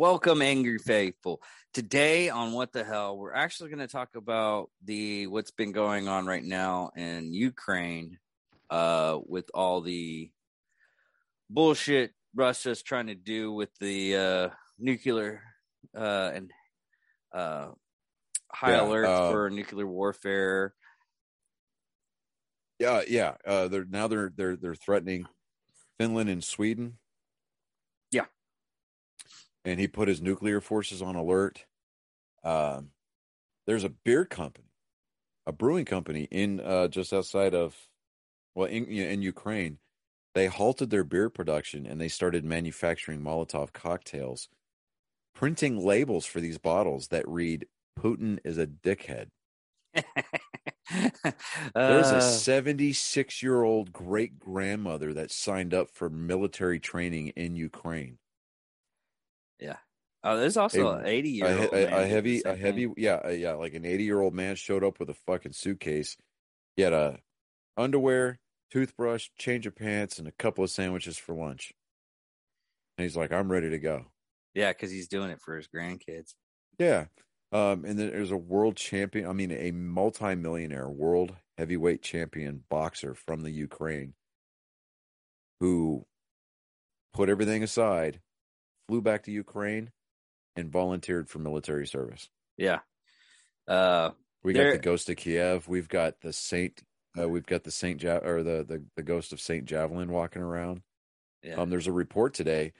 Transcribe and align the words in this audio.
Welcome, 0.00 0.40
angry 0.40 0.78
faithful. 0.78 1.42
Today 1.74 2.30
on 2.30 2.52
What 2.52 2.72
the 2.72 2.84
Hell, 2.84 3.18
we're 3.18 3.34
actually 3.34 3.68
going 3.68 3.80
to 3.80 3.86
talk 3.86 4.16
about 4.16 4.70
the 4.82 5.26
what's 5.26 5.50
been 5.50 5.72
going 5.72 6.08
on 6.08 6.24
right 6.24 6.42
now 6.42 6.90
in 6.96 7.34
Ukraine, 7.34 8.18
uh, 8.70 9.18
with 9.26 9.50
all 9.52 9.82
the 9.82 10.30
bullshit 11.50 12.12
Russia's 12.34 12.82
trying 12.82 13.08
to 13.08 13.14
do 13.14 13.52
with 13.52 13.68
the 13.78 14.16
uh, 14.16 14.48
nuclear 14.78 15.42
uh, 15.94 16.30
and 16.32 16.50
uh, 17.34 17.68
high 18.50 18.76
Yeah, 18.76 18.82
alert 18.84 19.06
uh, 19.06 19.30
for 19.30 19.50
nuclear 19.50 19.86
warfare. 19.86 20.72
Yeah, 22.78 23.02
yeah. 23.06 23.34
Uh, 23.46 23.68
they're 23.68 23.84
now 23.84 24.08
they're 24.08 24.32
they're 24.34 24.56
they're 24.56 24.74
threatening 24.74 25.26
Finland 25.98 26.30
and 26.30 26.42
Sweden. 26.42 26.99
And 29.64 29.78
he 29.80 29.88
put 29.88 30.08
his 30.08 30.22
nuclear 30.22 30.60
forces 30.60 31.02
on 31.02 31.16
alert. 31.16 31.66
Um, 32.44 32.92
there's 33.66 33.84
a 33.84 33.90
beer 33.90 34.24
company, 34.26 34.72
a 35.46 35.52
brewing 35.52 35.86
company 35.86 36.24
in 36.30 36.60
uh, 36.60 36.88
just 36.88 37.12
outside 37.12 37.54
of, 37.54 37.88
well, 38.54 38.66
in 38.68 38.86
in 38.86 39.22
Ukraine. 39.22 39.80
They 40.34 40.46
halted 40.48 40.90
their 40.90 41.04
beer 41.04 41.30
production 41.30 41.86
and 41.86 42.00
they 42.00 42.08
started 42.08 42.44
manufacturing 42.44 43.20
Molotov 43.20 43.72
cocktails, 43.72 44.48
printing 45.34 45.78
labels 45.78 46.26
for 46.26 46.40
these 46.40 46.58
bottles 46.58 47.08
that 47.08 47.28
read 47.28 47.68
"Putin 47.98 48.40
is 48.44 48.58
a 48.58 48.66
dickhead." 48.66 49.30
There's 51.86 52.10
Uh, 52.10 52.12
a 52.12 52.20
76 52.20 53.42
year 53.42 53.62
old 53.62 53.92
great 53.92 54.38
grandmother 54.38 55.12
that 55.14 55.30
signed 55.30 55.74
up 55.74 55.90
for 55.90 56.08
military 56.08 56.80
training 56.80 57.28
in 57.28 57.56
Ukraine. 57.56 58.18
Oh, 60.24 60.36
there's 60.36 60.56
also 60.56 60.88
a- 60.88 60.98
an 60.98 61.06
80 61.06 61.30
year 61.30 61.46
A, 61.46 61.50
old 61.62 61.70
he- 61.70 61.82
a, 61.82 61.98
a 62.02 62.06
heavy, 62.06 62.42
a 62.44 62.54
heavy, 62.56 62.86
thing. 62.86 62.94
yeah, 62.96 63.20
a, 63.24 63.32
yeah, 63.34 63.52
like 63.52 63.74
an 63.74 63.84
80 63.84 64.04
year 64.04 64.20
old 64.20 64.34
man 64.34 64.56
showed 64.56 64.84
up 64.84 64.98
with 65.00 65.08
a 65.10 65.14
fucking 65.26 65.52
suitcase. 65.52 66.16
He 66.76 66.82
had 66.82 66.92
a 66.92 67.18
underwear, 67.76 68.38
toothbrush, 68.70 69.28
change 69.38 69.66
of 69.66 69.74
pants, 69.76 70.18
and 70.18 70.28
a 70.28 70.32
couple 70.32 70.62
of 70.64 70.70
sandwiches 70.70 71.16
for 71.18 71.34
lunch. 71.34 71.72
And 72.98 73.04
he's 73.04 73.16
like, 73.16 73.32
I'm 73.32 73.50
ready 73.50 73.70
to 73.70 73.78
go. 73.78 74.06
Yeah, 74.54 74.72
because 74.72 74.90
he's 74.90 75.08
doing 75.08 75.30
it 75.30 75.40
for 75.40 75.56
his 75.56 75.68
grandkids. 75.68 76.34
Yeah. 76.78 77.06
Um, 77.52 77.84
and 77.84 77.98
then 77.98 78.10
there's 78.10 78.30
a 78.30 78.36
world 78.36 78.76
champion, 78.76 79.26
I 79.28 79.32
mean, 79.32 79.50
a 79.50 79.70
multi-millionaire 79.72 80.88
world 80.88 81.34
heavyweight 81.58 82.02
champion 82.02 82.62
boxer 82.68 83.14
from 83.14 83.42
the 83.42 83.50
Ukraine 83.50 84.14
who 85.60 86.06
put 87.12 87.28
everything 87.28 87.62
aside, 87.62 88.20
flew 88.90 89.00
back 89.00 89.22
to 89.22 89.30
Ukraine, 89.30 89.92
and 90.56 90.68
volunteered 90.68 91.28
for 91.28 91.38
military 91.38 91.86
service. 91.86 92.28
Yeah. 92.56 92.80
Uh, 93.68 94.10
We 94.42 94.52
got 94.52 94.72
the 94.72 94.78
ghost 94.78 95.08
of 95.08 95.16
Kiev. 95.16 95.68
We've 95.68 95.88
got 95.88 96.20
the 96.22 96.32
Saint. 96.32 96.82
Uh, 97.16 97.28
we've 97.28 97.46
got 97.46 97.62
the 97.62 97.70
Saint 97.70 98.02
ja- 98.02 98.18
or 98.24 98.42
the, 98.42 98.64
the 98.66 98.82
the 98.96 99.02
ghost 99.04 99.32
of 99.32 99.40
Saint 99.40 99.64
Javelin 99.66 100.10
walking 100.10 100.42
around. 100.42 100.82
yeah. 101.44 101.54
Um, 101.54 101.70
there's 101.70 101.86
a 101.86 101.92
report 101.92 102.34
today. 102.34 102.72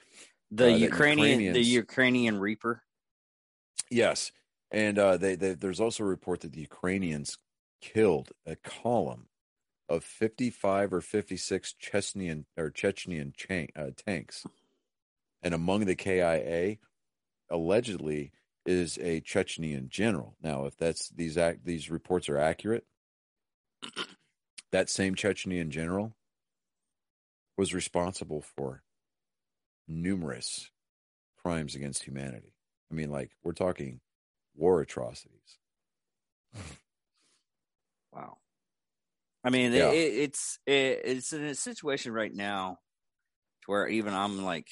the 0.51 0.65
uh, 0.73 0.75
Ukrainian, 0.75 1.53
the 1.53 1.61
Ukrainian 1.63 2.37
Reaper. 2.39 2.83
Yes, 3.89 4.31
and 4.69 4.99
uh, 4.99 5.15
they, 5.17 5.35
they 5.35 5.53
there's 5.53 5.79
also 5.79 6.03
a 6.03 6.07
report 6.07 6.41
that 6.41 6.51
the 6.51 6.61
Ukrainians 6.61 7.37
killed 7.81 8.31
a 8.45 8.55
column 8.57 9.27
of 9.87 10.03
55 10.03 10.93
or 10.93 11.01
56 11.01 11.75
Chechnyan 11.81 12.45
or 12.57 12.69
Chechnyan 12.69 13.33
chan- 13.35 13.69
uh, 13.77 13.91
tanks, 13.95 14.45
and 15.43 15.53
among 15.53 15.85
the 15.85 15.95
KIA, 15.95 16.77
allegedly 17.49 18.31
is 18.65 18.97
a 18.99 19.21
Chechnyan 19.21 19.89
general. 19.89 20.35
Now, 20.41 20.65
if 20.65 20.77
that's 20.77 21.09
these 21.09 21.37
act 21.37 21.65
these 21.65 21.89
reports 21.89 22.29
are 22.29 22.37
accurate, 22.37 22.85
that 24.71 24.89
same 24.89 25.15
Chechnyan 25.15 25.69
general 25.69 26.15
was 27.57 27.73
responsible 27.73 28.41
for 28.41 28.83
numerous 29.87 30.69
crimes 31.41 31.75
against 31.75 32.03
humanity. 32.03 32.53
I 32.91 32.93
mean, 32.93 33.09
like 33.09 33.31
we're 33.43 33.53
talking 33.53 33.99
war 34.55 34.81
atrocities. 34.81 35.57
Wow. 38.13 38.39
I 39.43 39.49
mean, 39.51 39.71
Yeah. 39.71 39.89
it, 39.91 40.13
it's 40.13 40.59
it, 40.65 41.01
it's 41.05 41.31
in 41.31 41.45
a 41.45 41.55
situation 41.55 42.11
right 42.11 42.33
now 42.33 42.79
to 43.63 43.71
where 43.71 43.87
even 43.87 44.13
I'm 44.13 44.43
like, 44.43 44.69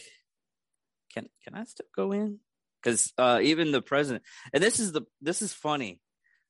can 1.13 1.27
can 1.43 1.55
I 1.55 1.63
still 1.65 1.87
go 1.95 2.11
in? 2.11 2.39
Because 2.81 3.11
uh, 3.17 3.39
even 3.41 3.71
the 3.71 3.81
president, 3.81 4.23
and 4.53 4.63
this 4.63 4.79
is 4.79 4.91
the 4.91 5.01
this 5.21 5.41
is 5.41 5.51
funny. 5.53 5.99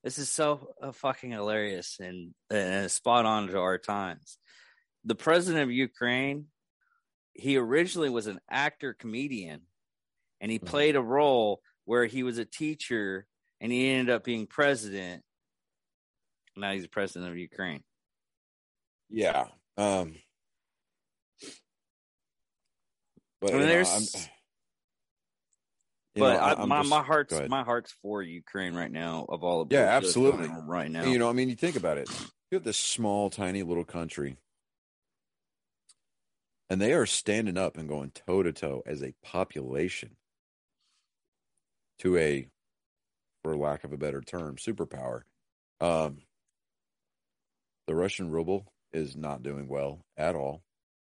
This 0.04 0.18
is 0.18 0.30
so 0.30 0.74
uh, 0.82 0.92
fucking 0.94 1.32
hilarious 1.32 1.98
and, 2.00 2.34
and 2.50 2.90
spot 2.90 3.26
on 3.26 3.48
to 3.48 3.60
our 3.60 3.78
times. 3.78 4.38
The 5.04 5.16
president 5.16 5.64
of 5.64 5.72
Ukraine, 5.72 6.46
he 7.34 7.58
originally 7.58 8.10
was 8.10 8.28
an 8.28 8.40
actor 8.50 8.94
comedian, 8.94 9.62
and 10.40 10.50
he 10.52 10.60
Mhm. 10.60 10.66
played 10.66 10.96
a 10.96 11.02
role 11.02 11.62
where 11.84 12.06
he 12.06 12.24
was 12.24 12.38
a 12.38 12.46
teacher, 12.46 13.28
and 13.60 13.72
he 13.72 13.90
ended 13.90 14.14
up 14.16 14.24
being 14.24 14.48
president. 14.48 15.24
Now 16.56 16.72
he's 16.72 16.84
the 16.84 16.90
president 16.90 17.32
of 17.32 17.38
Ukraine. 17.38 17.84
Yeah. 19.10 19.48
Um, 19.76 20.16
but 23.42 23.52
I 23.52 23.54
mean, 23.54 23.62
you 23.62 23.66
know, 23.66 23.66
there's- 23.68 24.30
you 26.20 26.26
but 26.26 26.34
know, 26.34 26.40
I, 26.40 26.62
I'm 26.62 26.70
my 26.70 26.80
just- 26.80 26.90
my 26.90 27.02
heart's 27.04 27.42
my 27.50 27.64
heart's 27.64 27.94
for 28.02 28.22
Ukraine 28.22 28.74
right 28.74 28.92
now. 28.92 29.26
Of 29.30 29.44
all 29.44 29.66
the 29.66 29.74
Yeah, 29.76 30.00
bullshit 30.00 30.04
that's 30.04 30.16
going 30.16 30.28
absolutely. 30.42 30.64
right 30.68 30.92
now. 30.92 31.04
You 31.06 31.18
know, 31.20 31.30
I 31.30 31.34
mean, 31.34 31.50
you 31.50 31.56
think 31.56 31.76
about 31.76 31.98
it. 31.98 32.10
You 32.52 32.56
have 32.58 32.64
this 32.64 32.78
small, 32.78 33.30
tiny 33.30 33.64
little 33.64 33.86
country, 33.86 34.38
and 36.70 36.82
they 36.82 36.94
are 36.94 37.06
standing 37.06 37.58
up 37.58 37.78
and 37.78 37.88
going 37.90 38.12
toe 38.12 38.44
to 38.44 38.52
toe 38.52 38.84
as 38.86 39.02
a 39.04 39.14
population 39.24 40.16
to 42.00 42.18
a, 42.18 42.48
for 43.44 43.56
lack 43.58 43.84
of 43.84 43.92
a 43.94 43.98
better 43.98 44.22
term, 44.22 44.56
superpower. 44.56 45.22
Um, 45.82 46.20
the 47.88 47.96
Russian 47.96 48.30
ruble 48.30 48.72
is 48.94 49.16
not 49.16 49.44
doing 49.44 49.68
well 49.68 50.06
at 50.18 50.36
all. 50.36 50.62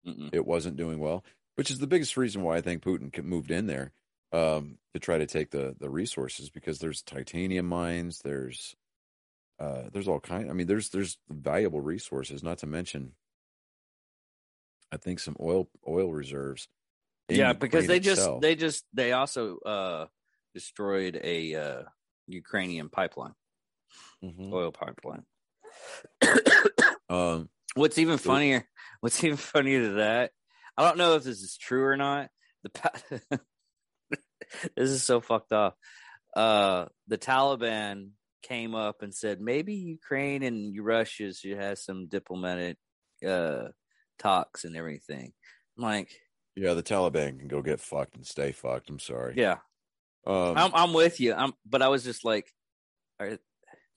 Mm-mm. 0.06 0.30
It 0.32 0.46
wasn't 0.46 0.76
doing 0.76 0.98
well, 0.98 1.24
which 1.56 1.70
is 1.70 1.78
the 1.78 1.86
biggest 1.86 2.16
reason 2.16 2.42
why 2.42 2.56
I 2.56 2.60
think 2.60 2.82
Putin 2.82 3.22
moved 3.22 3.50
in 3.50 3.66
there 3.66 3.92
um, 4.32 4.78
to 4.94 5.00
try 5.00 5.18
to 5.18 5.26
take 5.26 5.50
the 5.50 5.74
the 5.78 5.90
resources 5.90 6.50
because 6.50 6.78
there's 6.78 7.02
titanium 7.02 7.66
mines, 7.66 8.20
there's 8.22 8.74
uh, 9.58 9.84
there's 9.92 10.08
all 10.08 10.20
kind. 10.20 10.50
I 10.50 10.52
mean, 10.54 10.66
there's 10.66 10.90
there's 10.90 11.18
valuable 11.28 11.80
resources. 11.80 12.42
Not 12.42 12.58
to 12.58 12.66
mention, 12.66 13.12
I 14.92 14.96
think 14.96 15.20
some 15.20 15.36
oil 15.40 15.68
oil 15.86 16.12
reserves. 16.12 16.68
yeah, 17.28 17.52
because 17.52 17.86
they 17.86 18.00
just 18.00 18.28
they 18.40 18.54
just 18.56 18.84
they 18.92 19.12
also 19.12 19.58
uh 19.58 20.06
destroyed 20.54 21.20
a 21.22 21.54
uh 21.54 21.82
Ukrainian 22.26 22.88
pipeline, 22.88 23.34
Mhm. 24.22 24.52
oil 24.52 24.72
pipeline. 24.72 25.24
Um, 27.08 27.48
What's 27.74 27.98
even 27.98 28.18
funnier? 28.18 28.68
What's 29.00 29.22
even 29.24 29.36
funnier 29.36 29.80
to 29.88 29.92
that? 29.94 30.30
I 30.76 30.84
don't 30.86 30.96
know 30.96 31.16
if 31.16 31.24
this 31.24 31.42
is 31.42 31.56
true 31.56 31.82
or 31.82 31.96
not. 31.96 32.30
The 32.62 33.40
this 34.76 34.90
is 34.90 35.02
so 35.02 35.20
fucked 35.20 35.52
up. 35.52 35.76
Uh, 36.34 36.86
the 37.08 37.18
Taliban 37.18 38.10
came 38.42 38.74
up 38.74 39.02
and 39.02 39.14
said 39.14 39.40
maybe 39.40 39.74
Ukraine 39.74 40.42
and 40.42 40.74
Russia 40.82 41.32
should 41.34 41.58
have 41.58 41.78
some 41.78 42.08
diplomatic 42.08 42.78
uh 43.26 43.64
talks 44.18 44.64
and 44.64 44.76
everything. 44.76 45.32
I'm 45.76 45.82
like, 45.84 46.10
yeah, 46.56 46.74
the 46.74 46.82
Taliban 46.82 47.38
can 47.38 47.48
go 47.48 47.62
get 47.62 47.80
fucked 47.80 48.14
and 48.16 48.26
stay 48.26 48.52
fucked. 48.52 48.88
I'm 48.90 48.98
sorry. 48.98 49.34
yeah, 49.36 49.58
Um, 50.26 50.54
I'm 50.56 50.70
I'm 50.74 50.92
with 50.94 51.20
you. 51.20 51.34
I'm, 51.34 51.52
but 51.66 51.82
I 51.82 51.88
was 51.88 52.04
just 52.04 52.24
like, 52.24 52.46
are, 53.18 53.38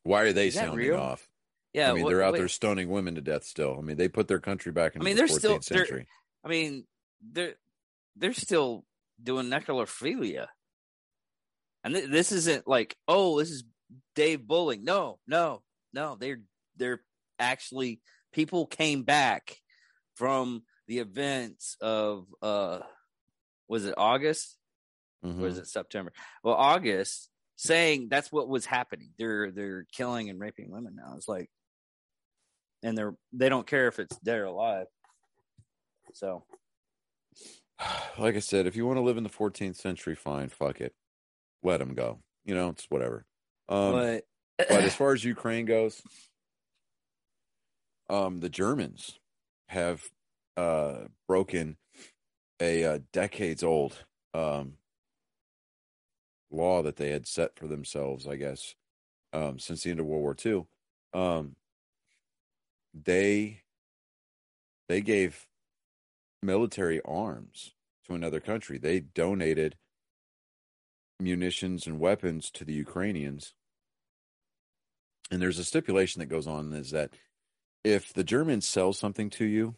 why 0.04 0.24
are 0.24 0.34
they 0.34 0.50
sounding 0.50 0.76
real? 0.78 0.98
off? 1.00 1.28
yeah. 1.74 1.90
I 1.92 1.94
mean, 1.94 2.04
what- 2.04 2.10
they're 2.10 2.24
out 2.24 2.34
wait. 2.34 2.40
there 2.40 2.48
stoning 2.50 2.90
women 2.90 3.16
to 3.16 3.22
death 3.22 3.44
still. 3.46 3.76
I 3.78 3.82
mean, 3.82 3.98
they 3.98 4.08
put 4.08 4.28
their 4.28 4.40
country 4.40 4.72
back 4.72 4.96
into 4.96 5.06
mean, 5.06 5.16
the 5.16 5.22
they're 5.22 5.28
14th 5.28 5.40
still- 5.40 5.52
they're- 5.78 5.86
century. 5.86 6.08
I 6.44 6.50
mean, 6.50 6.86
they're 7.32 7.56
they're 8.18 8.34
still 8.34 8.86
doing 9.24 9.48
necrophilia, 9.48 10.48
and 11.84 11.94
th- 11.96 12.10
this 12.10 12.32
isn't 12.32 12.68
like, 12.68 12.96
oh, 13.08 13.40
this 13.40 13.50
is 13.52 13.64
Dave 14.16 14.42
Bulling. 14.42 14.84
No, 14.84 15.20
no, 15.28 15.62
no. 15.94 16.16
They're 16.20 16.42
they're 16.78 17.02
actually 17.40 18.02
people 18.32 18.66
came 18.66 19.04
back 19.04 19.56
from 20.16 20.64
the 20.88 21.00
events 21.00 21.78
of 21.82 22.26
uh, 22.42 22.80
was 23.68 23.86
it 23.86 23.94
August 23.98 24.58
or 25.24 25.30
Mhm. 25.30 25.40
was 25.40 25.58
it 25.58 25.68
September? 25.68 26.12
Well, 26.44 26.56
August 26.56 27.30
saying 27.56 28.08
that's 28.10 28.32
what 28.32 28.48
was 28.50 28.66
happening. 28.66 29.12
They're 29.18 29.52
they're 29.52 29.86
killing 29.92 30.30
and 30.30 30.40
raping 30.40 30.70
women 30.72 30.96
now. 30.96 31.14
It's 31.16 31.28
like, 31.28 31.50
and 32.84 32.98
they're 32.98 33.16
they 33.32 33.50
don't 33.50 33.68
care 33.68 33.88
if 33.88 34.00
it's 34.00 34.18
dead 34.20 34.40
or 34.40 34.46
alive. 34.46 34.88
So 36.14 36.46
like 38.18 38.36
I 38.36 38.40
said, 38.40 38.68
if 38.68 38.76
you 38.76 38.86
want 38.86 38.98
to 38.98 39.02
live 39.02 39.18
in 39.18 39.24
the 39.24 39.30
14th 39.30 39.76
century, 39.76 40.16
fine, 40.16 40.50
fuck 40.50 40.82
it, 40.82 40.94
let 41.62 41.78
them 41.78 41.94
go. 41.94 42.20
You 42.46 42.56
know, 42.56 42.70
it's 42.70 42.86
whatever. 42.90 43.26
Um, 43.70 43.92
but 43.92 44.26
but 44.58 44.84
as 44.84 44.96
far 44.96 45.14
as 45.14 45.24
Ukraine 45.24 45.66
goes, 45.66 46.02
um, 48.10 48.40
the 48.40 48.50
Germans 48.50 49.20
have 49.70 50.04
uh, 50.58 51.06
broken 51.28 51.78
a 52.60 52.84
uh, 52.84 53.00
decades 53.12 53.64
old 53.64 54.06
um, 54.34 54.74
law 56.52 56.84
that 56.84 56.98
they 56.98 57.10
had 57.10 57.28
set 57.28 57.58
for 57.58 57.68
themselves, 57.68 58.28
I 58.28 58.36
guess, 58.36 58.76
um, 59.32 59.58
since 59.60 59.84
the 59.84 59.92
end 59.92 60.00
of 60.00 60.06
World 60.06 60.22
War 60.22 60.36
II. 60.46 60.66
Um, 61.14 61.56
they 62.94 63.62
they 64.88 65.02
gave 65.02 65.48
military 66.44 67.02
arms 67.06 67.72
to 68.06 68.14
another 68.14 68.40
country. 68.40 68.78
They 68.78 69.00
donated 69.00 69.76
munitions 71.20 71.88
and 71.88 72.00
weapons 72.00 72.50
to 72.52 72.66
the 72.66 72.74
Ukrainians. 72.74 73.54
And 75.32 75.42
there's 75.42 75.60
a 75.60 75.64
stipulation 75.64 76.20
that 76.20 76.28
goes 76.28 76.48
on 76.48 76.74
is 76.74 76.92
that 76.92 77.12
if 77.84 78.14
the 78.14 78.24
Germans 78.24 78.68
sell 78.68 78.94
something 78.94 79.30
to 79.32 79.46
you 79.46 79.76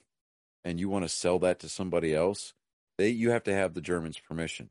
and 0.63 0.79
you 0.79 0.89
want 0.89 1.05
to 1.05 1.09
sell 1.09 1.39
that 1.39 1.59
to 1.59 1.69
somebody 1.69 2.13
else, 2.13 2.53
they 2.97 3.09
you 3.09 3.31
have 3.31 3.43
to 3.43 3.53
have 3.53 3.73
the 3.73 3.81
Germans' 3.81 4.19
permission. 4.19 4.69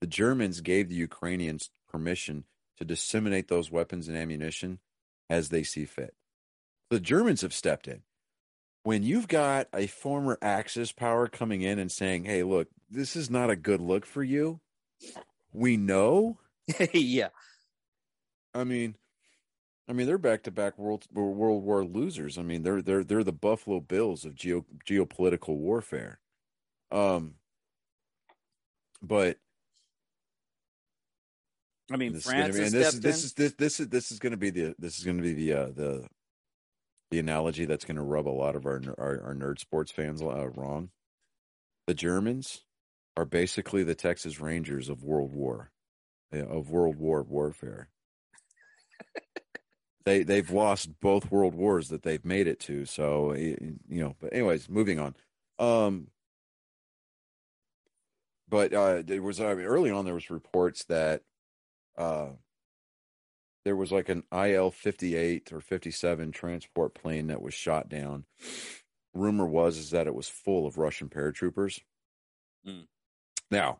The 0.00 0.06
Germans 0.06 0.60
gave 0.60 0.88
the 0.88 0.94
Ukrainians 0.94 1.70
permission 1.88 2.44
to 2.78 2.84
disseminate 2.84 3.48
those 3.48 3.70
weapons 3.70 4.08
and 4.08 4.16
ammunition 4.16 4.80
as 5.30 5.48
they 5.48 5.62
see 5.62 5.84
fit. 5.84 6.14
The 6.90 7.00
Germans 7.00 7.40
have 7.40 7.54
stepped 7.54 7.88
in. 7.88 8.02
When 8.84 9.02
you've 9.02 9.28
got 9.28 9.68
a 9.74 9.86
former 9.86 10.38
Axis 10.40 10.92
power 10.92 11.26
coming 11.26 11.62
in 11.62 11.78
and 11.78 11.90
saying, 11.90 12.24
"Hey, 12.24 12.42
look, 12.42 12.68
this 12.90 13.16
is 13.16 13.30
not 13.30 13.50
a 13.50 13.56
good 13.56 13.80
look 13.80 14.04
for 14.04 14.22
you," 14.22 14.60
we 15.52 15.76
know. 15.76 16.38
yeah, 16.92 17.30
I 18.54 18.64
mean, 18.64 18.94
I 19.88 19.92
mean, 19.92 20.06
they're 20.06 20.18
back 20.18 20.44
to 20.44 20.50
back 20.50 20.78
world 20.78 21.06
World 21.12 21.64
War 21.64 21.84
losers. 21.84 22.38
I 22.38 22.42
mean, 22.42 22.62
they're 22.62 22.82
they're 22.82 23.04
they're 23.04 23.24
the 23.24 23.32
Buffalo 23.32 23.80
Bills 23.80 24.24
of 24.24 24.34
geo, 24.34 24.64
geopolitical 24.86 25.56
warfare. 25.56 26.20
Um, 26.90 27.34
but 29.02 29.38
I 31.90 31.96
mean, 31.96 32.12
this 32.12 32.24
is 32.24 32.30
France 32.30 32.56
gonna 32.56 32.58
be, 32.58 32.64
has 32.64 32.72
and 32.72 32.82
this 32.82 32.94
is 32.94 33.00
this 33.00 33.20
in. 33.20 33.24
is 33.24 33.32
this 33.34 33.52
this 33.54 33.80
is 33.80 33.88
this 33.88 34.12
is 34.12 34.18
going 34.18 34.32
to 34.32 34.38
be 34.38 34.50
the 34.50 34.74
this 34.78 34.98
is 34.98 35.04
going 35.04 35.16
to 35.18 35.22
be 35.22 35.34
the 35.34 35.52
uh, 35.52 35.66
the 35.66 36.08
the 37.14 37.20
analogy 37.20 37.64
that's 37.64 37.84
going 37.84 37.94
to 37.96 38.02
rub 38.02 38.26
a 38.26 38.28
lot 38.28 38.56
of 38.56 38.66
our, 38.66 38.82
our 38.98 39.22
our 39.26 39.34
nerd 39.36 39.60
sports 39.60 39.92
fans 39.92 40.20
uh, 40.20 40.48
wrong. 40.56 40.90
The 41.86 41.94
Germans 41.94 42.64
are 43.16 43.24
basically 43.24 43.84
the 43.84 43.94
Texas 43.94 44.40
Rangers 44.40 44.88
of 44.88 45.04
World 45.04 45.32
War, 45.32 45.70
uh, 46.34 46.44
of 46.44 46.70
World 46.70 46.96
War 46.96 47.22
warfare. 47.22 47.88
they 50.04 50.24
they've 50.24 50.50
lost 50.50 50.98
both 51.00 51.30
world 51.30 51.54
wars 51.54 51.88
that 51.90 52.02
they've 52.02 52.24
made 52.24 52.48
it 52.48 52.58
to. 52.60 52.84
So 52.84 53.32
you 53.34 53.78
know, 53.88 54.16
but 54.20 54.32
anyways, 54.32 54.68
moving 54.68 54.98
on. 54.98 55.14
Um, 55.60 56.08
but 58.48 58.72
uh, 58.72 59.02
there 59.02 59.22
was 59.22 59.38
uh, 59.38 59.44
early 59.44 59.92
on 59.92 60.04
there 60.04 60.14
was 60.14 60.30
reports 60.30 60.82
that 60.86 61.22
uh, 61.96 62.30
there 63.64 63.76
was 63.76 63.92
like 63.92 64.08
an 64.08 64.24
IL 64.32 64.70
fifty 64.70 65.16
eight 65.16 65.52
or 65.52 65.60
fifty 65.60 65.90
seven 65.90 66.32
transport 66.32 66.94
plane 66.94 67.28
that 67.28 67.42
was 67.42 67.54
shot 67.54 67.88
down. 67.88 68.24
Rumor 69.14 69.46
was 69.46 69.78
is 69.78 69.90
that 69.90 70.06
it 70.06 70.14
was 70.14 70.28
full 70.28 70.66
of 70.66 70.78
Russian 70.78 71.08
paratroopers. 71.08 71.80
Mm. 72.66 72.86
Now, 73.50 73.78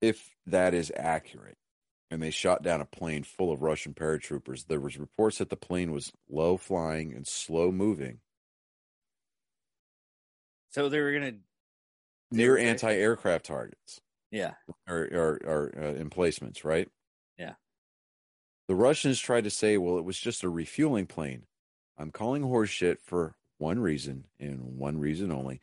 if 0.00 0.30
that 0.46 0.74
is 0.74 0.92
accurate, 0.94 1.58
and 2.10 2.22
they 2.22 2.30
shot 2.30 2.62
down 2.62 2.80
a 2.80 2.86
plane 2.86 3.24
full 3.24 3.52
of 3.52 3.62
Russian 3.62 3.94
paratroopers, 3.94 4.66
there 4.66 4.80
was 4.80 4.98
reports 4.98 5.38
that 5.38 5.50
the 5.50 5.56
plane 5.56 5.92
was 5.92 6.12
low 6.30 6.56
flying 6.56 7.12
and 7.12 7.26
slow 7.26 7.72
moving 7.72 8.20
So 10.70 10.88
they 10.88 11.00
were 11.00 11.12
gonna, 11.12 11.34
near 12.30 12.58
anti 12.58 12.92
aircraft 12.92 13.46
targets. 13.46 14.00
Yeah, 14.34 14.54
or 14.88 15.08
or, 15.12 15.40
or 15.44 15.74
uh, 15.78 15.94
emplacements, 15.94 16.64
right? 16.64 16.88
Yeah. 17.38 17.54
The 18.68 18.74
Russians 18.74 19.20
tried 19.20 19.44
to 19.44 19.50
say, 19.50 19.76
well, 19.78 19.98
it 19.98 20.04
was 20.04 20.18
just 20.18 20.42
a 20.42 20.48
refueling 20.48 21.06
plane. 21.06 21.44
I'm 21.98 22.10
calling 22.10 22.42
horseshit 22.42 23.00
for 23.02 23.36
one 23.58 23.78
reason 23.78 24.24
and 24.40 24.78
one 24.78 24.98
reason 24.98 25.30
only. 25.30 25.60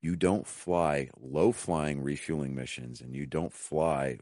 You 0.00 0.16
don't 0.16 0.46
fly 0.46 1.10
low 1.20 1.52
flying 1.52 2.02
refueling 2.02 2.54
missions 2.54 3.00
and 3.00 3.14
you 3.14 3.26
don't 3.26 3.52
fly 3.52 4.18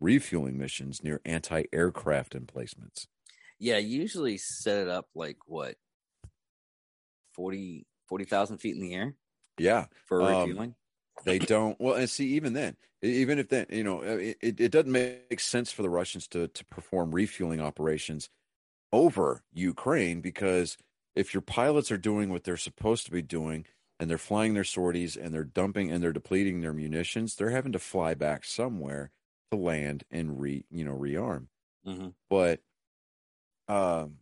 refueling 0.00 0.58
missions 0.58 1.02
near 1.02 1.20
anti 1.24 1.64
aircraft 1.72 2.34
emplacements. 2.34 3.08
yeah. 3.58 3.78
Usually 3.78 4.36
set 4.38 4.78
it 4.82 4.88
up 4.88 5.06
like 5.14 5.38
what 5.46 5.76
40 7.34 7.86
40,000 8.08 8.58
feet 8.58 8.74
in 8.76 8.80
the 8.82 8.94
air 8.94 9.14
Yeah. 9.58 9.86
for 10.06 10.20
Um, 10.22 10.40
refueling. 10.40 10.74
They 11.22 11.38
don't. 11.38 11.80
Well, 11.80 11.94
and 11.94 12.08
see, 12.10 12.28
even 12.34 12.52
then, 12.52 12.76
even 13.02 13.38
if 13.38 13.48
then, 13.48 13.66
you 13.70 13.84
know, 13.84 14.02
it, 14.02 14.36
it 14.42 14.60
it 14.60 14.72
doesn't 14.72 14.92
make 14.92 15.40
sense 15.40 15.72
for 15.72 15.82
the 15.82 15.88
Russians 15.90 16.26
to 16.28 16.48
to 16.48 16.64
perform 16.66 17.14
refueling 17.14 17.60
operations 17.60 18.28
over 18.92 19.44
Ukraine 19.52 20.20
because 20.20 20.78
if 21.16 21.34
your 21.34 21.42
pilots 21.42 21.90
are 21.92 21.98
doing 21.98 22.30
what 22.30 22.44
they're 22.44 22.56
supposed 22.56 23.06
to 23.06 23.12
be 23.12 23.22
doing 23.22 23.66
and 24.00 24.10
they're 24.10 24.18
flying 24.18 24.54
their 24.54 24.64
sorties 24.64 25.16
and 25.16 25.34
they're 25.34 25.44
dumping 25.44 25.90
and 25.90 26.02
they're 26.02 26.12
depleting 26.12 26.60
their 26.60 26.72
munitions, 26.74 27.36
they're 27.36 27.50
having 27.50 27.72
to 27.72 27.78
fly 27.78 28.14
back 28.14 28.44
somewhere 28.44 29.10
to 29.52 29.58
land 29.58 30.04
and 30.10 30.40
re 30.40 30.64
you 30.70 30.84
know 30.84 30.96
rearm. 30.98 31.48
hmm 31.84 32.08
But 32.30 32.60
um, 33.68 34.18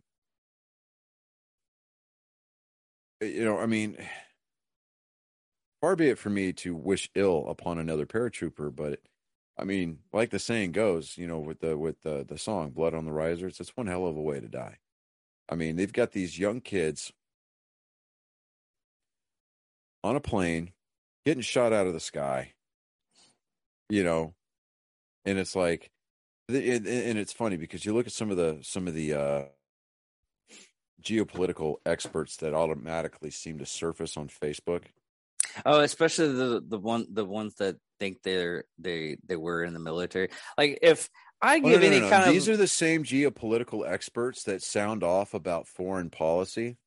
you 3.21 3.43
know, 3.45 3.57
I 3.57 3.65
mean, 3.65 3.97
far 5.83 5.97
be 5.97 6.07
it 6.07 6.17
for 6.17 6.29
me 6.29 6.53
to 6.53 6.73
wish 6.73 7.09
ill 7.13 7.45
upon 7.49 7.77
another 7.77 8.05
paratrooper, 8.05 8.73
but 8.73 9.01
I 9.57 9.65
mean, 9.65 9.99
like 10.13 10.29
the 10.29 10.39
saying 10.39 10.71
goes, 10.71 11.17
you 11.17 11.27
know, 11.27 11.39
with 11.39 11.59
the 11.59 11.77
with 11.77 12.03
the 12.03 12.25
the 12.25 12.37
song 12.37 12.69
"Blood 12.69 12.93
on 12.93 13.03
the 13.03 13.11
Risers," 13.11 13.59
it's 13.59 13.75
one 13.75 13.87
hell 13.87 14.07
of 14.07 14.15
a 14.15 14.21
way 14.21 14.39
to 14.39 14.47
die. 14.47 14.77
I 15.49 15.55
mean, 15.55 15.75
they've 15.75 15.91
got 15.91 16.13
these 16.13 16.39
young 16.39 16.61
kids 16.61 17.11
on 20.05 20.15
a 20.15 20.21
plane 20.21 20.71
getting 21.25 21.43
shot 21.43 21.73
out 21.73 21.85
of 21.85 21.93
the 21.93 21.99
sky, 21.99 22.53
you 23.89 24.05
know, 24.05 24.35
and 25.25 25.37
it's 25.37 25.53
like, 25.53 25.91
and 26.47 27.17
it's 27.17 27.33
funny 27.33 27.57
because 27.57 27.83
you 27.83 27.93
look 27.93 28.07
at 28.07 28.13
some 28.13 28.31
of 28.31 28.37
the 28.37 28.59
some 28.61 28.87
of 28.87 28.93
the 28.93 29.13
uh, 29.13 29.43
geopolitical 31.01 31.75
experts 31.85 32.37
that 32.37 32.53
automatically 32.53 33.31
seem 33.31 33.59
to 33.59 33.65
surface 33.65 34.15
on 34.15 34.29
Facebook. 34.29 34.83
Oh, 35.65 35.79
especially 35.81 36.33
the 36.33 36.63
the 36.67 36.79
one 36.79 37.07
the 37.11 37.25
ones 37.25 37.55
that 37.55 37.77
think 37.99 38.21
they're 38.23 38.65
they 38.79 39.17
they 39.25 39.35
were 39.35 39.63
in 39.63 39.73
the 39.73 39.79
military. 39.79 40.29
Like 40.57 40.79
if 40.81 41.09
I 41.41 41.57
Oh, 41.57 41.59
no, 41.59 41.69
give 41.69 41.81
no, 41.81 41.87
any 41.87 41.99
no, 41.99 42.05
no. 42.05 42.09
kind 42.09 42.23
These 42.23 42.27
of 42.29 42.33
these 42.33 42.49
are 42.49 42.57
the 42.57 42.67
same 42.67 43.03
geopolitical 43.03 43.87
experts 43.89 44.43
that 44.43 44.61
sound 44.63 45.03
off 45.03 45.33
about 45.33 45.67
foreign 45.67 46.09
policy. 46.09 46.77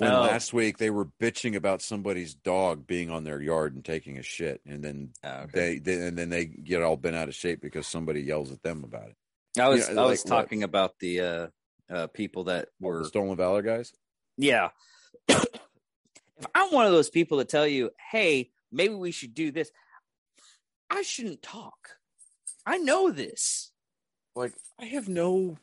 And 0.00 0.10
Oh. 0.12 0.20
last 0.20 0.52
week 0.52 0.78
they 0.78 0.90
were 0.90 1.06
bitching 1.20 1.56
about 1.56 1.82
somebody's 1.82 2.34
dog 2.34 2.86
being 2.86 3.10
on 3.10 3.24
their 3.24 3.40
yard 3.42 3.74
and 3.74 3.84
taking 3.84 4.16
a 4.18 4.22
shit, 4.22 4.60
and 4.64 4.82
then 4.82 5.12
Oh, 5.24 5.40
okay. 5.40 5.50
they, 5.52 5.78
they 5.80 6.06
and 6.06 6.16
then 6.16 6.28
they 6.30 6.46
get 6.46 6.82
all 6.82 6.96
bent 6.96 7.16
out 7.16 7.28
of 7.28 7.34
shape 7.34 7.60
because 7.60 7.86
somebody 7.86 8.22
yells 8.22 8.52
at 8.52 8.62
them 8.62 8.84
about 8.84 9.08
it. 9.08 9.16
I 9.60 9.68
was 9.68 9.88
know, 9.90 10.02
I 10.02 10.06
was 10.06 10.24
like 10.24 10.30
what? 10.30 10.42
talking 10.42 10.62
about 10.62 10.92
the 11.00 11.20
uh, 11.20 11.46
uh, 11.90 12.06
people 12.08 12.44
that 12.44 12.68
The 12.80 12.86
were 12.86 13.04
stolen 13.04 13.36
valor 13.36 13.62
guys. 13.62 13.92
yeah. 14.36 14.68
If 16.38 16.46
I'm 16.54 16.72
one 16.72 16.86
of 16.86 16.92
those 16.92 17.10
people 17.10 17.38
that 17.38 17.48
tell 17.48 17.66
you, 17.66 17.90
"Hey, 18.10 18.50
maybe 18.70 18.94
we 18.94 19.10
should 19.10 19.34
do 19.34 19.50
this," 19.50 19.72
I 20.90 21.02
shouldn't 21.02 21.42
talk. 21.42 21.98
I 22.66 22.78
know 22.78 23.10
this. 23.10 23.72
Like 24.34 24.54
I 24.78 24.84
have 24.86 25.08
no, 25.08 25.58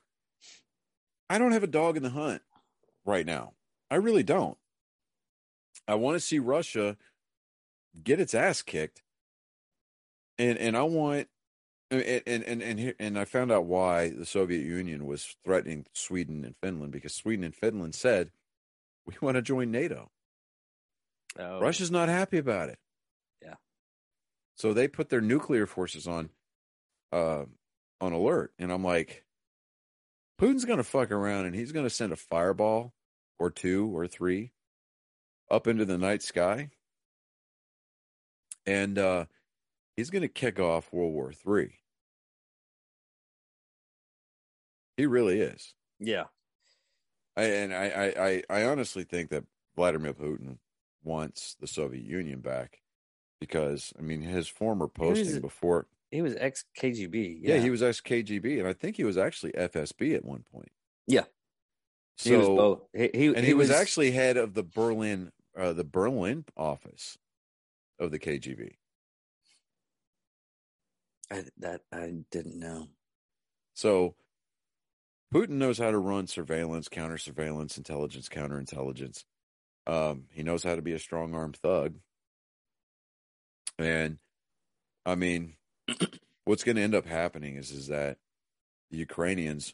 I 1.30 1.38
don't 1.38 1.54
have 1.54 1.64
a 1.64 1.68
dog 1.68 1.98
in 1.98 2.04
the 2.04 2.10
hunt 2.10 2.42
right 3.06 3.26
now. 3.26 3.54
I 3.90 3.96
really 3.96 4.24
don't. 4.24 4.58
I 5.88 5.96
want 5.96 6.16
to 6.16 6.20
see 6.20 6.40
Russia 6.40 6.98
get 8.04 8.20
its 8.20 8.34
ass 8.34 8.62
kicked, 8.62 9.04
and 10.38 10.58
and 10.58 10.76
I 10.76 10.84
want, 10.84 11.30
and 11.92 12.02
and 12.02 12.44
and 12.44 12.62
and, 12.64 12.80
here- 12.80 12.96
and 13.00 13.18
I 13.18 13.26
found 13.26 13.52
out 13.52 13.66
why 13.66 14.10
the 14.10 14.26
Soviet 14.26 14.66
Union 14.66 15.06
was 15.06 15.36
threatening 15.46 15.86
Sweden 15.94 16.44
and 16.44 16.56
Finland 16.58 16.92
because 16.92 17.14
Sweden 17.14 17.46
and 17.46 17.56
Finland 17.56 17.96
said 17.96 18.32
we 19.06 19.14
want 19.22 19.36
to 19.36 19.42
join 19.42 19.72
NATO. 19.72 20.12
Oh, 21.38 21.60
Russia's 21.60 21.92
not 21.92 22.10
happy 22.10 22.38
about 22.38 22.70
it. 22.70 22.80
Yeah. 23.42 23.56
So 24.56 24.74
they 24.74 24.88
put 24.88 25.10
their 25.10 25.22
nuclear 25.22 25.66
forces 25.66 26.08
on 26.08 26.30
uh 27.12 27.46
on 28.02 28.14
alert 28.14 28.54
and 28.60 28.72
I'm 28.72 28.84
like 28.84 29.26
Putin's 30.40 30.66
going 30.66 30.78
to 30.78 30.84
fuck 30.84 31.12
around 31.12 31.46
and 31.46 31.56
he's 31.56 31.72
going 31.72 31.86
to 31.86 31.90
send 31.90 32.12
a 32.12 32.18
fireball 32.18 32.94
or 33.40 33.50
two 33.50 33.96
or 33.96 34.08
three 34.08 34.52
up 35.50 35.68
into 35.68 35.86
the 35.86 35.98
night 35.98 36.22
sky. 36.22 36.72
And 38.66 38.98
uh, 38.98 39.26
he's 39.96 40.10
going 40.10 40.24
to 40.24 40.28
kick 40.28 40.60
off 40.60 40.92
World 40.92 41.14
War 41.14 41.32
Three. 41.32 41.76
He 44.98 45.06
really 45.06 45.40
is. 45.40 45.76
Yeah. 46.00 46.26
I, 47.38 47.44
and 47.44 47.74
I, 47.74 48.44
I, 48.50 48.62
I 48.62 48.64
honestly 48.66 49.04
think 49.04 49.30
that 49.30 49.44
Vladimir 49.76 50.14
Putin 50.14 50.58
wants 51.06 51.56
the 51.60 51.68
Soviet 51.68 52.04
Union 52.04 52.40
back 52.40 52.82
because, 53.40 53.94
I 53.98 54.02
mean, 54.02 54.22
his 54.22 54.48
former 54.48 54.88
posting 54.88 55.26
was- 55.28 55.40
before, 55.40 55.88
He 56.12 56.22
was 56.22 56.36
ex 56.38 56.66
KGB. 56.78 57.40
yeah. 57.42 57.60
he 57.60 57.70
was 57.70 57.84
ex 57.84 58.02
KGB, 58.02 58.60
and 58.60 58.68
I 58.68 58.74
think 58.74 58.98
he 58.98 59.04
was 59.04 59.18
actually 59.18 59.52
FSB 59.54 60.16
at 60.16 60.26
one 60.26 60.44
point. 60.52 60.72
Yeah. 61.08 61.26
So, 62.18 62.30
he 62.30 62.36
was 62.38 62.48
both. 62.48 62.82
He, 62.94 63.10
he, 63.14 63.26
and 63.28 63.46
he, 63.46 63.54
was, 63.54 63.70
actually 63.70 64.12
head 64.12 64.38
of 64.38 64.54
the 64.54 64.64
Berlin, 64.64 65.32
uh, 65.58 65.74
the 65.74 65.84
Berlin 65.84 66.46
office 66.56 67.18
of 68.00 68.12
the 68.12 68.20
KGB. 68.20 68.76
I, 71.32 71.44
that 71.58 71.82
I 71.92 72.14
didn't 72.32 72.58
know. 72.58 72.88
So 73.74 74.16
Putin 75.34 75.52
knows 75.52 75.78
how 75.78 75.92
to 75.92 75.98
run 75.98 76.28
surveillance, 76.28 76.88
counter 76.88 77.18
surveillance, 77.18 77.78
intelligence, 77.78 78.30
counterintelligence. 78.30 79.26
Um, 79.88 80.24
he 80.32 80.44
knows 80.44 80.64
how 80.64 80.76
to 80.76 80.82
be 80.82 80.94
a 80.94 81.00
strong 81.00 81.34
arm 81.34 81.54
thug. 81.54 81.96
And 83.78 84.18
I 85.06 85.16
mean, 85.16 85.56
what's 86.46 86.64
going 86.64 86.78
to 86.78 86.82
end 86.82 86.96
up 86.96 87.06
happening 87.06 87.56
is 87.56 87.72
is 87.72 87.88
that 87.88 88.18
the 88.92 88.98
Ukrainians 88.98 89.74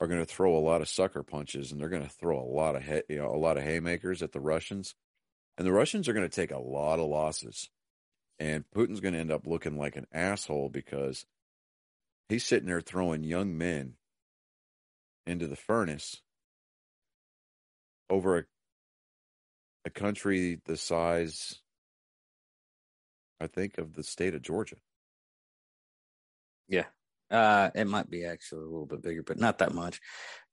are 0.00 0.06
going 0.06 0.20
to 0.20 0.26
throw 0.26 0.56
a 0.56 0.60
lot 0.60 0.80
of 0.80 0.88
sucker 0.88 1.22
punches 1.22 1.72
and 1.72 1.80
they're 1.80 1.88
going 1.88 2.02
to 2.02 2.08
throw 2.08 2.38
a 2.38 2.44
lot 2.44 2.76
of 2.76 2.86
you 3.08 3.18
know 3.18 3.34
a 3.34 3.36
lot 3.36 3.56
of 3.56 3.62
haymakers 3.62 4.22
at 4.22 4.32
the 4.32 4.40
Russians. 4.40 4.94
And 5.58 5.66
the 5.66 5.72
Russians 5.72 6.08
are 6.08 6.12
going 6.12 6.28
to 6.28 6.34
take 6.34 6.52
a 6.52 6.58
lot 6.58 6.98
of 6.98 7.06
losses. 7.06 7.68
And 8.38 8.64
Putin's 8.74 9.00
going 9.00 9.12
to 9.12 9.20
end 9.20 9.30
up 9.30 9.46
looking 9.46 9.76
like 9.76 9.96
an 9.96 10.06
asshole 10.12 10.70
because 10.70 11.26
he's 12.30 12.46
sitting 12.46 12.68
there 12.68 12.80
throwing 12.80 13.22
young 13.22 13.58
men 13.58 13.94
into 15.26 15.46
the 15.46 15.56
furnace 15.56 16.22
over 18.08 18.38
a, 18.38 18.44
a 19.84 19.90
country 19.90 20.60
the 20.66 20.76
size, 20.76 21.54
I 23.40 23.46
think, 23.46 23.78
of 23.78 23.94
the 23.94 24.02
state 24.02 24.34
of 24.34 24.42
Georgia. 24.42 24.76
Yeah. 26.68 26.86
Uh, 27.30 27.70
it 27.74 27.86
might 27.86 28.10
be 28.10 28.24
actually 28.24 28.62
a 28.62 28.68
little 28.68 28.86
bit 28.86 29.02
bigger, 29.02 29.22
but 29.22 29.38
not 29.38 29.58
that 29.58 29.72
much. 29.72 30.00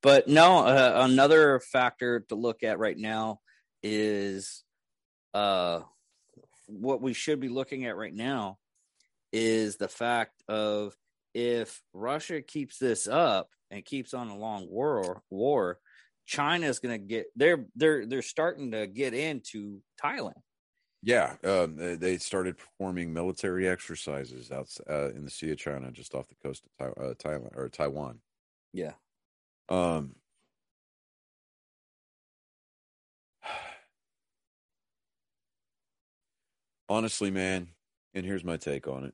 But 0.02 0.28
no, 0.28 0.60
uh, 0.60 1.08
another 1.10 1.60
factor 1.60 2.22
to 2.30 2.36
look 2.36 2.64
at 2.64 2.80
right 2.80 2.98
now 2.98 3.40
is 3.82 4.64
uh, 5.34 5.82
what 6.68 7.02
we 7.02 7.14
should 7.14 7.40
be 7.40 7.50
looking 7.50 7.86
at 7.86 7.98
right 7.98 8.14
now 8.14 8.58
is 9.34 9.78
the 9.78 9.88
fact 9.88 10.44
of 10.48 10.96
if 11.34 11.82
Russia 11.94 12.42
keeps 12.42 12.78
this 12.78 13.08
up 13.08 13.50
and 13.72 13.84
keeps 13.84 14.14
on 14.14 14.30
a 14.30 14.38
long 14.38 14.68
war, 14.70 15.22
war, 15.30 15.80
China's 16.28 16.78
going 16.80 17.00
to 17.00 17.06
get 17.06 17.28
they're 17.36 17.66
they're 17.76 18.06
they're 18.06 18.22
starting 18.22 18.72
to 18.72 18.86
get 18.86 19.16
into 19.16 19.80
Thailand. 20.04 20.34
Yeah, 21.04 21.36
um, 21.44 21.78
they, 21.78 22.18
started 22.18 22.58
performing 22.58 23.14
military 23.14 23.68
exercises 23.68 24.52
out 24.52 24.68
uh, 24.90 25.12
in 25.12 25.24
the 25.24 25.30
Sea 25.30 25.52
of 25.52 25.58
China, 25.58 25.92
just 25.92 26.16
off 26.16 26.28
the 26.28 26.36
coast 26.44 26.64
of 26.80 26.92
uh, 26.98 27.14
Thailand 27.14 27.56
or 27.56 27.70
Taiwan. 27.70 28.20
Yeah. 28.74 28.94
Um, 29.70 30.16
honestly, 36.90 37.30
man, 37.32 37.70
and 38.14 38.26
here's 38.26 38.44
my 38.44 38.58
take 38.58 38.88
on 38.88 39.06
it: 39.06 39.14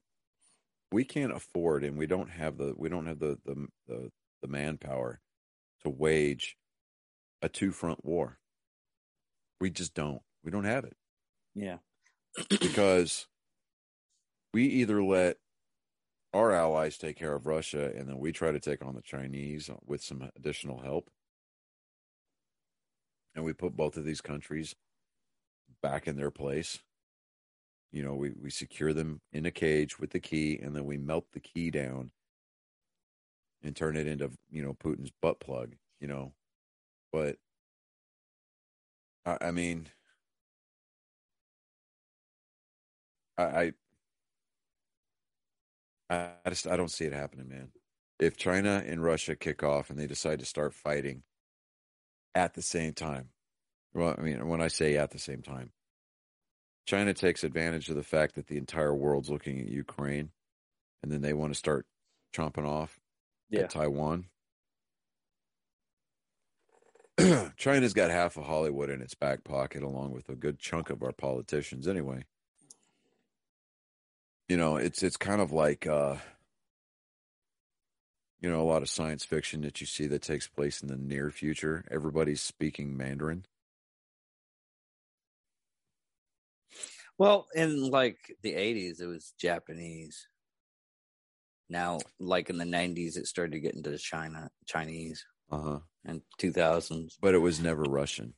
we 0.92 1.04
can't 1.04 1.34
afford, 1.34 1.84
and 1.84 1.96
we 1.98 2.08
don't 2.08 2.32
have 2.32 2.58
the 2.58 2.74
we 2.76 2.90
don't 2.90 3.06
have 3.06 3.20
the 3.20 3.38
the 3.46 3.68
the, 3.88 4.10
the 4.42 4.48
manpower 4.48 5.20
to 5.84 5.90
wage 5.90 6.58
a 7.44 7.50
two 7.50 7.72
front 7.72 8.04
war. 8.04 8.40
We 9.60 9.70
just 9.70 9.94
don't. 9.94 10.22
We 10.44 10.50
don't 10.50 10.64
have 10.64 10.86
it 10.86 10.96
Yeah. 11.54 11.78
because 12.50 13.28
we 14.54 14.66
either 14.66 15.04
let 15.04 15.38
our 16.34 16.52
allies 16.52 16.98
take 16.98 17.18
care 17.18 17.34
of 17.36 17.46
Russia 17.46 17.92
and 17.96 18.08
then 18.10 18.18
we 18.18 18.32
try 18.32 18.52
to 18.52 18.60
take 18.60 18.84
on 18.84 18.96
the 18.96 19.02
Chinese 19.02 19.70
with 19.86 20.02
some 20.02 20.30
additional 20.36 20.80
help. 20.82 21.10
And 23.36 23.44
we 23.46 23.54
put 23.54 23.76
both 23.76 23.98
of 23.98 24.06
these 24.06 24.22
countries 24.22 24.76
back 25.82 26.08
in 26.08 26.16
their 26.16 26.32
place. 26.32 26.80
You 27.92 28.04
know, 28.04 28.16
we, 28.16 28.32
we 28.32 28.50
secure 28.50 28.94
them 28.94 29.22
in 29.32 29.46
a 29.46 29.52
cage 29.52 30.00
with 30.00 30.12
the 30.12 30.20
key 30.20 30.60
and 30.62 30.76
then 30.76 30.86
we 30.86 30.98
melt 30.98 31.26
the 31.34 31.40
key 31.40 31.70
down 31.72 32.12
and 33.62 33.76
turn 33.76 33.96
it 33.96 34.08
into, 34.08 34.32
you 34.50 34.64
know, 34.64 34.74
Putin's 34.74 35.12
butt 35.22 35.40
plug, 35.40 35.76
you 36.00 36.08
know. 36.08 36.34
But 37.14 37.38
I, 39.26 39.38
I 39.42 39.52
mean, 39.52 39.90
I, 43.38 43.44
I 43.44 43.74
I 46.46 46.50
just 46.50 46.68
I 46.68 46.78
don't 46.78 46.92
see 46.92 47.06
it 47.06 47.14
happening, 47.14 47.50
man. 47.50 47.72
If 48.20 48.38
China 48.38 48.84
and 48.86 49.04
Russia 49.04 49.36
kick 49.36 49.64
off 49.64 49.90
and 49.90 50.00
they 50.00 50.08
decide 50.08 50.40
to 50.40 50.46
start 50.46 50.74
fighting 50.74 51.24
at 52.36 52.54
the 52.54 52.62
same 52.62 52.94
time, 52.94 53.30
well, 53.94 54.16
I 54.18 54.22
mean, 54.22 54.48
when 54.48 54.62
I 54.62 54.68
say 54.70 54.98
at 54.98 55.12
the 55.12 55.20
same 55.20 55.42
time, 55.42 55.74
China 56.86 57.14
takes 57.14 57.44
advantage 57.44 57.90
of 57.90 57.96
the 57.96 58.04
fact 58.04 58.36
that 58.36 58.48
the 58.48 58.58
entire 58.58 58.94
world's 58.96 59.30
looking 59.30 59.60
at 59.60 59.68
Ukraine, 59.68 60.32
and 61.04 61.12
then 61.12 61.22
they 61.22 61.34
want 61.34 61.54
to 61.54 61.60
start 61.60 61.88
chomping 62.34 62.68
off 62.68 63.00
Yeah. 63.50 63.62
at 63.62 63.70
Taiwan. 63.70 64.30
China's 67.58 67.94
got 67.94 68.10
half 68.10 68.38
of 68.38 68.46
Hollywood 68.46 68.90
in 68.90 69.02
its 69.02 69.14
back 69.14 69.44
pocket, 69.44 69.84
along 69.84 70.12
with 70.12 70.30
a 70.30 70.36
good 70.36 70.60
chunk 70.60 70.90
of 70.90 71.04
our 71.04 71.12
politicians, 71.12 71.88
anyway. 71.88 72.26
You 74.50 74.58
know 74.58 74.76
it's 74.76 75.02
it's 75.04 75.18
kind 75.18 75.42
of 75.42 75.52
like 75.52 75.88
uh 75.88 76.18
you 78.42 78.52
know 78.52 78.62
a 78.62 78.70
lot 78.70 78.82
of 78.82 78.90
science 78.90 79.24
fiction 79.24 79.62
that 79.62 79.80
you 79.80 79.88
see 79.88 80.06
that 80.08 80.22
takes 80.22 80.48
place 80.48 80.82
in 80.82 80.90
the 80.90 80.98
near 80.98 81.32
future. 81.32 81.86
Everybody's 81.90 82.42
speaking 82.42 82.98
mandarin. 82.98 83.46
Well, 87.18 87.48
in 87.54 87.90
like 87.90 88.18
the 88.42 88.54
80s, 88.54 89.00
it 89.00 89.06
was 89.06 89.34
Japanese. 89.40 90.28
Now, 91.70 92.00
like 92.20 92.50
in 92.50 92.58
the 92.58 92.66
90s, 92.66 93.18
it 93.18 93.28
started 93.28 93.54
to 93.54 93.60
get 93.60 93.76
into 93.76 93.98
China, 93.98 94.50
Chinese, 94.66 95.26
uh-huh 95.52 95.80
and 96.06 96.22
2000s. 96.40 97.14
but 97.22 97.34
it 97.34 97.40
was 97.40 97.60
never 97.60 97.84
russian 97.84 98.34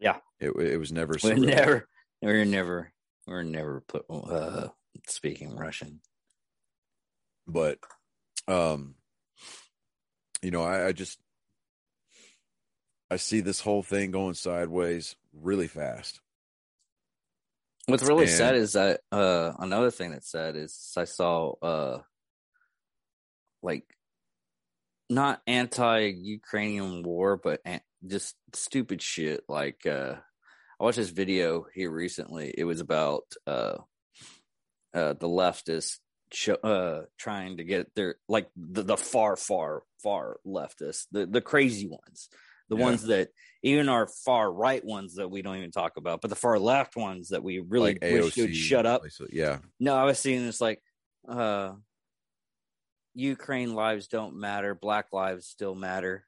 Yeah. 0.00 0.18
it, 0.40 0.50
it 0.56 0.78
was 0.78 0.92
never 0.92 1.12
We're 1.22 1.36
Cyrillic. 1.36 1.48
never, 1.56 1.88
we're 2.22 2.44
never, 2.44 2.92
we're 3.26 3.42
never 3.42 3.80
put, 3.82 4.04
uh, 4.10 4.68
speaking 5.08 5.56
Russian. 5.56 6.00
but 7.46 7.78
um 8.48 8.94
you 10.42 10.50
know 10.50 10.62
I, 10.62 10.86
I 10.88 10.92
just 10.92 11.18
i 13.10 13.16
see 13.16 13.40
this 13.40 13.60
whole 13.60 13.82
thing 13.82 14.10
going 14.10 14.34
sideways 14.34 15.16
really 15.32 15.68
fast 15.68 16.20
What's 17.88 18.02
really 18.02 18.24
And- 18.24 18.32
sad 18.32 18.54
is 18.56 18.72
that 18.72 19.00
uh, 19.12 19.52
another 19.60 19.92
thing 19.92 20.10
that's 20.10 20.28
sad 20.28 20.56
is 20.56 20.92
I 20.96 21.04
saw 21.04 21.52
uh, 21.62 21.98
like 23.62 23.84
not 25.08 25.40
anti-Ukrainian 25.46 27.02
war, 27.02 27.36
but 27.36 27.60
just 28.06 28.34
stupid 28.52 29.00
shit. 29.02 29.44
Like 29.48 29.86
uh, 29.86 30.14
I 30.80 30.84
watched 30.84 30.98
this 30.98 31.10
video 31.10 31.66
here 31.74 31.90
recently. 31.90 32.52
It 32.56 32.64
was 32.64 32.80
about 32.80 33.24
uh, 33.46 33.78
uh, 34.94 35.12
the 35.14 35.28
leftists 35.28 35.98
show, 36.32 36.54
uh, 36.54 37.02
trying 37.18 37.58
to 37.58 37.64
get 37.64 37.94
their 37.94 38.16
like 38.28 38.48
the, 38.56 38.82
the 38.82 38.96
far, 38.96 39.36
far, 39.36 39.82
far 40.02 40.38
leftists, 40.46 41.06
the 41.12 41.26
the 41.26 41.40
crazy 41.40 41.86
ones, 41.88 42.28
the 42.68 42.76
Yeah. 42.76 42.82
ones 42.82 43.04
that 43.06 43.28
even 43.62 43.88
our 43.88 44.06
far 44.06 44.52
right 44.52 44.84
ones 44.84 45.14
that 45.16 45.30
we 45.30 45.42
don't 45.42 45.56
even 45.56 45.70
talk 45.70 45.96
about, 45.96 46.20
but 46.20 46.28
the 46.28 46.36
far 46.36 46.58
left 46.58 46.96
ones 46.96 47.28
that 47.28 47.42
we 47.42 47.58
really 47.60 47.94
like 47.94 48.02
wish 48.02 48.36
would 48.36 48.54
shut 48.54 48.86
up. 48.86 49.02
yeah 49.30 49.58
No, 49.80 49.94
I 49.94 50.04
was 50.04 50.18
seeing 50.18 50.44
this 50.44 50.60
like 50.60 50.80
uh 51.28 51.72
Ukraine 53.16 53.74
lives 53.74 54.06
don't 54.08 54.36
matter, 54.36 54.74
black 54.74 55.06
lives 55.12 55.46
still 55.46 55.74
matter 55.74 56.24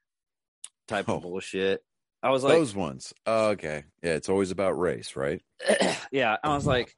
type 0.87 1.05
Oh. 1.07 1.15
of 1.17 1.21
bullshit. 1.21 1.83
I 2.21 2.31
was 2.31 2.43
like 2.43 2.53
those 2.57 2.75
ones 2.75 3.13
oh, 3.25 3.51
okay 3.51 3.85
yeah 4.03 4.15
it's 4.15 4.27
always 4.27 4.51
about 4.51 4.77
race 4.77 5.15
right 5.15 5.41
yeah, 6.11 6.35
I 6.43 6.49
was 6.53 6.65
like 6.67 6.93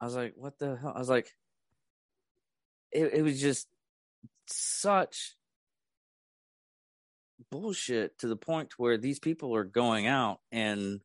I 0.00 0.04
was 0.06 0.16
like, 0.16 0.32
what 0.36 0.58
the 0.58 0.76
hell? 0.76 0.92
I 0.96 0.98
was 0.98 1.08
like 1.08 1.30
it, 2.90 3.12
it 3.14 3.22
was 3.22 3.40
just 3.40 3.68
such 4.48 5.36
bullshit 7.50 8.18
to 8.18 8.26
the 8.28 8.36
point 8.36 8.74
where 8.78 8.96
these 8.98 9.18
people 9.20 9.54
are 9.54 9.64
going 9.64 10.06
out 10.06 10.40
and 10.50 11.00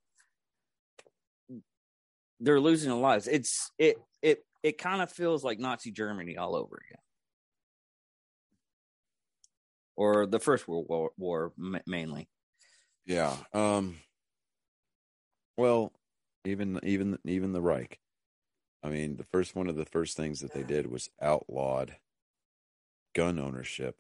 they're 2.39 2.60
losing 2.60 2.89
their 2.89 2.98
lives. 3.00 3.27
It's 3.27 3.71
it 3.77 3.98
it 4.21 4.43
it 4.63 4.77
kind 4.79 5.01
of 5.01 5.12
feels 5.12 5.43
like 5.43 5.60
Nazi 5.60 5.91
Germany 5.91 6.38
all 6.38 6.55
over 6.55 6.81
again, 6.89 7.00
or 10.01 10.25
the 10.25 10.39
First 10.39 10.67
World 10.67 10.88
War, 10.89 11.12
war 11.15 11.53
mainly. 11.86 12.27
Yeah. 13.05 13.36
Um. 13.53 13.98
Well, 15.58 15.93
even 16.43 16.79
even 16.81 17.20
even 17.24 17.53
the 17.53 17.62
Reich. 17.62 18.00
I 18.84 18.89
mean, 18.89 19.17
the 19.17 19.24
first 19.31 19.55
one 19.55 19.67
of 19.70 19.75
the 19.75 19.86
first 19.86 20.17
things 20.17 20.39
that 20.39 20.53
they 20.53 20.63
did 20.63 20.88
was 20.88 21.12
outlawed 21.22 21.98
gun 23.13 23.38
ownership, 23.38 23.98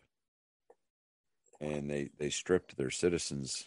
and 1.59 1.87
they 1.87 2.09
they 2.17 2.31
stripped 2.31 2.77
their 2.77 2.89
citizens 2.89 3.63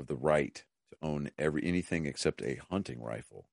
of 0.00 0.08
the 0.08 0.16
right 0.16 0.64
to 0.90 0.96
own 1.00 1.30
every 1.38 1.64
anything 1.64 2.06
except 2.06 2.42
a 2.42 2.60
hunting 2.70 3.00
rifle. 3.00 3.46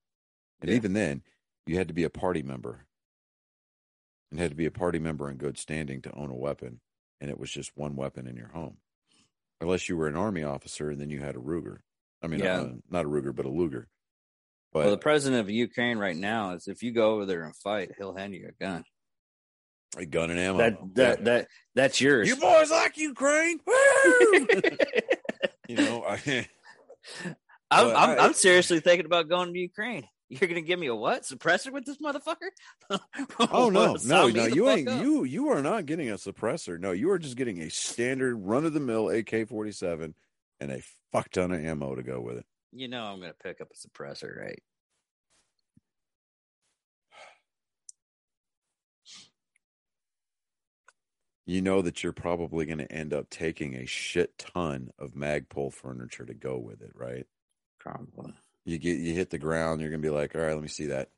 And 0.60 0.68
yeah. 0.68 0.76
even 0.76 0.94
then, 0.94 1.22
you 1.68 1.76
had 1.76 1.86
to 1.86 1.94
be 1.94 2.02
a 2.02 2.10
party 2.10 2.42
member 2.42 2.86
and 4.32 4.40
had 4.40 4.50
to 4.50 4.56
be 4.56 4.66
a 4.66 4.72
party 4.72 4.98
member 4.98 5.30
in 5.30 5.36
good 5.36 5.58
standing 5.58 6.02
to 6.02 6.12
own 6.12 6.30
a 6.30 6.34
weapon, 6.34 6.80
and 7.22 7.30
it 7.30 7.38
was 7.38 7.52
just 7.52 7.70
one 7.76 7.94
weapon 7.94 8.26
in 8.26 8.36
your 8.36 8.48
home, 8.48 8.76
unless 9.60 9.88
you 9.88 9.96
were 9.96 10.08
an 10.08 10.16
army 10.16 10.42
officer 10.42 10.90
and 10.90 11.00
then 11.00 11.08
you 11.08 11.20
had 11.20 11.36
a 11.36 11.38
Ruger. 11.38 11.78
I 12.20 12.26
mean, 12.26 12.40
yeah. 12.40 12.60
uh, 12.60 12.72
not 12.90 13.04
a 13.04 13.08
Ruger, 13.08 13.34
but 13.34 13.46
a 13.46 13.48
Luger. 13.48 13.88
But, 14.72 14.80
well, 14.80 14.90
the 14.90 14.98
president 14.98 15.40
of 15.40 15.48
Ukraine 15.48 15.98
right 15.98 16.16
now 16.16 16.54
is 16.54 16.66
if 16.66 16.82
you 16.82 16.90
go 16.90 17.12
over 17.12 17.24
there 17.24 17.44
and 17.44 17.54
fight, 17.54 17.92
he'll 17.96 18.16
hand 18.16 18.34
you 18.34 18.48
a 18.48 18.64
gun. 18.64 18.84
A 19.96 20.04
gun 20.04 20.30
and 20.30 20.40
ammo. 20.40 20.58
That 20.58 20.78
that 20.94 21.18
yeah. 21.18 21.24
that 21.24 21.48
that's 21.74 22.00
yours. 22.00 22.26
You 22.26 22.36
boys 22.36 22.70
like 22.70 22.96
Ukraine? 22.96 23.60
you 25.68 25.76
know, 25.76 26.02
I, 26.08 26.48
I'm, 27.70 27.86
I'm, 27.88 27.94
I, 27.96 28.16
I'm 28.18 28.32
seriously 28.32 28.80
thinking 28.80 29.06
about 29.06 29.28
going 29.28 29.52
to 29.52 29.58
Ukraine. 29.58 30.08
You're 30.32 30.48
gonna 30.48 30.62
give 30.62 30.78
me 30.78 30.86
a 30.86 30.94
what 30.94 31.24
suppressor 31.24 31.70
with 31.70 31.84
this 31.84 31.98
motherfucker? 31.98 32.48
oh 33.52 33.68
no, 33.68 33.96
no, 34.06 34.28
no! 34.28 34.46
You 34.46 34.70
ain't 34.70 34.88
up? 34.88 35.02
you 35.02 35.24
you 35.24 35.50
are 35.50 35.60
not 35.60 35.84
getting 35.84 36.08
a 36.08 36.14
suppressor. 36.14 36.80
No, 36.80 36.92
you 36.92 37.10
are 37.10 37.18
just 37.18 37.36
getting 37.36 37.60
a 37.60 37.68
standard 37.68 38.36
run 38.36 38.64
of 38.64 38.72
the 38.72 38.80
mill 38.80 39.10
AK 39.10 39.46
forty 39.46 39.72
seven 39.72 40.14
and 40.58 40.72
a 40.72 40.80
fuck 41.12 41.28
ton 41.28 41.52
of 41.52 41.62
ammo 41.62 41.94
to 41.94 42.02
go 42.02 42.18
with 42.18 42.38
it. 42.38 42.46
You 42.72 42.88
know 42.88 43.04
I'm 43.04 43.20
gonna 43.20 43.34
pick 43.42 43.60
up 43.60 43.68
a 43.70 43.74
suppressor, 43.74 44.34
right? 44.40 44.62
You 51.44 51.60
know 51.60 51.82
that 51.82 52.02
you're 52.02 52.14
probably 52.14 52.64
going 52.64 52.78
to 52.78 52.90
end 52.90 53.12
up 53.12 53.28
taking 53.28 53.74
a 53.74 53.84
shit 53.84 54.38
ton 54.38 54.92
of 54.98 55.12
Magpul 55.12 55.72
furniture 55.72 56.24
to 56.24 56.34
go 56.34 56.56
with 56.56 56.80
it, 56.80 56.92
right? 56.94 57.26
Probably. 57.80 58.32
You 58.64 58.78
get 58.78 58.98
you 58.98 59.12
hit 59.14 59.30
the 59.30 59.38
ground, 59.38 59.80
you're 59.80 59.90
gonna 59.90 60.02
be 60.02 60.10
like, 60.10 60.34
all 60.34 60.40
right, 60.42 60.54
let 60.54 60.62
me 60.62 60.68
see 60.68 60.86
that. 60.86 61.08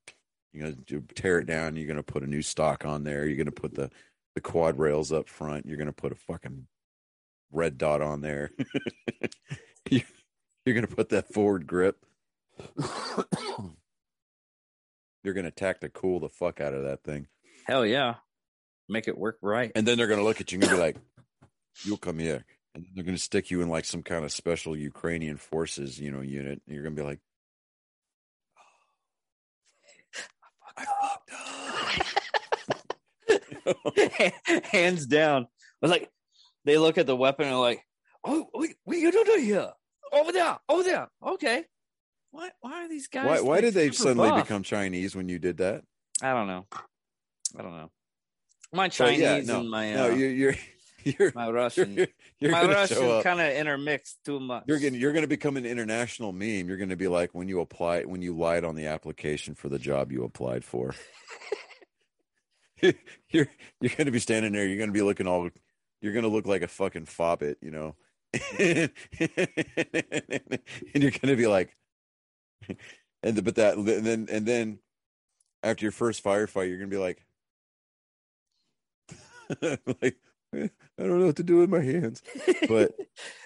You're 0.53 0.71
gonna 0.71 1.03
tear 1.15 1.39
it 1.41 1.47
down. 1.47 1.77
You're 1.77 1.89
gonna 1.89 2.03
put 2.03 2.23
a 2.23 2.27
new 2.27 2.43
stock 2.43 2.85
on 2.85 3.05
there. 3.05 3.27
You're 3.27 3.37
gonna 3.37 3.51
put 3.51 3.75
the 3.75 3.91
the 4.35 4.41
quad 4.41 4.79
rails 4.79 5.13
up 5.13 5.29
front. 5.29 5.67
You're 5.67 5.77
gonna 5.77 5.93
put 5.93 6.13
a 6.13 6.17
fucking 6.17 6.67
red 7.53 7.77
dot 7.77 8.01
on 8.01 8.21
there. 8.21 8.51
you're 9.91 10.75
gonna 10.75 10.87
put 10.87 11.11
that 11.11 11.33
forward 11.33 11.67
grip. 11.67 12.05
you're 15.23 15.35
gonna 15.35 15.51
tactic 15.51 15.93
cool 15.93 16.21
the 16.21 16.29
fuck 16.29 16.61
out 16.61 16.75
of 16.75 16.85
that 16.85 17.03
thing. 17.03 17.27
Hell 17.67 17.85
yeah, 17.85 18.15
make 18.89 19.09
it 19.09 19.19
work 19.19 19.39
right. 19.43 19.73
And 19.75 19.87
then 19.87 19.99
they're 19.99 20.07
gonna 20.07 20.25
look 20.25 20.41
at 20.41 20.53
you 20.53 20.61
and 20.61 20.71
be 20.71 20.77
like, 20.77 20.97
"You'll 21.83 21.97
come 21.97 22.19
here." 22.19 22.45
And 22.75 22.87
they're 22.95 23.05
gonna 23.05 23.19
stick 23.19 23.51
you 23.51 23.61
in 23.61 23.69
like 23.69 23.85
some 23.85 24.03
kind 24.03 24.25
of 24.25 24.33
special 24.33 24.77
Ukrainian 24.77 25.37
forces, 25.37 26.01
you 26.01 26.11
know, 26.11 26.21
unit. 26.21 26.63
And 26.67 26.75
you're 26.75 26.85
gonna 26.85 26.97
be 26.97 27.03
like, 27.03 27.21
I 30.77 30.85
fucked 30.85 31.31
up. 33.31 33.41
Hands 34.65 35.07
down. 35.07 35.43
I 35.43 35.47
was 35.81 35.91
like, 35.91 36.11
they 36.65 36.79
look 36.79 36.99
at 36.99 37.07
the 37.07 37.17
weapon 37.17 37.47
and 37.49 37.59
like, 37.59 37.85
oh, 38.25 38.47
what, 38.53 38.71
what 38.85 38.97
are 38.97 39.01
you 39.01 39.13
doing 39.13 39.45
here? 39.45 39.71
Over 40.13 40.33
there, 40.33 40.57
over 40.69 40.83
there. 40.83 41.09
Okay. 41.25 41.65
Why, 42.31 42.51
why 42.61 42.85
are 42.85 42.89
these 42.89 43.07
guys? 43.09 43.27
Why, 43.27 43.41
why 43.41 43.61
did 43.61 43.75
they 43.75 43.91
suddenly 43.91 44.31
buff? 44.31 44.45
become 44.45 44.63
Chinese 44.63 45.15
when 45.15 45.29
you 45.29 45.39
did 45.39 45.59
that? 45.59 45.83
I 46.23 46.33
don't 46.33 46.47
know. 46.49 46.67
I 47.57 47.63
don't 47.63 47.77
know. 47.77 47.91
My 48.73 48.89
Chinese 48.89 49.21
yeah, 49.21 49.41
no, 49.45 49.61
and 49.61 49.71
my 49.71 49.95
uh, 49.95 49.97
no, 49.97 50.07
you're, 50.09 50.31
you're 50.31 50.55
you're 51.05 51.33
my 51.35 51.49
Russian. 51.49 51.95
You're, 51.95 52.09
you're 52.41 52.51
my 52.51 52.65
Russian 52.65 53.23
kind 53.23 53.41
of 53.41 53.53
intermixed 53.53 54.19
too 54.25 54.41
much. 54.41 54.65
You're 54.67 54.81
gonna 54.81 54.97
you're 54.97 55.13
gonna 55.13 55.29
become 55.29 55.57
an 55.57 55.65
international 55.65 56.33
meme. 56.33 56.67
You're 56.67 56.77
gonna 56.77 56.97
be 56.97 57.07
like 57.07 57.35
when 57.35 57.47
you 57.47 57.61
apply 57.61 58.03
when 58.03 58.21
you 58.21 58.37
lied 58.37 58.65
on 58.65 58.75
the 58.75 58.87
application 58.87 59.55
for 59.55 59.69
the 59.69 59.79
job 59.79 60.11
you 60.11 60.25
applied 60.25 60.65
for. 60.65 60.93
you're 63.31 63.49
you're 63.81 63.93
gonna 63.97 64.11
be 64.11 64.19
standing 64.19 64.53
there. 64.53 64.67
You're 64.67 64.79
gonna 64.79 64.93
be 64.93 65.03
looking 65.03 65.27
all. 65.27 65.49
You're 66.01 66.13
gonna 66.13 66.29
look 66.29 66.47
like 66.47 66.63
a 66.63 66.69
fucking 66.69 67.07
fobbit, 67.07 67.57
you 67.61 67.71
know. 67.71 67.95
and 68.59 68.91
you're 70.95 71.11
gonna 71.13 71.37
be 71.37 71.47
like, 71.47 71.77
and 73.23 73.45
but 73.45 73.55
that 73.57 73.77
and 73.77 73.87
then 73.87 74.29
and 74.31 74.47
then 74.47 74.79
after 75.63 75.85
your 75.85 75.93
first 75.93 76.23
firefight, 76.23 76.69
you're 76.69 76.79
gonna 76.79 76.89
be 76.89 76.97
like, 76.97 77.25
like 80.03 80.17
I 80.53 80.71
don't 80.99 81.21
know 81.21 81.27
what 81.27 81.37
to 81.37 81.43
do 81.43 81.59
with 81.59 81.71
my 81.71 81.83
hands. 81.83 82.23
But 82.69 82.95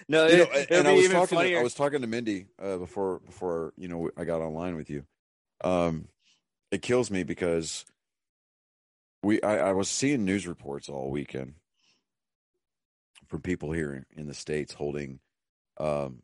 no, 0.07 0.25
it, 0.25 0.69
know, 0.69 0.77
and 0.77 0.87
I 0.87 0.93
was 0.93 1.09
talking. 1.09 1.37
To, 1.37 1.55
I 1.57 1.63
was 1.63 1.73
talking 1.73 2.01
to 2.01 2.07
Mindy 2.07 2.47
uh, 2.61 2.77
before 2.77 3.19
before 3.19 3.73
you 3.77 3.87
know 3.87 4.09
I 4.17 4.25
got 4.25 4.41
online 4.41 4.75
with 4.75 4.89
you. 4.89 5.05
Um, 5.63 6.07
it 6.71 6.81
kills 6.81 7.09
me 7.09 7.23
because 7.23 7.85
we 9.23 9.41
I, 9.41 9.69
I 9.69 9.73
was 9.73 9.89
seeing 9.89 10.25
news 10.25 10.47
reports 10.47 10.89
all 10.89 11.11
weekend 11.11 11.55
from 13.27 13.41
people 13.41 13.71
here 13.71 14.05
in 14.15 14.27
the 14.27 14.33
states 14.33 14.73
holding 14.73 15.19
um, 15.79 16.21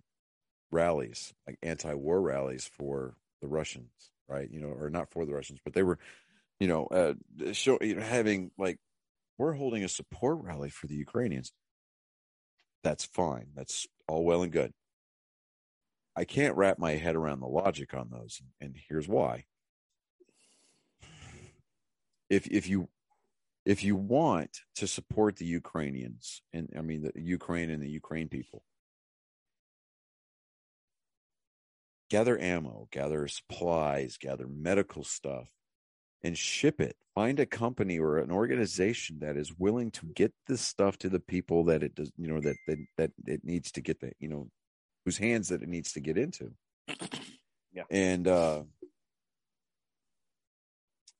rallies, 0.71 1.34
like 1.47 1.58
anti-war 1.62 2.21
rallies 2.21 2.69
for 2.71 3.15
the 3.41 3.47
Russians, 3.47 3.91
right? 4.27 4.49
You 4.49 4.60
know, 4.60 4.67
or 4.69 4.89
not 4.89 5.12
for 5.12 5.25
the 5.25 5.34
Russians, 5.34 5.60
but 5.63 5.73
they 5.73 5.84
were, 5.84 5.99
you 6.60 6.67
know, 6.67 6.86
uh, 6.88 7.13
show, 7.53 7.77
you 7.81 7.95
know, 7.95 8.01
having 8.01 8.51
like 8.58 8.77
we're 9.38 9.53
holding 9.53 9.84
a 9.84 9.89
support 9.89 10.39
rally 10.41 10.69
for 10.69 10.88
the 10.88 10.95
Ukrainians. 10.95 11.51
That's 12.84 13.05
fine. 13.05 13.47
That's 13.55 13.88
all 14.08 14.23
well 14.23 14.43
and 14.43 14.51
good. 14.51 14.71
I 16.15 16.23
can't 16.23 16.55
wrap 16.55 16.79
my 16.79 16.93
head 16.93 17.15
around 17.15 17.41
the 17.41 17.47
logic 17.47 17.93
on 17.93 18.10
those, 18.10 18.41
and 18.62 18.75
here's 18.88 19.08
why. 19.08 19.45
If 22.29 22.47
if 22.47 22.67
you 22.67 22.89
if 23.65 23.83
you 23.83 23.95
want 23.95 24.59
to 24.75 24.88
support 24.88 25.38
the 25.38 25.45
Ukrainians, 25.45 26.41
and 26.53 26.69
I 26.77 26.81
mean 26.81 27.01
the 27.03 27.21
Ukraine 27.21 27.69
and 27.69 27.81
the 27.81 27.89
Ukraine 27.89 28.29
people, 28.29 28.63
gather 32.09 32.39
ammo, 32.39 32.88
gather 32.91 33.27
supplies, 33.27 34.17
gather 34.17 34.47
medical 34.47 35.03
stuff, 35.03 35.49
and 36.23 36.38
ship 36.38 36.79
it. 36.79 36.95
Find 37.13 37.39
a 37.39 37.45
company 37.45 37.97
or 37.97 38.17
an 38.17 38.31
organization 38.31 39.19
that 39.19 39.38
is 39.38 39.57
willing 39.57 39.89
to 39.91 40.05
get 40.07 40.33
this 40.47 40.61
stuff 40.61 40.97
to 40.99 41.09
the 41.09 41.19
people 41.19 41.63
that 41.65 41.81
it 41.81 41.95
does, 41.95 42.11
you 42.17 42.27
know, 42.27 42.41
that 42.41 42.57
that, 42.67 42.77
that 42.97 43.11
it 43.25 43.41
needs 43.43 43.71
to 43.73 43.81
get 43.81 43.99
the, 43.99 44.11
you 44.19 44.27
know, 44.27 44.49
whose 45.05 45.17
hands 45.17 45.49
that 45.49 45.63
it 45.63 45.69
needs 45.69 45.93
to 45.93 45.99
get 46.01 46.17
into. 46.17 46.51
Yeah. 47.73 47.83
And 47.89 48.27
uh 48.27 48.63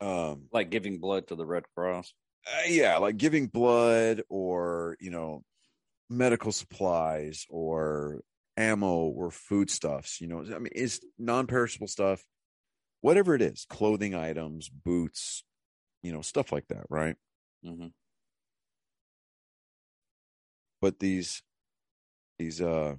um 0.02 0.48
like 0.52 0.70
giving 0.70 1.00
blood 1.00 1.28
to 1.28 1.36
the 1.36 1.46
Red 1.46 1.64
Cross. 1.76 2.14
Uh, 2.48 2.68
yeah, 2.68 2.98
like 2.98 3.18
giving 3.18 3.48
blood 3.48 4.22
or, 4.30 4.98
you 5.00 5.10
know, 5.10 5.44
medical 6.10 6.52
supplies 6.52 7.46
or 7.50 8.22
ammo 8.56 9.08
or 9.08 9.32
foodstuffs, 9.32 10.22
you 10.22 10.28
know. 10.28 10.42
I 10.42 10.60
mean, 10.60 10.72
it's 10.76 11.00
non-perishable 11.18 11.88
stuff 11.88 12.24
whatever 13.06 13.36
it 13.36 13.42
is, 13.44 13.68
clothing 13.70 14.16
items, 14.16 14.68
boots, 14.68 15.44
you 16.02 16.12
know, 16.12 16.22
stuff 16.22 16.52
like 16.52 16.68
that, 16.70 16.86
right? 16.90 17.16
Mm-hmm. 17.64 17.90
But 20.82 20.98
these, 20.98 21.44
these, 22.40 22.62
uh, 22.62 22.96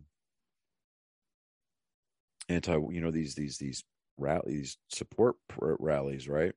anti, 2.48 2.74
you 2.74 3.00
know, 3.00 3.10
these, 3.10 3.34
these, 3.34 3.58
these 3.58 3.82
rallies, 4.16 4.78
support 4.90 5.34
rallies, 5.58 6.28
right? 6.28 6.52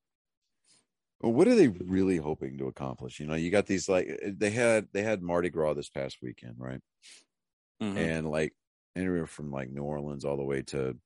What 1.21 1.47
are 1.49 1.55
they 1.55 1.67
really 1.67 2.17
hoping 2.17 2.57
to 2.57 2.67
accomplish? 2.67 3.19
You 3.19 3.27
know, 3.27 3.35
you 3.35 3.51
got 3.51 3.65
these 3.65 3.89
like 3.89 4.07
they 4.23 4.51
had 4.51 4.87
they 4.93 5.01
had 5.01 5.21
Mardi 5.21 5.49
Gras 5.49 5.73
this 5.73 5.89
past 5.89 6.17
weekend, 6.21 6.55
right? 6.57 6.79
Mm-hmm. 7.81 7.97
And 7.97 8.29
like 8.29 8.53
anywhere 8.95 9.25
from 9.25 9.51
like 9.51 9.69
New 9.69 9.83
Orleans 9.83 10.23
all 10.23 10.37
the 10.37 10.43
way 10.43 10.61
to 10.63 10.97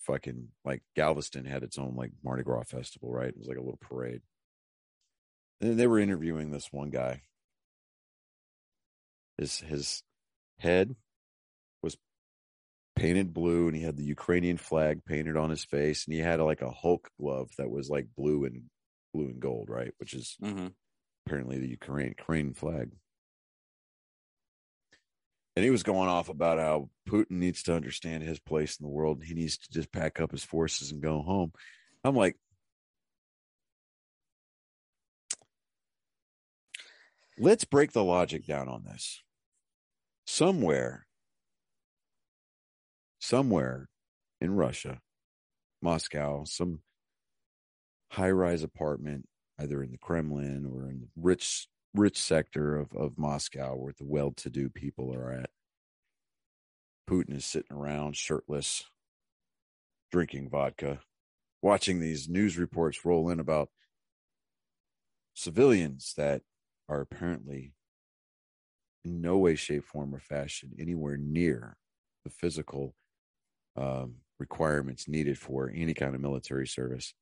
fucking 0.00 0.48
like 0.64 0.82
Galveston 0.94 1.46
had 1.46 1.62
its 1.62 1.78
own 1.78 1.94
like 1.96 2.12
Mardi 2.22 2.42
Gras 2.42 2.64
festival, 2.64 3.10
right? 3.10 3.28
It 3.28 3.38
was 3.38 3.48
like 3.48 3.56
a 3.56 3.62
little 3.62 3.78
parade. 3.80 4.20
And 5.60 5.78
they 5.78 5.86
were 5.86 5.98
interviewing 5.98 6.50
this 6.50 6.70
one 6.70 6.90
guy. 6.90 7.22
His 9.38 9.60
his 9.60 10.02
head 10.58 10.94
was 11.82 11.96
painted 12.94 13.32
blue, 13.32 13.68
and 13.68 13.76
he 13.76 13.82
had 13.82 13.96
the 13.96 14.04
Ukrainian 14.04 14.58
flag 14.58 15.04
painted 15.06 15.36
on 15.38 15.48
his 15.48 15.64
face, 15.64 16.04
and 16.04 16.12
he 16.12 16.20
had 16.20 16.40
like 16.40 16.60
a 16.60 16.70
Hulk 16.70 17.08
glove 17.18 17.50
that 17.56 17.70
was 17.70 17.88
like 17.88 18.08
blue 18.16 18.44
and 18.44 18.64
blue 19.12 19.26
and 19.26 19.40
gold, 19.40 19.68
right? 19.68 19.92
Which 19.98 20.14
is 20.14 20.36
hmm 20.40 20.68
apparently 21.26 21.58
the 21.58 21.68
Ukraine 21.68 22.08
Ukraine 22.08 22.52
flag. 22.52 22.90
And 25.54 25.64
he 25.64 25.70
was 25.70 25.82
going 25.82 26.08
off 26.08 26.28
about 26.28 26.58
how 26.58 26.88
Putin 27.08 27.32
needs 27.32 27.62
to 27.64 27.74
understand 27.74 28.22
his 28.22 28.38
place 28.38 28.78
in 28.80 28.84
the 28.84 28.90
world. 28.90 29.18
And 29.18 29.26
he 29.26 29.34
needs 29.34 29.58
to 29.58 29.70
just 29.70 29.92
pack 29.92 30.18
up 30.18 30.30
his 30.30 30.42
forces 30.44 30.90
and 30.90 31.02
go 31.02 31.20
home. 31.20 31.52
I'm 32.02 32.16
like, 32.16 32.36
let's 37.38 37.64
break 37.64 37.92
the 37.92 38.02
logic 38.02 38.46
down 38.46 38.68
on 38.68 38.84
this. 38.84 39.22
Somewhere, 40.26 41.06
somewhere 43.20 43.90
in 44.40 44.54
Russia, 44.54 45.00
Moscow, 45.82 46.44
some 46.44 46.80
high 48.12 48.30
rise 48.30 48.62
apartment, 48.62 49.26
either 49.58 49.82
in 49.82 49.90
the 49.90 49.98
Kremlin 49.98 50.70
or 50.70 50.88
in 50.88 51.00
the 51.00 51.08
rich 51.16 51.66
rich 51.94 52.18
sector 52.18 52.76
of, 52.76 52.92
of 52.94 53.18
Moscow 53.18 53.74
where 53.74 53.92
the 53.98 54.04
well 54.04 54.32
to 54.32 54.50
do 54.50 54.68
people 54.68 55.14
are 55.14 55.30
at. 55.32 55.50
Putin 57.08 57.36
is 57.36 57.44
sitting 57.44 57.76
around 57.76 58.16
shirtless, 58.16 58.84
drinking 60.10 60.48
vodka, 60.48 61.00
watching 61.60 62.00
these 62.00 62.28
news 62.28 62.56
reports 62.56 63.04
roll 63.04 63.28
in 63.28 63.40
about 63.40 63.68
civilians 65.34 66.14
that 66.16 66.42
are 66.88 67.00
apparently 67.00 67.72
in 69.04 69.20
no 69.20 69.38
way, 69.38 69.54
shape, 69.54 69.84
form, 69.84 70.14
or 70.14 70.20
fashion 70.20 70.70
anywhere 70.78 71.16
near 71.16 71.76
the 72.24 72.30
physical 72.30 72.94
um, 73.76 74.16
requirements 74.38 75.08
needed 75.08 75.38
for 75.38 75.72
any 75.74 75.92
kind 75.92 76.14
of 76.14 76.20
military 76.20 76.66
service 76.66 77.14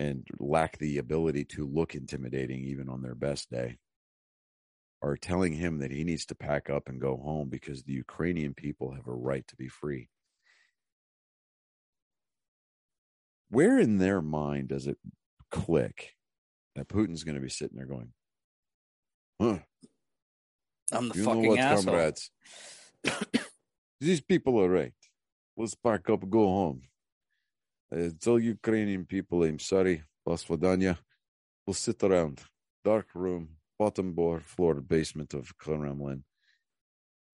and 0.00 0.26
lack 0.38 0.78
the 0.78 0.96
ability 0.96 1.44
to 1.44 1.66
look 1.66 1.94
intimidating 1.94 2.64
even 2.64 2.88
on 2.88 3.02
their 3.02 3.14
best 3.14 3.50
day 3.50 3.76
are 5.02 5.14
telling 5.16 5.52
him 5.52 5.78
that 5.78 5.90
he 5.90 6.04
needs 6.04 6.24
to 6.24 6.34
pack 6.34 6.70
up 6.70 6.88
and 6.88 7.00
go 7.00 7.18
home 7.18 7.50
because 7.50 7.82
the 7.82 7.92
Ukrainian 7.92 8.54
people 8.54 8.94
have 8.94 9.06
a 9.06 9.12
right 9.12 9.46
to 9.46 9.56
be 9.56 9.68
free. 9.68 10.08
Where 13.50 13.78
in 13.78 13.98
their 13.98 14.22
mind 14.22 14.68
does 14.68 14.86
it 14.86 14.96
click 15.50 16.14
that 16.76 16.88
Putin's 16.88 17.24
going 17.24 17.34
to 17.34 17.40
be 17.42 17.50
sitting 17.50 17.76
there 17.76 17.86
going, 17.86 18.12
huh, 19.38 19.58
I'm 20.92 21.10
the 21.10 21.18
you 21.18 21.24
know 21.24 21.34
fucking 21.34 21.48
what, 21.48 21.58
asshole. 21.58 21.84
comrades? 21.84 22.30
These 24.00 24.22
people 24.22 24.58
are 24.62 24.68
right. 24.68 24.94
Let's 25.58 25.74
pack 25.74 26.08
up 26.08 26.22
and 26.22 26.32
go 26.32 26.44
home. 26.46 26.82
Uh, 27.92 28.10
tell 28.20 28.38
Ukrainian 28.38 29.04
people 29.04 29.42
I'm 29.42 29.58
sorry, 29.58 30.04
Basvodanya. 30.26 30.98
We'll 31.66 31.74
sit 31.74 32.02
around, 32.02 32.40
dark 32.84 33.08
room, 33.14 33.56
bottom 33.78 34.14
floor, 34.14 34.40
floor, 34.40 34.74
basement 34.80 35.34
of 35.34 35.56
Kremlin. 35.58 36.24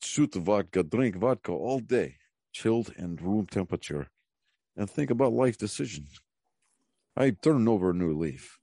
Shoot 0.02 0.34
vodka, 0.34 0.82
drink 0.82 1.16
vodka 1.16 1.52
all 1.52 1.80
day, 1.80 2.16
chilled 2.52 2.92
and 2.96 3.20
room 3.20 3.46
temperature, 3.46 4.08
and 4.76 4.88
think 4.88 5.10
about 5.10 5.32
life 5.32 5.58
decisions. 5.58 6.20
I 7.16 7.30
turn 7.30 7.66
over 7.68 7.90
a 7.90 7.94
new 7.94 8.16
leaf. 8.16 8.58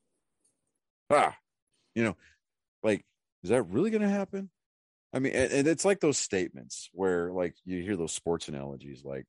Ah, 1.09 1.37
you 1.95 2.03
know, 2.03 2.15
like, 2.81 3.05
is 3.43 3.49
that 3.49 3.63
really 3.63 3.89
going 3.89 4.01
to 4.01 4.09
happen? 4.09 4.49
I 5.11 5.19
mean, 5.19 5.33
and, 5.33 5.51
and 5.51 5.67
it's 5.67 5.85
like 5.85 5.99
those 5.99 6.17
statements 6.17 6.89
where, 6.93 7.31
like, 7.31 7.55
you 7.65 7.83
hear 7.83 7.95
those 7.95 8.13
sports 8.13 8.47
analogies, 8.47 9.03
like, 9.03 9.25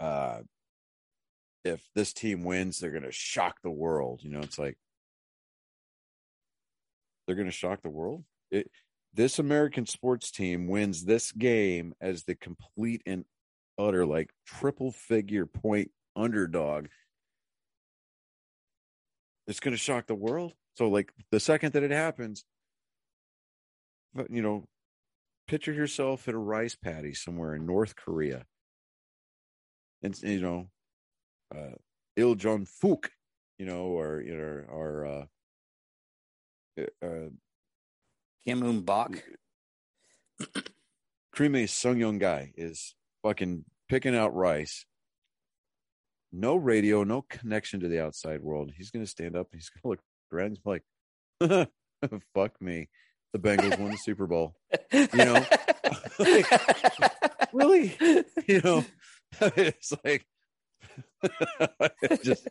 uh, 0.00 0.40
if 1.64 1.82
this 1.94 2.12
team 2.12 2.44
wins, 2.44 2.78
they're 2.78 2.90
going 2.90 3.02
to 3.02 3.12
shock 3.12 3.58
the 3.62 3.70
world. 3.70 4.20
You 4.22 4.30
know, 4.30 4.40
it's 4.40 4.58
like 4.58 4.76
they're 7.26 7.36
going 7.36 7.46
to 7.46 7.52
shock 7.52 7.82
the 7.82 7.90
world. 7.90 8.24
It, 8.50 8.70
this 9.14 9.38
American 9.38 9.86
sports 9.86 10.30
team 10.30 10.68
wins 10.68 11.04
this 11.04 11.32
game 11.32 11.94
as 12.00 12.24
the 12.24 12.34
complete 12.34 13.02
and 13.06 13.24
utter, 13.78 14.06
like 14.06 14.30
triple 14.46 14.90
figure 14.90 15.46
point 15.46 15.90
underdog. 16.16 16.86
It's 19.46 19.60
going 19.60 19.74
to 19.74 19.78
shock 19.78 20.06
the 20.06 20.14
world. 20.14 20.54
So, 20.74 20.88
like, 20.88 21.12
the 21.30 21.40
second 21.40 21.72
that 21.72 21.82
it 21.82 21.90
happens, 21.90 22.44
you 24.30 24.40
know, 24.40 24.64
picture 25.46 25.72
yourself 25.72 26.28
at 26.28 26.34
a 26.34 26.38
rice 26.38 26.76
paddy 26.76 27.12
somewhere 27.12 27.54
in 27.54 27.66
North 27.66 27.94
Korea. 27.96 28.46
And, 30.02 30.20
you 30.22 30.40
know, 30.40 30.68
uh, 31.54 31.76
Il 32.16 32.34
Jong 32.34 32.66
Fook, 32.66 33.06
you 33.58 33.66
know, 33.66 33.84
or, 33.84 34.20
you 34.20 34.36
know, 34.36 34.64
or, 34.68 35.06
uh, 35.06 36.84
uh, 37.02 37.28
Kim 38.44 38.62
Un 38.62 38.80
Bak. 38.80 39.24
Creamy 41.32 41.66
Sung 41.66 41.98
Young 41.98 42.18
guy 42.18 42.52
is 42.56 42.94
fucking 43.22 43.64
picking 43.88 44.16
out 44.16 44.34
rice. 44.34 44.84
No 46.32 46.56
radio, 46.56 47.04
no 47.04 47.22
connection 47.22 47.80
to 47.80 47.88
the 47.88 48.02
outside 48.02 48.42
world. 48.42 48.72
He's 48.76 48.90
going 48.90 49.04
to 49.04 49.10
stand 49.10 49.36
up. 49.36 49.48
He's 49.52 49.70
going 49.70 49.82
to 49.82 49.88
look 49.88 50.00
around. 50.32 50.56
He's 50.56 50.66
like, 50.66 50.82
"Fuck 52.34 52.60
me." 52.60 52.88
The 53.32 53.38
Bengals 53.38 53.78
won 53.78 53.90
the 53.90 53.96
Super 53.96 54.26
Bowl. 54.26 54.54
You 54.92 55.08
know, 55.14 55.44
really? 57.52 57.96
You 58.46 58.60
know, 58.62 58.84
it's 59.56 59.92
like 60.02 60.26
just 62.22 62.48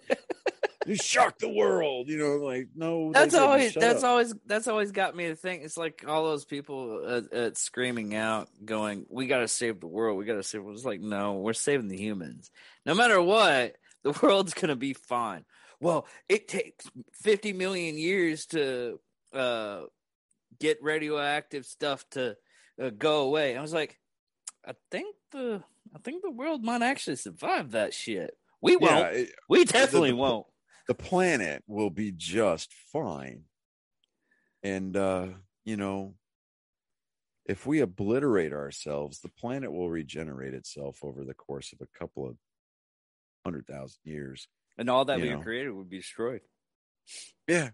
you 0.85 0.95
shock 0.95 1.37
the 1.39 1.49
world. 1.49 2.09
You 2.09 2.17
know, 2.17 2.35
like 2.37 2.69
no. 2.75 3.11
that's 3.11 3.35
always 3.35 3.73
that's 3.73 4.03
up." 4.03 4.09
always 4.09 4.33
that's 4.45 4.67
always 4.67 4.91
got 4.91 5.15
me 5.15 5.27
to 5.27 5.35
think. 5.35 5.63
It's 5.63 5.77
like 5.77 6.03
all 6.07 6.25
those 6.25 6.45
people 6.45 7.01
uh, 7.05 7.35
uh, 7.35 7.49
screaming 7.53 8.15
out, 8.15 8.49
going, 8.63 9.05
"We 9.09 9.27
got 9.27 9.39
to 9.39 9.47
save 9.47 9.79
the 9.79 9.87
world. 9.87 10.17
We 10.17 10.25
got 10.25 10.35
to 10.35 10.43
save." 10.43 10.63
It's 10.67 10.85
like, 10.85 11.01
no, 11.01 11.35
we're 11.35 11.53
saving 11.53 11.87
the 11.87 11.97
humans. 11.97 12.51
No 12.85 12.95
matter 12.95 13.21
what, 13.21 13.75
the 14.03 14.17
world's 14.23 14.53
gonna 14.53 14.75
be 14.75 14.93
fine. 14.93 15.45
Well, 15.79 16.07
it 16.29 16.47
takes 16.47 16.89
fifty 17.13 17.53
million 17.53 17.97
years 17.97 18.47
to 18.47 18.99
uh, 19.33 19.81
get 20.59 20.81
radioactive 20.81 21.65
stuff 21.65 22.05
to 22.11 22.37
uh, 22.81 22.89
go 22.89 23.21
away. 23.21 23.55
I 23.55 23.61
was 23.61 23.73
like, 23.73 23.99
I 24.65 24.73
think 24.89 25.15
the 25.31 25.63
I 25.95 25.99
think 25.99 26.21
the 26.23 26.31
world 26.31 26.63
might 26.63 26.81
actually 26.81 27.15
survive 27.17 27.71
that 27.71 27.93
shit. 27.93 28.31
We 28.61 28.75
won't. 28.77 28.91
Yeah, 28.93 29.07
it- 29.21 29.35
we 29.49 29.65
definitely 29.65 30.11
the- 30.11 30.15
won't. 30.17 30.47
the 30.87 30.93
planet 30.95 31.63
will 31.67 31.89
be 31.89 32.11
just 32.11 32.71
fine. 32.73 33.43
And 34.63 34.95
uh, 34.95 35.27
you 35.65 35.77
know, 35.77 36.15
if 37.45 37.65
we 37.65 37.79
obliterate 37.81 38.53
ourselves, 38.53 39.19
the 39.19 39.29
planet 39.29 39.71
will 39.71 39.89
regenerate 39.89 40.53
itself 40.53 40.99
over 41.03 41.23
the 41.23 41.33
course 41.33 41.73
of 41.73 41.81
a 41.81 41.97
couple 41.99 42.27
of 42.27 42.37
hundred 43.45 43.65
thousand 43.67 43.99
years. 44.03 44.47
And 44.77 44.89
all 44.89 45.05
that 45.05 45.19
we 45.19 45.29
know. 45.29 45.41
created 45.41 45.71
would 45.71 45.89
be 45.89 45.97
destroyed. 45.97 46.41
Yeah. 47.47 47.71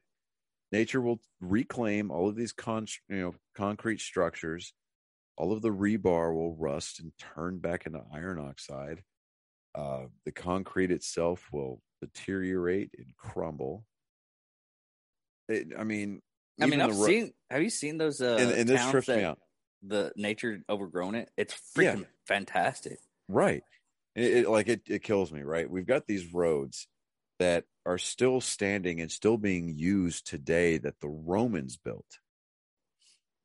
Nature 0.72 1.00
will 1.00 1.22
reclaim 1.40 2.12
all 2.12 2.28
of 2.28 2.36
these 2.36 2.52
con- 2.52 2.88
you 3.08 3.22
know, 3.22 3.36
concrete 3.56 4.02
structures. 4.02 4.74
All 5.38 5.52
of 5.52 5.62
the 5.62 5.70
rebar 5.70 6.34
will 6.34 6.56
rust 6.56 7.00
and 7.00 7.12
turn 7.18 7.60
back 7.60 7.86
into 7.86 8.02
iron 8.14 8.40
oxide. 8.40 9.04
Uh, 9.76 10.06
the 10.26 10.32
concrete 10.32 10.92
itself 10.92 11.48
will 11.52 11.82
deteriorate 12.02 12.92
and 12.98 13.16
crumble. 13.16 13.86
It, 15.48 15.68
I 15.78 15.84
mean, 15.84 16.22
I 16.60 16.66
mean, 16.66 16.82
I've 16.82 16.98
the 16.98 17.06
seen. 17.06 17.34
Have 17.52 17.62
you 17.62 17.70
seen 17.70 17.98
those? 17.98 18.20
Uh, 18.22 18.38
and, 18.40 18.52
and 18.52 18.70
this 18.70 18.90
trips 18.90 19.08
me 19.08 19.24
out. 19.24 19.40
The 19.84 20.12
nature 20.16 20.64
overgrown 20.68 21.16
it. 21.16 21.30
It's 21.38 21.54
Yeah. 21.78 21.94
freaking 21.96 22.06
fantastic. 22.26 22.98
Right. 23.28 23.64
It, 24.16 24.38
it- 24.38 24.50
like 24.50 24.68
it, 24.68 24.82
it 24.88 25.04
kills 25.04 25.32
me, 25.32 25.44
right? 25.44 25.70
We've 25.70 25.86
got 25.86 26.08
these 26.08 26.34
roads 26.34 26.88
that 27.40 27.66
are 27.86 28.00
still 28.00 28.42
standing 28.42 29.00
and 29.00 29.12
still 29.12 29.38
being 29.38 29.70
used 29.78 30.26
today 30.28 30.80
that 30.80 31.00
the 31.00 31.08
Romans 31.08 31.78
built. 31.78 32.18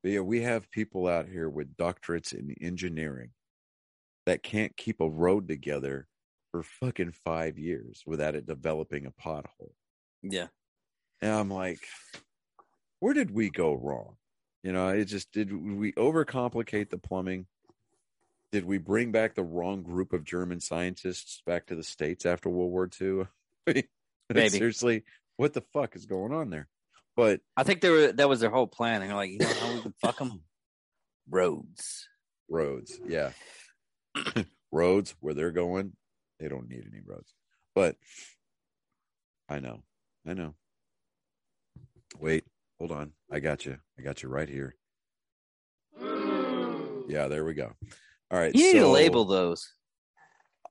But 0.03 0.13
yeah, 0.13 0.21
we 0.21 0.43
have 0.43 0.71
people 0.71 1.07
out 1.07 1.29
here 1.29 1.49
with 1.49 1.77
doctorates 1.77 2.33
in 2.33 2.55
engineering 2.61 3.31
that 4.27 4.43
can't 4.43 4.77
keep 4.77 5.01
a 5.01 5.09
road 5.09 5.49
together 5.49 6.09
for 6.51 6.63
fucking 6.63 7.15
five 7.25 7.59
years 7.59 8.03
without 8.07 8.35
it 8.35 8.47
developing 8.47 9.07
a 9.07 9.11
pothole. 9.11 9.73
Yeah. 10.23 10.49
And 11.21 11.33
I'm 11.33 11.51
like, 11.51 11.81
where 13.01 13.15
did 13.15 13.31
we 13.31 13.51
go 13.51 13.75
wrong? 13.75 14.17
You 14.63 14.73
know, 14.73 14.89
it 14.89 15.07
just 15.07 15.33
did 15.33 15.53
we 15.53 15.93
overcomplicate 15.93 16.91
the 16.91 16.99
plumbing? 16.99 17.47
Did 18.53 18.65
we 18.65 18.79
bring 18.79 19.13
back 19.13 19.35
the 19.35 19.43
wrong 19.43 19.83
group 19.83 20.13
of 20.13 20.25
German 20.25 20.61
scientists 20.61 21.43
back 21.47 21.67
to 21.67 21.75
the 21.75 21.83
States 21.83 22.27
after 22.27 22.49
World 22.49 22.71
War 22.71 22.89
II? 23.01 23.27
I 23.69 23.85
mean. 24.35 24.51
Seriously, 24.51 25.05
what 25.37 25.53
the 25.53 25.63
fuck 25.73 25.97
is 25.97 26.07
going 26.07 26.33
on 26.33 26.51
there? 26.51 26.69
But 27.17 27.41
I 27.57 27.63
think 27.63 27.81
they 27.81 27.91
were. 27.91 28.13
That 28.13 28.29
was 28.29 28.41
their 28.41 28.51
whole 28.51 28.67
plan. 28.67 29.01
They're 29.01 29.15
like, 29.15 29.31
you 29.31 29.39
know 29.39 29.47
how 29.47 29.75
we 29.75 29.81
can 29.81 29.95
fuck 30.01 30.19
them? 30.19 30.43
Roads. 31.31 32.09
roads. 32.49 32.99
Yeah. 33.07 33.31
roads 34.73 35.15
where 35.21 35.35
they're 35.35 35.53
going, 35.53 35.93
they 36.41 36.49
don't 36.49 36.69
need 36.69 36.85
any 36.91 37.01
roads. 37.05 37.33
But 37.75 37.97
I 39.49 39.61
know. 39.61 39.83
I 40.27 40.35
know. 40.35 40.55
Wait, 42.19 42.45
hold 42.79 42.93
on. 42.93 43.13
I 43.31 43.41
got 43.41 43.65
you. 43.65 43.79
I 43.99 44.03
got 44.03 44.23
you 44.23 44.29
right 44.29 44.49
here. 44.49 44.75
Yeah, 47.09 47.29
there 47.29 47.45
we 47.45 47.55
go. 47.55 47.73
All 48.31 48.39
right. 48.39 48.55
You 48.55 48.73
need 48.73 48.81
to 48.81 48.89
label 48.89 49.25
those. 49.25 49.73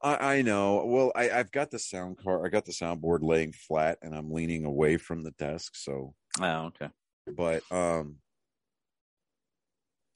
I, 0.01 0.38
I 0.38 0.41
know. 0.41 0.84
Well, 0.86 1.12
I, 1.15 1.30
I've 1.30 1.51
got 1.51 1.71
the 1.71 1.80
sound 1.80 2.17
card. 2.17 2.45
I 2.45 2.49
got 2.49 2.65
the 2.65 2.71
soundboard 2.71 3.19
laying 3.21 3.51
flat, 3.51 3.99
and 4.01 4.15
I'm 4.15 4.32
leaning 4.32 4.65
away 4.65 4.97
from 4.97 5.23
the 5.23 5.32
desk. 5.32 5.75
So, 5.75 6.13
Oh, 6.43 6.65
okay. 6.67 6.89
but 7.27 7.63
um, 7.71 8.17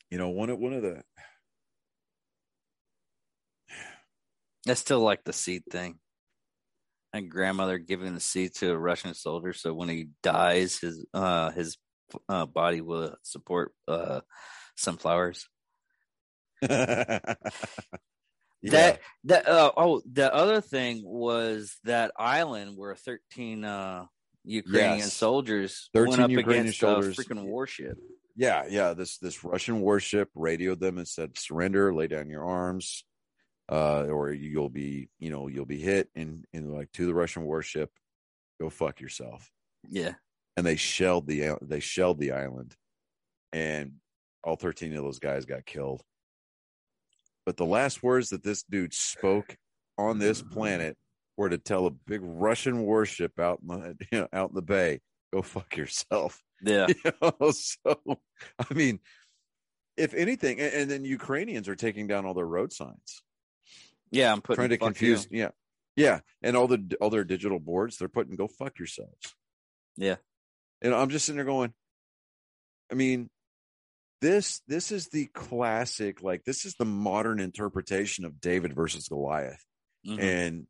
you 0.10 0.18
know, 0.18 0.30
one 0.30 0.50
of 0.50 0.60
one 0.60 0.74
of 0.74 0.82
the 0.82 1.04
That's 4.66 4.80
still 4.80 5.00
like 5.00 5.24
the 5.24 5.34
seed 5.34 5.64
thing. 5.70 6.00
My 7.14 7.22
grandmother 7.22 7.78
giving 7.78 8.14
the 8.14 8.20
seed 8.20 8.56
to 8.56 8.72
a 8.72 8.78
Russian 8.78 9.14
soldier, 9.14 9.54
so 9.54 9.74
when 9.74 9.90
he 9.90 10.10
dies, 10.24 10.80
his 10.80 11.06
uh 11.14 11.52
his 11.52 11.78
uh, 12.28 12.46
body 12.46 12.82
will 12.82 13.16
support 13.22 13.74
uh 13.88 14.22
sunflowers. 14.76 15.48
yeah. 16.62 17.36
That 18.64 19.02
that 19.26 19.48
uh, 19.48 19.72
oh 19.78 20.02
the 20.12 20.34
other 20.34 20.62
thing 20.62 21.04
was 21.06 21.78
that 21.84 22.12
island 22.18 22.76
where 22.76 22.96
13 22.96 23.64
uh 23.64 24.06
Ukrainian 24.46 25.00
Yes. 25.00 25.14
soldiers 25.14 25.90
13 25.94 26.10
went 26.12 26.22
up 26.22 26.30
Ukrainian 26.30 26.62
against 26.68 26.80
soldiers. 26.80 27.20
a 27.20 27.24
freaking 27.24 27.44
warship. 27.46 27.98
yeah, 28.36 28.66
yeah. 28.70 28.94
This 28.94 29.18
this 29.18 29.44
Russian 29.44 29.82
warship 29.82 30.30
radioed 30.36 30.80
them 30.80 30.98
and 30.98 31.08
said, 31.08 31.38
"Surrender, 31.38 31.94
lay 31.94 32.08
down 32.08 32.30
your 32.30 32.46
arms, 32.46 33.04
uh, 33.72 34.04
or 34.06 34.32
you'll 34.32 34.70
be, 34.70 35.10
you 35.20 35.30
know, 35.30 35.48
you'll 35.48 35.66
be 35.66 35.80
hit." 35.80 36.10
And 36.16 36.46
and 36.54 36.72
like 36.74 36.92
to 36.94 37.06
the 37.06 37.14
Russian 37.14 37.44
warship, 37.44 37.92
go 38.62 38.70
fuck 38.70 39.00
yourself. 39.02 39.52
Yeah. 39.90 40.16
and 40.58 40.66
they 40.66 40.76
shelled 40.78 41.28
the 41.28 41.58
they 41.62 41.80
shelled 41.82 42.18
the 42.20 42.32
island 42.32 42.76
and 43.54 43.94
all 44.44 44.56
13 44.56 44.96
of 44.96 45.04
those 45.04 45.20
guys 45.20 45.46
got 45.46 45.66
killed 45.66 46.02
but 47.46 47.58
the 47.58 47.66
last 47.66 48.02
words 48.02 48.30
that 48.30 48.42
this 48.44 48.64
dude 48.64 48.94
spoke 48.94 49.58
on 49.98 50.18
this 50.18 50.42
planet 50.42 50.98
were 51.38 51.50
to 51.50 51.58
tell 51.58 51.86
a 51.88 51.92
big 51.92 52.22
russian 52.24 52.82
warship 52.82 53.40
out 53.40 53.60
in 53.62 53.68
the 53.68 53.96
you 54.12 54.20
know, 54.22 54.28
out 54.34 54.50
in 54.50 54.56
the 54.56 54.62
bay 54.62 55.00
go 55.34 55.42
fuck 55.42 55.76
yourself 55.78 56.42
Yeah. 56.62 56.88
you 57.06 57.12
know 57.22 57.52
so 57.52 57.96
i 58.60 58.74
mean 58.74 59.00
if 59.98 60.14
anything 60.14 60.60
and, 60.60 60.74
and 60.74 60.92
then 60.92 61.06
ukrainians 61.06 61.68
are 61.70 61.76
taking 61.76 62.08
down 62.08 62.26
all 62.26 62.34
their 62.34 62.46
road 62.48 62.72
signs 62.74 63.22
Yeah, 64.12 64.32
I'm 64.32 64.42
putting 64.42 64.56
trying 64.58 64.70
to 64.70 64.78
confuse 64.78 65.28
you. 65.30 65.40
yeah 65.40 65.50
yeah 65.96 66.20
and 66.42 66.58
all 66.58 66.68
the 66.68 66.96
all 67.02 67.10
their 67.10 67.24
digital 67.24 67.60
boards 67.60 67.98
they're 67.98 68.08
putting 68.10 68.36
go 68.36 68.48
fuck 68.48 68.78
yourselves 68.80 69.36
Yeah. 69.98 70.16
and 70.82 70.94
i'm 70.94 71.10
just 71.10 71.26
sitting 71.26 71.38
there 71.38 71.46
going 71.46 71.74
i 72.92 72.96
mean 72.96 73.30
this 74.22 74.62
this 74.68 74.92
is 74.92 75.08
the 75.10 75.26
classic 75.28 76.22
like 76.24 76.44
this 76.46 76.66
is 76.66 76.76
the 76.76 76.86
modern 76.86 77.40
interpretation 77.40 78.26
of 78.26 78.40
david 78.42 78.74
versus 78.74 79.08
goliath 79.08 79.64
Mhm. 80.08 80.20
and 80.20 80.68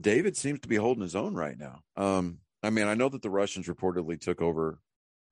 david 0.00 0.36
seems 0.36 0.60
to 0.60 0.68
be 0.68 0.76
holding 0.76 1.02
his 1.02 1.14
own 1.16 1.34
right 1.34 1.58
now 1.58 1.80
um 1.96 2.38
i 2.62 2.70
mean 2.70 2.86
i 2.86 2.94
know 2.94 3.08
that 3.08 3.22
the 3.22 3.30
russians 3.30 3.66
reportedly 3.68 4.20
took 4.20 4.40
over 4.42 4.78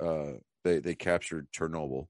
uh 0.01 0.33
they 0.64 0.79
they 0.79 0.94
captured 0.94 1.46
chernobyl 1.53 2.07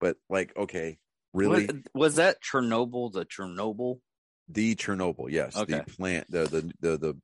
but 0.00 0.16
like 0.28 0.54
okay 0.56 0.98
really 1.32 1.66
What- 1.66 1.76
was 1.94 2.14
that 2.16 2.36
Chernobyl 2.42 3.12
the 3.12 3.24
Chernobyl? 3.24 4.00
the 4.48 4.74
chernobyl 4.74 5.30
yes 5.30 5.56
Okay. 5.56 5.78
the 5.78 5.84
plant 5.96 6.30
the 6.30 6.44
the 6.44 6.72
the, 6.80 6.98
the 6.98 7.16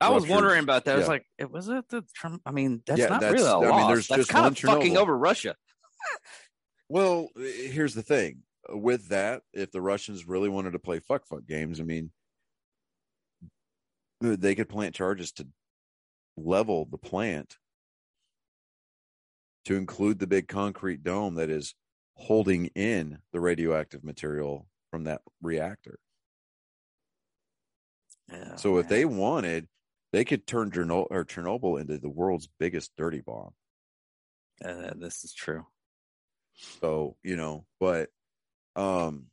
I 0.00 0.08
was 0.08 0.26
wondering 0.26 0.64
about 0.64 0.86
that. 0.86 0.96
I 0.96 0.98
was 0.98 1.06
like, 1.06 1.24
it 1.38 1.48
was 1.48 1.68
it 1.68 1.88
the 1.88 2.02
I 2.44 2.50
mean, 2.50 2.82
that's 2.84 2.98
Yeah, 2.98 3.06
not 3.06 3.20
that's- 3.20 3.40
really 3.40 3.52
a 3.52 3.56
I 3.56 3.60
mean, 3.60 3.70
loss. 3.70 3.86
there's 3.88 4.06
that's 4.08 4.18
just 4.22 4.30
kind 4.30 4.42
one 4.46 4.52
of 4.52 4.58
fucking 4.58 4.96
over 4.96 5.16
Russia. 5.16 5.54
Well, 6.88 7.28
here's 7.36 7.94
the 7.94 8.02
thing. 8.02 8.42
With 8.68 9.10
that, 9.10 9.42
if 9.52 9.70
the 9.70 9.80
Russians 9.80 10.26
really 10.26 10.48
wanted 10.48 10.72
to 10.72 10.80
play 10.80 10.98
fuck 10.98 11.24
fuck 11.26 11.46
games, 11.46 11.80
I 11.80 11.84
mean, 11.84 12.10
they 14.22 14.54
could 14.54 14.68
plant 14.68 14.94
charges 14.94 15.32
to 15.32 15.46
level 16.36 16.86
the 16.90 16.98
plant 16.98 17.56
to 19.64 19.76
include 19.76 20.18
the 20.18 20.26
big 20.26 20.48
concrete 20.48 21.02
dome 21.02 21.36
that 21.36 21.50
is 21.50 21.74
holding 22.14 22.66
in 22.74 23.18
the 23.32 23.40
radioactive 23.40 24.02
material 24.04 24.66
from 24.90 25.04
that 25.04 25.20
reactor. 25.40 25.98
Yeah, 28.30 28.56
so 28.56 28.78
if 28.78 28.88
man. 28.88 28.90
they 28.90 29.04
wanted, 29.04 29.68
they 30.12 30.24
could 30.24 30.46
turn 30.46 30.70
Cherno- 30.70 31.06
or 31.10 31.24
Chernobyl 31.24 31.80
into 31.80 31.98
the 31.98 32.08
world's 32.08 32.48
biggest 32.58 32.92
dirty 32.96 33.20
bomb. 33.20 33.52
Uh, 34.64 34.92
this 34.96 35.24
is 35.24 35.32
true. 35.32 35.66
So, 36.80 37.16
you 37.22 37.36
know, 37.36 37.66
but 37.80 38.10
um 38.76 39.26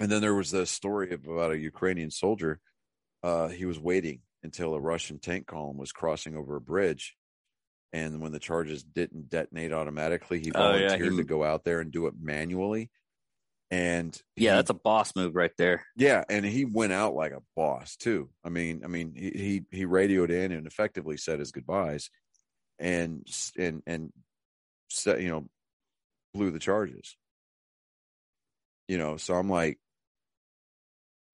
and 0.00 0.10
then 0.10 0.20
there 0.20 0.34
was 0.34 0.50
the 0.50 0.66
story 0.66 1.12
of 1.12 1.26
about 1.26 1.52
a 1.52 1.58
Ukrainian 1.58 2.10
soldier. 2.10 2.60
Uh 3.22 3.48
he 3.48 3.64
was 3.66 3.78
waiting 3.78 4.22
until 4.42 4.74
a 4.74 4.80
Russian 4.80 5.18
tank 5.18 5.46
column 5.46 5.76
was 5.78 5.92
crossing 5.92 6.36
over 6.36 6.56
a 6.56 6.60
bridge. 6.60 7.16
And 7.92 8.20
when 8.20 8.32
the 8.32 8.38
charges 8.38 8.84
didn't 8.84 9.30
detonate 9.30 9.72
automatically, 9.72 10.40
he 10.40 10.52
Oh, 10.54 10.74
yeah, 10.76 10.96
volunteered 10.96 11.12
he- 11.12 11.18
to 11.18 11.24
go 11.24 11.42
out 11.44 11.64
there 11.64 11.80
and 11.80 11.90
do 11.90 12.06
it 12.06 12.14
manually. 12.20 12.90
And 13.70 14.14
Yeah, 14.36 14.52
he- 14.52 14.56
that's 14.56 14.70
a 14.70 14.74
boss 14.74 15.14
move 15.16 15.34
right 15.34 15.52
there. 15.58 15.84
yeah, 15.96 16.24
and 16.28 16.44
he 16.44 16.64
went 16.64 16.92
out 16.92 17.14
like 17.14 17.32
a 17.32 17.42
boss 17.56 17.96
too. 17.96 18.30
I 18.44 18.50
mean, 18.50 18.84
I 18.84 18.88
mean, 18.88 19.14
he 19.14 19.30
he, 19.30 19.64
he 19.70 19.84
radioed 19.84 20.30
in 20.30 20.52
and 20.52 20.66
effectively 20.66 21.16
said 21.16 21.38
his 21.40 21.52
goodbyes, 21.52 22.10
and 22.78 23.26
and 23.58 23.82
and 23.86 24.12
set 24.90 25.20
you 25.22 25.28
know 25.28 25.48
blew 26.34 26.50
the 26.50 26.58
charges. 26.58 27.16
You 28.88 28.96
know, 28.98 29.16
so 29.18 29.34
I'm 29.34 29.48
like, 29.50 29.78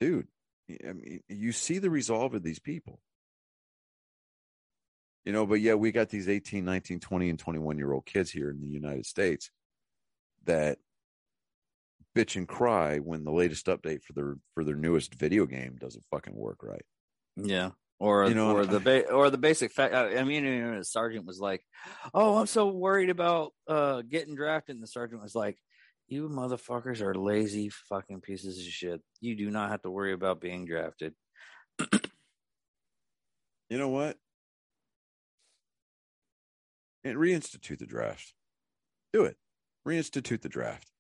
dude, 0.01 0.29
I 0.71 0.93
mean, 0.93 1.21
you 1.29 1.53
see 1.53 1.79
the 1.79 1.91
resolve 1.91 2.35
of 2.35 2.43
these 2.43 2.59
people. 2.59 3.01
You 5.25 5.33
know, 5.33 5.47
but 5.47 5.61
yeah, 5.61 5.75
we 5.75 5.91
got 5.91 6.11
these 6.11 6.29
18, 6.29 6.65
19, 6.65 7.01
20, 7.01 7.31
and 7.31 7.39
21 7.39 7.79
year 7.79 7.93
old 7.93 8.05
kids 8.05 8.31
here 8.31 8.51
in 8.51 8.61
the 8.61 8.69
United 8.69 9.07
States 9.07 9.51
that 10.45 10.79
bitch 12.15 12.37
and 12.37 12.47
cry 12.47 12.99
when 12.99 13.25
the 13.25 13.33
latest 13.33 13.67
update 13.67 14.03
for 14.03 14.13
their 14.13 14.37
for 14.55 14.65
their 14.65 14.77
newest 14.77 15.15
video 15.15 15.47
game 15.47 15.77
doesn't 15.81 16.05
fucking 16.11 16.35
work 16.35 16.63
right. 16.63 16.85
Yeah. 17.37 17.71
Or 17.99 18.29
You 18.29 18.35
know, 18.35 18.57
or 18.57 18.67
the 18.67 18.81
ba- 18.81 19.11
or 19.11 19.31
the 19.31 19.39
basic 19.39 19.73
fact. 19.73 19.95
I 19.95 20.19
I 20.19 20.25
mean, 20.25 20.45
you 20.45 20.63
know, 20.63 20.79
the 20.79 20.85
sergeant 20.85 21.27
was 21.27 21.41
like, 21.41 21.65
"Oh, 22.13 22.37
I'm 22.37 22.47
so 22.47 22.69
worried 22.69 23.09
about 23.09 23.53
uh 23.67 24.03
getting 24.03 24.35
drafted." 24.35 24.77
And 24.77 24.83
the 24.83 24.89
sergeant 24.89 25.23
was 25.23 25.35
like, 25.35 25.59
"You 26.15 26.29
motherfuckers 26.29 27.01
are 27.01 27.15
lazy 27.15 27.69
fucking 27.69 28.21
pieces 28.21 28.59
of 28.59 28.65
shit. 28.65 29.03
You 29.21 29.35
do 29.35 29.51
not 29.51 29.71
have 29.71 29.83
to 29.83 29.91
worry 29.91 30.13
about 30.13 30.41
being 30.41 30.65
drafted." 30.65 31.15
You 33.71 33.79
know 33.79 33.89
what? 33.89 34.19
And 37.03 37.17
reinstitute 37.17 37.79
the 37.79 37.87
draft. 37.87 38.35
Do 39.13 39.25
it. 39.25 39.37
Reinstitute 39.85 40.43
the 40.43 40.49
draft. 40.49 40.93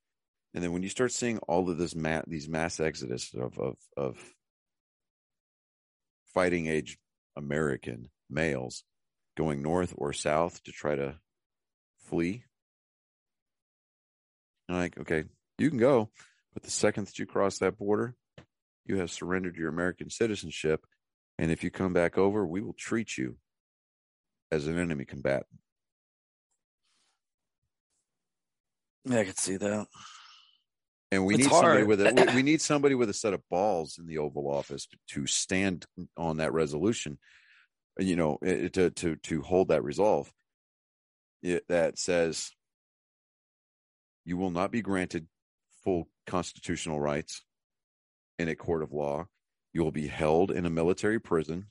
And 0.54 0.64
then 0.64 0.72
when 0.72 0.82
you 0.82 0.88
start 0.88 1.12
seeing 1.12 1.38
all 1.38 1.68
of 1.70 1.78
this 1.78 1.94
ma- 1.94 2.22
these 2.26 2.48
mass 2.48 2.80
exodus 2.80 3.32
of 3.34 3.58
of 3.58 3.76
of 3.96 4.34
fighting 6.32 6.66
age 6.66 6.98
American 7.36 8.10
males 8.28 8.82
going 9.36 9.62
north 9.62 9.94
or 9.96 10.12
south 10.12 10.62
to 10.64 10.72
try 10.72 10.94
to 10.94 11.20
flee. 11.98 12.44
I'm 14.68 14.76
like, 14.76 14.98
okay, 14.98 15.24
you 15.58 15.68
can 15.68 15.78
go, 15.78 16.10
but 16.52 16.62
the 16.62 16.70
second 16.70 17.06
that 17.06 17.18
you 17.18 17.26
cross 17.26 17.58
that 17.58 17.78
border, 17.78 18.14
you 18.86 18.98
have 18.98 19.10
surrendered 19.10 19.56
your 19.56 19.68
American 19.68 20.10
citizenship. 20.10 20.84
And 21.38 21.50
if 21.50 21.64
you 21.64 21.70
come 21.70 21.92
back 21.92 22.16
over, 22.16 22.46
we 22.46 22.60
will 22.60 22.74
treat 22.74 23.18
you 23.18 23.36
as 24.50 24.66
an 24.66 24.78
enemy 24.78 25.04
combatant. 25.04 25.46
Yeah, 29.04 29.20
I 29.20 29.24
could 29.24 29.38
see 29.38 29.56
that. 29.56 29.86
And 31.10 31.26
we 31.26 31.34
It's 31.34 31.44
need 31.44 31.52
somebody 31.52 31.82
with 31.84 32.00
a 32.00 32.10
we, 32.30 32.36
we 32.36 32.42
need 32.42 32.60
somebody 32.60 32.94
with 32.94 33.10
a 33.10 33.14
set 33.14 33.34
of 33.34 33.42
balls 33.50 33.98
in 33.98 34.06
the 34.06 34.18
Oval 34.18 34.50
Office 34.50 34.88
to 35.10 35.26
stand 35.26 35.86
on 36.16 36.38
that 36.38 36.52
resolution. 36.52 37.18
You 37.98 38.16
know, 38.16 38.38
eh, 38.44 38.68
to 38.68 38.90
to 38.90 39.16
to 39.16 39.42
hold 39.42 39.68
that 39.68 39.84
resolve. 39.84 40.32
It, 41.42 41.64
that 41.68 41.98
says 41.98 42.50
you 44.24 44.36
will 44.36 44.50
not 44.50 44.70
be 44.70 44.82
granted 44.82 45.26
full 45.82 46.08
constitutional 46.26 47.00
rights 47.00 47.42
in 48.38 48.48
a 48.48 48.54
court 48.54 48.82
of 48.82 48.92
law. 48.92 49.26
You 49.72 49.82
will 49.82 49.92
be 49.92 50.06
held 50.06 50.50
in 50.50 50.66
a 50.66 50.70
military 50.70 51.20
prison. 51.20 51.66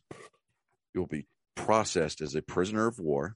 You 0.93 1.01
will 1.01 1.07
be 1.07 1.25
processed 1.55 2.21
as 2.21 2.35
a 2.35 2.41
prisoner 2.41 2.87
of 2.87 2.99
war. 2.99 3.35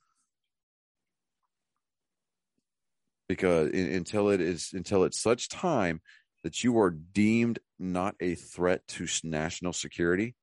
because 3.27 3.69
in, 3.71 3.91
until 3.93 4.30
it 4.30 4.41
is 4.41 4.71
until 4.73 5.03
it's 5.03 5.19
such 5.19 5.49
time 5.49 6.01
that 6.43 6.63
you 6.63 6.80
are 6.80 6.91
deemed 6.91 7.60
not 7.77 8.15
a 8.19 8.36
threat 8.36 8.88
to 8.88 9.08
national 9.23 9.73
security, 9.73 10.36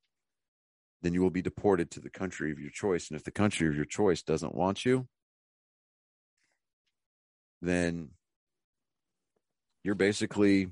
then 1.01 1.13
you 1.13 1.21
will 1.21 1.31
be 1.31 1.41
deported 1.41 1.89
to 1.91 1.99
the 1.99 2.09
country 2.09 2.51
of 2.51 2.59
your 2.59 2.69
choice. 2.69 3.09
And 3.09 3.17
if 3.17 3.23
the 3.23 3.31
country 3.31 3.67
of 3.67 3.75
your 3.75 3.85
choice 3.85 4.21
doesn't 4.21 4.53
want 4.53 4.85
you, 4.85 5.07
then 7.61 8.09
you're 9.85 9.95
basically 9.95 10.67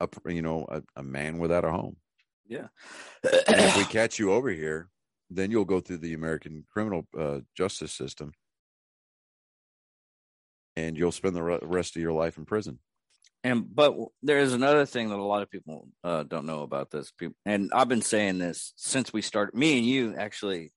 a 0.00 0.08
you 0.26 0.42
know 0.42 0.66
a, 0.70 0.82
a 0.96 1.02
man 1.02 1.38
without 1.38 1.64
a 1.64 1.70
home. 1.70 1.96
Yeah. 2.48 2.68
And 3.22 3.60
if 3.60 3.76
we 3.76 3.84
catch 3.98 4.18
you 4.18 4.32
over 4.32 4.48
here, 4.48 4.88
then 5.28 5.50
you'll 5.50 5.66
go 5.66 5.80
through 5.80 5.98
the 5.98 6.14
American 6.14 6.64
criminal 6.72 7.06
uh, 7.16 7.40
justice 7.54 7.92
system, 7.92 8.32
and 10.76 10.96
you'll 10.96 11.12
spend 11.12 11.36
the 11.36 11.42
re- 11.42 11.58
rest 11.62 11.94
of 11.94 12.02
your 12.02 12.12
life 12.12 12.38
in 12.38 12.46
prison. 12.46 12.78
And 13.44 13.72
but 13.72 13.94
there 14.22 14.38
is 14.38 14.54
another 14.54 14.86
thing 14.86 15.10
that 15.10 15.18
a 15.18 15.22
lot 15.22 15.42
of 15.42 15.50
people 15.50 15.88
uh, 16.02 16.22
don't 16.22 16.46
know 16.46 16.62
about 16.62 16.90
this. 16.90 17.12
And 17.44 17.70
I've 17.74 17.88
been 17.88 18.02
saying 18.02 18.38
this 18.38 18.72
since 18.76 19.12
we 19.12 19.20
started. 19.20 19.54
Me 19.54 19.76
and 19.76 19.86
you 19.86 20.14
actually. 20.16 20.72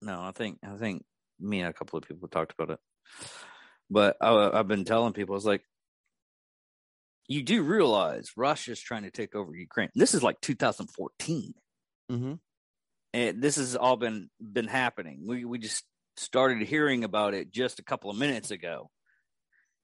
No, 0.00 0.20
I 0.20 0.30
think 0.30 0.58
I 0.64 0.76
think 0.76 1.04
me 1.40 1.60
and 1.60 1.68
a 1.68 1.72
couple 1.72 1.98
of 1.98 2.06
people 2.06 2.28
talked 2.28 2.54
about 2.56 2.74
it. 2.74 2.80
But 3.90 4.16
I, 4.20 4.50
I've 4.52 4.68
been 4.68 4.84
telling 4.84 5.12
people, 5.12 5.36
it's 5.36 5.44
like 5.44 5.62
you 7.28 7.42
do 7.42 7.62
realize 7.62 8.30
Russia's 8.36 8.80
trying 8.80 9.02
to 9.04 9.10
take 9.10 9.34
over 9.34 9.54
Ukraine. 9.54 9.90
This 9.94 10.14
is 10.14 10.22
like 10.22 10.40
2014, 10.40 11.54
Mm-hmm. 12.10 12.34
and 13.14 13.42
this 13.42 13.56
has 13.56 13.74
all 13.74 13.96
been 13.96 14.30
been 14.40 14.68
happening. 14.68 15.24
We 15.26 15.44
we 15.44 15.58
just 15.58 15.84
started 16.16 16.62
hearing 16.66 17.02
about 17.04 17.34
it 17.34 17.50
just 17.50 17.78
a 17.80 17.84
couple 17.84 18.10
of 18.10 18.16
minutes 18.16 18.50
ago, 18.50 18.90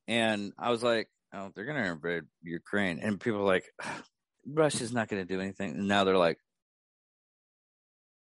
and 0.06 0.52
I 0.58 0.70
was 0.70 0.82
like, 0.82 1.08
"Oh, 1.34 1.50
they're 1.54 1.64
going 1.64 1.82
to 1.82 1.90
invade 1.90 2.22
Ukraine," 2.42 3.00
and 3.00 3.20
people 3.20 3.40
are 3.40 3.44
like, 3.44 3.64
"Russia's 4.46 4.92
not 4.92 5.08
going 5.08 5.26
to 5.26 5.34
do 5.34 5.40
anything." 5.40 5.70
And 5.72 5.88
now 5.88 6.04
they're 6.04 6.16
like, 6.16 6.38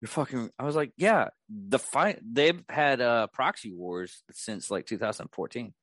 "You're 0.01 0.09
fucking." 0.09 0.49
I 0.57 0.63
was 0.63 0.75
like, 0.75 0.91
"Yeah, 0.97 1.29
the 1.49 1.79
fight. 1.79 2.19
They've 2.23 2.63
had 2.69 3.01
uh, 3.01 3.27
proxy 3.27 3.73
wars 3.73 4.23
since 4.31 4.71
like 4.71 4.85
2014." 4.85 5.73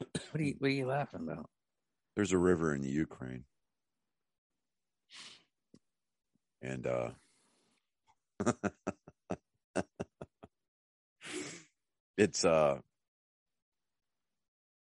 What 0.00 0.40
are 0.40 0.42
you 0.42 0.54
What 0.58 0.68
are 0.68 0.70
you 0.70 0.86
laughing 0.86 1.20
about? 1.20 1.48
There's 2.16 2.32
a 2.32 2.38
river 2.38 2.74
in 2.74 2.80
the 2.80 2.88
Ukraine, 2.88 3.44
and 6.62 6.86
uh, 6.86 7.10
it's 12.18 12.44
uh, 12.44 12.78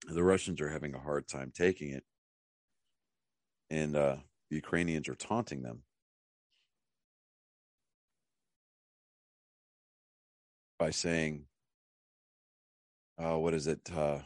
the 0.07 0.23
Russians 0.23 0.61
are 0.61 0.71
having 0.71 0.95
a 0.95 1.01
hard 1.01 1.29
time 1.29 1.53
taking 1.55 1.91
it, 1.91 2.05
and 3.71 3.97
uh, 3.97 4.17
the 4.51 4.57
Ukrainians 4.57 5.09
are 5.09 5.15
taunting 5.15 5.63
them. 5.63 5.83
By 10.79 10.91
saying, 10.91 11.47
uh, 13.17 13.39
what 13.39 13.55
is 13.55 13.69
it? 13.69 13.81
Uh, 13.95 14.19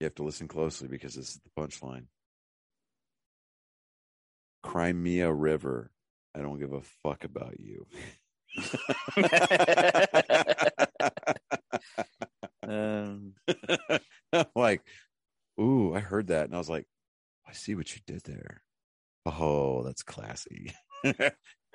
You 0.00 0.04
have 0.04 0.14
to 0.16 0.24
listen 0.24 0.48
closely 0.48 0.88
because 0.88 1.14
this 1.14 1.30
is 1.30 1.40
the 1.44 1.62
punchline. 1.62 2.06
Crimea 4.62 5.32
River. 5.32 5.90
I 6.34 6.40
don't 6.40 6.58
give 6.58 6.72
a 6.72 6.82
fuck 7.02 7.24
about 7.24 7.60
you. 7.60 7.86
Um, 12.68 13.34
like, 14.54 14.82
ooh, 15.60 15.94
I 15.94 16.00
heard 16.00 16.28
that. 16.28 16.46
And 16.46 16.54
I 16.54 16.58
was 16.58 16.70
like, 16.70 16.86
I 17.46 17.52
see 17.52 17.74
what 17.74 17.94
you 17.94 18.00
did 18.06 18.22
there. 18.24 18.62
Oh, 19.26 19.82
that's 19.82 20.02
classy. 20.02 20.72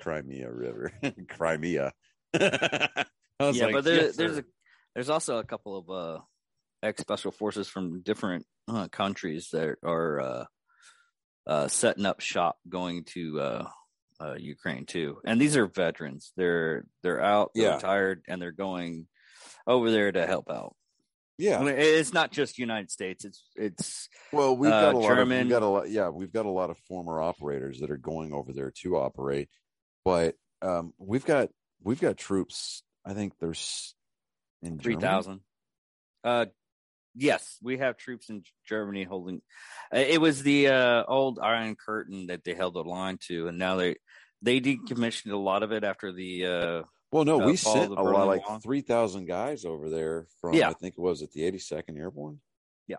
Crimea 0.00 0.50
River. 0.50 0.92
Crimea. 1.28 1.92
I 2.34 3.04
was 3.38 3.56
yeah, 3.56 3.66
like, 3.66 3.74
but 3.74 3.84
there, 3.84 4.02
yes, 4.02 4.16
there's 4.16 4.36
sir. 4.36 4.40
a 4.40 4.44
there's 4.94 5.10
also 5.10 5.38
a 5.38 5.44
couple 5.44 5.78
of 5.78 5.90
uh 5.90 6.20
ex 6.82 7.00
special 7.00 7.30
forces 7.32 7.68
from 7.68 8.02
different 8.02 8.46
uh, 8.68 8.88
countries 8.88 9.48
that 9.52 9.76
are 9.84 10.20
uh, 10.20 10.44
uh, 11.46 11.68
setting 11.68 12.06
up 12.06 12.20
shop 12.20 12.58
going 12.68 13.04
to 13.04 13.40
uh, 13.40 13.68
uh, 14.20 14.34
Ukraine 14.38 14.86
too, 14.86 15.18
and 15.24 15.40
these 15.40 15.56
are 15.56 15.66
veterans. 15.66 16.32
They're 16.36 16.84
they're 17.02 17.22
out, 17.22 17.52
they're 17.54 17.64
Yeah. 17.64 17.74
retired, 17.76 18.22
and 18.28 18.40
they're 18.40 18.52
going 18.52 19.06
over 19.66 19.90
there 19.90 20.12
to 20.12 20.26
help 20.26 20.50
out. 20.50 20.76
I 21.40 21.42
yeah. 21.42 21.58
mean, 21.60 21.74
it's 21.78 22.12
not 22.12 22.32
just 22.32 22.58
United 22.58 22.90
States; 22.90 23.24
it's 23.24 23.42
it's 23.56 24.08
Well, 24.30 24.54
we've 24.56 24.70
uh, 24.70 24.92
got 24.92 24.94
a 24.94 24.98
lot 24.98 25.18
of 25.18 25.28
we've 25.28 25.48
got 25.48 25.62
a 25.62 25.66
lot 25.66 25.90
yeah, 25.90 26.08
we've 26.10 26.32
got 26.32 26.44
a 26.44 26.50
lot 26.50 26.68
of 26.68 26.78
former 26.86 27.20
operators 27.20 27.80
that 27.80 27.90
are 27.90 27.96
going 27.96 28.34
over 28.34 28.52
there 28.52 28.72
to 28.82 28.96
operate. 28.96 29.48
But 30.04 30.34
um 30.60 30.92
we've 30.98 31.24
got 31.24 31.48
we've 31.82 32.00
got 32.00 32.18
troops, 32.18 32.82
I 33.06 33.14
think 33.14 33.32
there's 33.40 33.94
in 34.62 34.78
three 34.78 34.96
thousand. 34.96 35.40
Uh, 36.22 36.46
yes, 37.20 37.58
we 37.62 37.78
have 37.78 37.96
troops 37.96 38.30
in 38.30 38.42
Germany 38.66 39.04
holding. 39.04 39.42
uh, 39.94 39.98
It 39.98 40.20
was 40.20 40.42
the 40.42 40.68
uh, 40.68 41.04
old 41.06 41.38
Iron 41.38 41.76
Curtain 41.76 42.26
that 42.28 42.44
they 42.44 42.54
held 42.54 42.74
the 42.74 42.82
line 42.84 43.18
to, 43.28 43.48
and 43.48 43.58
now 43.58 43.76
they 43.76 43.96
they 44.42 44.60
decommissioned 44.60 45.32
a 45.32 45.36
lot 45.36 45.62
of 45.62 45.70
it 45.72 45.84
after 45.84 46.12
the. 46.12 46.46
Uh, 46.46 46.82
Well, 47.12 47.24
no, 47.24 47.40
uh, 47.42 47.46
we 47.46 47.56
sent 47.56 47.90
a 47.90 48.02
lot 48.02 48.26
like 48.26 48.48
Wall. 48.48 48.60
3,000 48.60 49.26
guys 49.26 49.64
over 49.64 49.90
there 49.90 50.26
from 50.40 50.54
Yeah. 50.54 50.70
I 50.70 50.72
think 50.72 50.94
it 50.96 51.00
was 51.00 51.22
at 51.22 51.32
the 51.32 51.42
82nd 51.42 51.98
Airborne. 51.98 52.40
Yeah. 52.86 52.96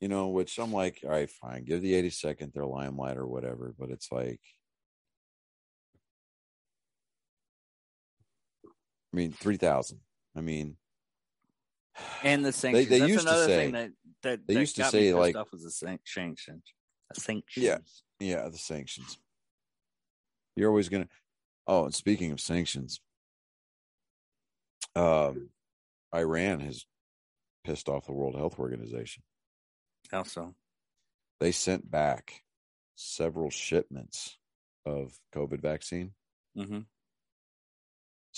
You 0.00 0.08
know, 0.08 0.28
which 0.28 0.58
I'm 0.58 0.72
like, 0.72 1.00
all 1.04 1.10
right, 1.10 1.30
fine, 1.30 1.64
give 1.64 1.82
the 1.82 1.92
82nd 1.94 2.52
their 2.52 2.66
limelight 2.66 3.16
or 3.16 3.26
whatever, 3.26 3.74
but 3.78 3.90
it's 3.90 4.10
like 4.10 4.40
I 8.64 9.16
mean, 9.16 9.30
3,000. 9.32 10.00
I 10.36 10.40
mean, 10.40 10.76
and 12.22 12.44
the 12.44 12.52
sanctions. 12.52 12.88
they 12.88 12.98
That's 13.00 13.10
used 13.12 13.26
to 13.26 13.44
say- 13.44 13.56
thing 13.64 13.72
that 13.72 13.90
that 14.22 14.46
they 14.46 14.54
that 14.54 14.60
used 14.60 14.76
to 14.76 14.84
say, 14.84 15.12
like- 15.14 15.36
off 15.36 15.52
was 15.52 15.62
the 15.62 15.70
san- 15.70 15.98
sanctions. 16.04 16.62
A 17.10 17.20
sanctions. 17.20 17.64
Yeah. 17.64 17.78
Yeah, 18.20 18.48
the 18.48 18.56
sanctions. 18.58 19.18
You're 20.56 20.70
always 20.70 20.88
gonna. 20.88 21.08
Oh, 21.66 21.84
and 21.84 21.94
speaking 21.94 22.30
of 22.30 22.40
sanctions, 22.40 23.00
um, 24.96 25.50
Iran 26.14 26.60
has 26.60 26.86
pissed 27.64 27.88
off 27.88 28.06
the 28.06 28.12
World 28.12 28.36
Health 28.36 28.58
Organization. 28.58 29.22
Also, 30.12 30.54
They 31.40 31.50
sent 31.52 31.90
back 31.90 32.44
several 32.94 33.50
shipments 33.50 34.38
of 34.86 35.18
COVID 35.34 35.60
vaccine, 35.60 36.14
hmm 36.54 36.80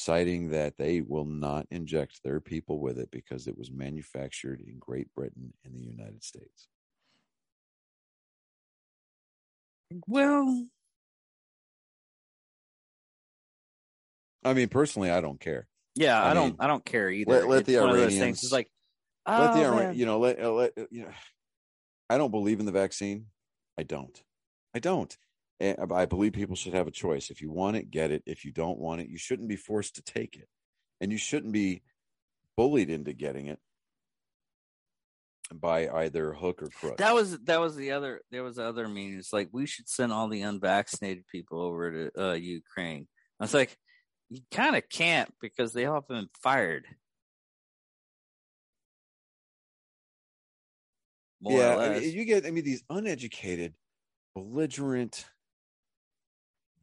citing 0.06 0.50
that 0.50 0.76
they 0.76 1.00
will 1.00 1.24
not 1.24 1.66
inject 1.70 2.22
their 2.22 2.38
people 2.38 2.78
with 2.80 2.98
it 2.98 3.10
because 3.10 3.46
it 3.48 3.56
was 3.56 3.70
manufactured 3.72 4.60
in 4.60 4.78
Great 4.78 5.12
Britain 5.14 5.54
and 5.64 5.74
the 5.74 5.84
United 5.86 6.22
States. 6.22 6.68
well, 10.06 10.66
I 14.44 14.52
mean, 14.52 14.68
personally, 14.68 15.10
I 15.10 15.20
don't 15.20 15.40
care. 15.40 15.66
yeah, 15.94 16.20
I 16.22 16.30
I, 16.30 16.34
don't, 16.34 16.44
mean, 16.48 16.56
I 16.60 16.66
don't 16.66 16.84
care 16.84 17.08
either. 17.10 17.32
let- 17.32 17.48
let 17.48 17.58
it's 17.60 17.66
the 17.68 17.76
one 17.78 17.90
of 17.90 17.96
those 17.96 18.02
Iranians- 18.12 18.20
things. 18.20 18.42
It's 18.44 18.52
like, 18.52 18.68
let 19.26 19.54
the 19.54 19.64
oh, 19.64 19.72
Iran- 19.76 19.96
you 19.96 20.06
know 20.06 20.18
let, 20.20 20.40
uh, 20.40 20.52
let 20.52 20.72
you 20.90 21.02
know 21.02 21.10
i 22.08 22.16
don't 22.16 22.30
believe 22.30 22.60
in 22.60 22.66
the 22.66 22.70
vaccine 22.70 23.26
i 23.76 23.82
don't 23.82 24.22
i 24.72 24.78
don't 24.78 25.12
And 25.12 25.25
i 25.60 26.04
believe 26.04 26.32
people 26.32 26.56
should 26.56 26.74
have 26.74 26.86
a 26.86 26.92
choice 26.92 27.30
if 27.30 27.40
you 27.40 27.50
want 27.50 27.76
it 27.76 27.90
get 27.90 28.10
it 28.10 28.22
if 28.26 28.44
you 28.44 28.52
don't 28.52 28.78
want 28.78 29.00
it 29.00 29.08
you 29.08 29.18
shouldn't 29.18 29.48
be 29.48 29.56
forced 29.56 29.94
to 29.94 30.02
take 30.02 30.36
it 30.36 30.48
and 31.00 31.10
you 31.10 31.18
shouldn't 31.18 31.52
be 31.52 31.82
bullied 32.56 32.90
into 32.90 33.12
getting 33.12 33.46
it 33.46 33.58
by 35.52 35.88
either 35.88 36.32
hook 36.32 36.62
or 36.62 36.68
crook 36.68 36.96
That 36.96 37.14
was 37.14 37.38
that 37.40 37.60
was 37.60 37.76
the 37.76 37.92
other 37.92 38.22
there 38.30 38.42
was 38.42 38.56
the 38.56 38.64
other 38.64 38.88
meaning. 38.88 39.18
It's 39.18 39.32
like 39.32 39.48
we 39.52 39.66
should 39.66 39.88
send 39.88 40.12
all 40.12 40.28
the 40.28 40.42
unvaccinated 40.42 41.24
people 41.28 41.60
over 41.60 42.10
to 42.10 42.30
uh, 42.30 42.32
Ukraine. 42.32 43.06
I 43.38 43.44
was 43.44 43.54
like, 43.54 43.76
you 44.28 44.40
kind 44.50 44.74
of 44.74 44.88
can't 44.88 45.32
because 45.40 45.72
they 45.72 45.84
all 45.84 45.96
have 45.96 46.08
been 46.08 46.28
fired. 46.42 46.86
More 51.40 51.58
yeah 51.58 51.76
I 51.76 52.00
mean, 52.00 52.12
you 52.12 52.24
get 52.24 52.46
i 52.46 52.50
mean 52.50 52.64
these 52.64 52.82
uneducated 52.88 53.74
belligerent 54.34 55.26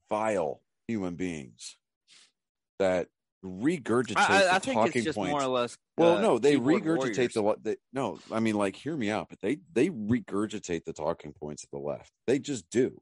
vile 0.09 0.61
human 0.87 1.15
beings 1.15 1.77
that 2.79 3.07
regurgitate 3.43 4.17
I, 4.17 4.43
I, 4.43 4.49
I 4.49 4.53
the 4.53 4.59
think 4.59 4.75
talking 4.75 4.91
it's 4.95 5.05
just 5.05 5.17
points 5.17 5.31
more 5.31 5.43
or 5.43 5.47
less. 5.47 5.77
Well, 5.97 6.17
uh, 6.17 6.21
no, 6.21 6.39
they 6.39 6.55
regurgitate 6.55 6.95
warriors. 6.95 7.33
the 7.33 7.55
they, 7.61 7.75
no. 7.91 8.19
I 8.31 8.39
mean, 8.39 8.55
like, 8.55 8.75
hear 8.75 8.95
me 8.95 9.09
out, 9.09 9.29
but 9.29 9.39
they 9.41 9.59
they 9.71 9.89
regurgitate 9.89 10.85
the 10.85 10.93
talking 10.93 11.33
points 11.33 11.63
of 11.63 11.69
the 11.71 11.77
left. 11.77 12.11
They 12.25 12.39
just 12.39 12.69
do. 12.69 13.01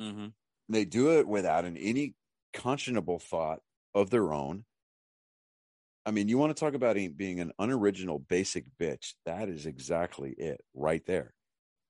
Mm-hmm. 0.00 0.28
They 0.68 0.84
do 0.84 1.18
it 1.18 1.26
without 1.26 1.64
an, 1.64 1.76
any 1.76 2.14
conscionable 2.54 3.20
thought 3.20 3.60
of 3.94 4.10
their 4.10 4.32
own. 4.32 4.64
I 6.06 6.12
mean, 6.12 6.28
you 6.28 6.38
want 6.38 6.56
to 6.56 6.58
talk 6.58 6.74
about 6.74 6.96
being 7.16 7.40
an 7.40 7.52
unoriginal 7.58 8.20
basic 8.20 8.64
bitch? 8.80 9.14
That 9.26 9.48
is 9.48 9.66
exactly 9.66 10.30
it, 10.30 10.60
right 10.74 11.04
there, 11.06 11.34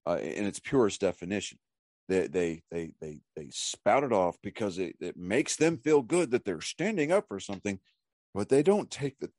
uh, 0.06 0.18
in 0.20 0.46
its 0.46 0.58
purest 0.58 1.00
definition. 1.00 1.58
They 2.10 2.26
they 2.26 2.62
they 2.72 2.90
they 3.00 3.20
they 3.36 3.50
spout 3.50 4.02
it 4.02 4.12
off 4.12 4.36
because 4.42 4.78
it, 4.78 4.96
it 4.98 5.16
makes 5.16 5.54
them 5.54 5.78
feel 5.78 6.02
good 6.02 6.32
that 6.32 6.44
they're 6.44 6.60
standing 6.60 7.12
up 7.12 7.28
for 7.28 7.38
something, 7.38 7.78
but 8.34 8.48
they 8.48 8.64
don't 8.64 8.90
take 8.90 9.20
the 9.20 9.30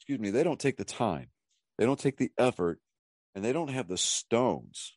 excuse 0.00 0.18
me, 0.18 0.30
they 0.30 0.42
don't 0.42 0.58
take 0.58 0.76
the 0.76 0.84
time, 0.84 1.28
they 1.78 1.86
don't 1.86 2.00
take 2.00 2.16
the 2.16 2.32
effort, 2.36 2.80
and 3.36 3.44
they 3.44 3.52
don't 3.52 3.70
have 3.70 3.86
the 3.86 3.96
stones 3.96 4.96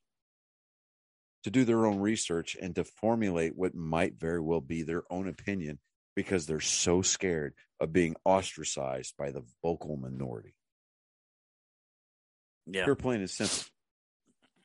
to 1.43 1.51
do 1.51 1.65
their 1.65 1.86
own 1.86 1.99
research 1.99 2.57
and 2.59 2.73
to 2.73 2.84
formulate 2.84 3.55
what 3.55 3.75
might 3.75 4.19
very 4.19 4.41
well 4.41 4.59
be 4.59 4.82
their 4.82 5.03
own 5.11 5.27
opinion 5.27 5.77
because 6.15 6.47
they're 6.47 6.59
so 6.59 7.03
scared 7.03 7.53
of 7.80 7.93
being 7.93 8.15
ostracized 8.25 9.13
by 9.19 9.30
the 9.30 9.43
vocal 9.61 9.97
minority. 9.97 10.55
Yeah. 12.65 12.86
Pure 12.86 12.95
plain 12.95 13.19
and 13.19 13.30
simple. 13.30 13.69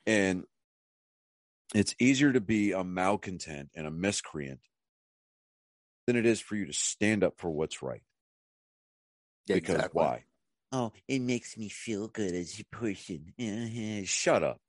And 0.06 0.44
it's 1.74 1.94
easier 1.98 2.32
to 2.32 2.40
be 2.40 2.72
a 2.72 2.82
malcontent 2.84 3.70
and 3.74 3.86
a 3.86 3.90
miscreant 3.90 4.60
than 6.06 6.16
it 6.16 6.24
is 6.26 6.40
for 6.40 6.54
you 6.56 6.66
to 6.66 6.72
stand 6.72 7.24
up 7.24 7.34
for 7.38 7.50
what's 7.50 7.82
right. 7.82 8.02
Yeah, 9.46 9.56
because 9.56 9.74
exactly. 9.76 10.00
why? 10.02 10.24
Oh, 10.72 10.92
it 11.08 11.20
makes 11.20 11.56
me 11.56 11.68
feel 11.68 12.08
good 12.08 12.34
as 12.34 12.58
a 12.58 12.64
person. 12.64 13.32
Uh-huh. 13.38 14.04
Shut 14.04 14.42
up. 14.42 14.60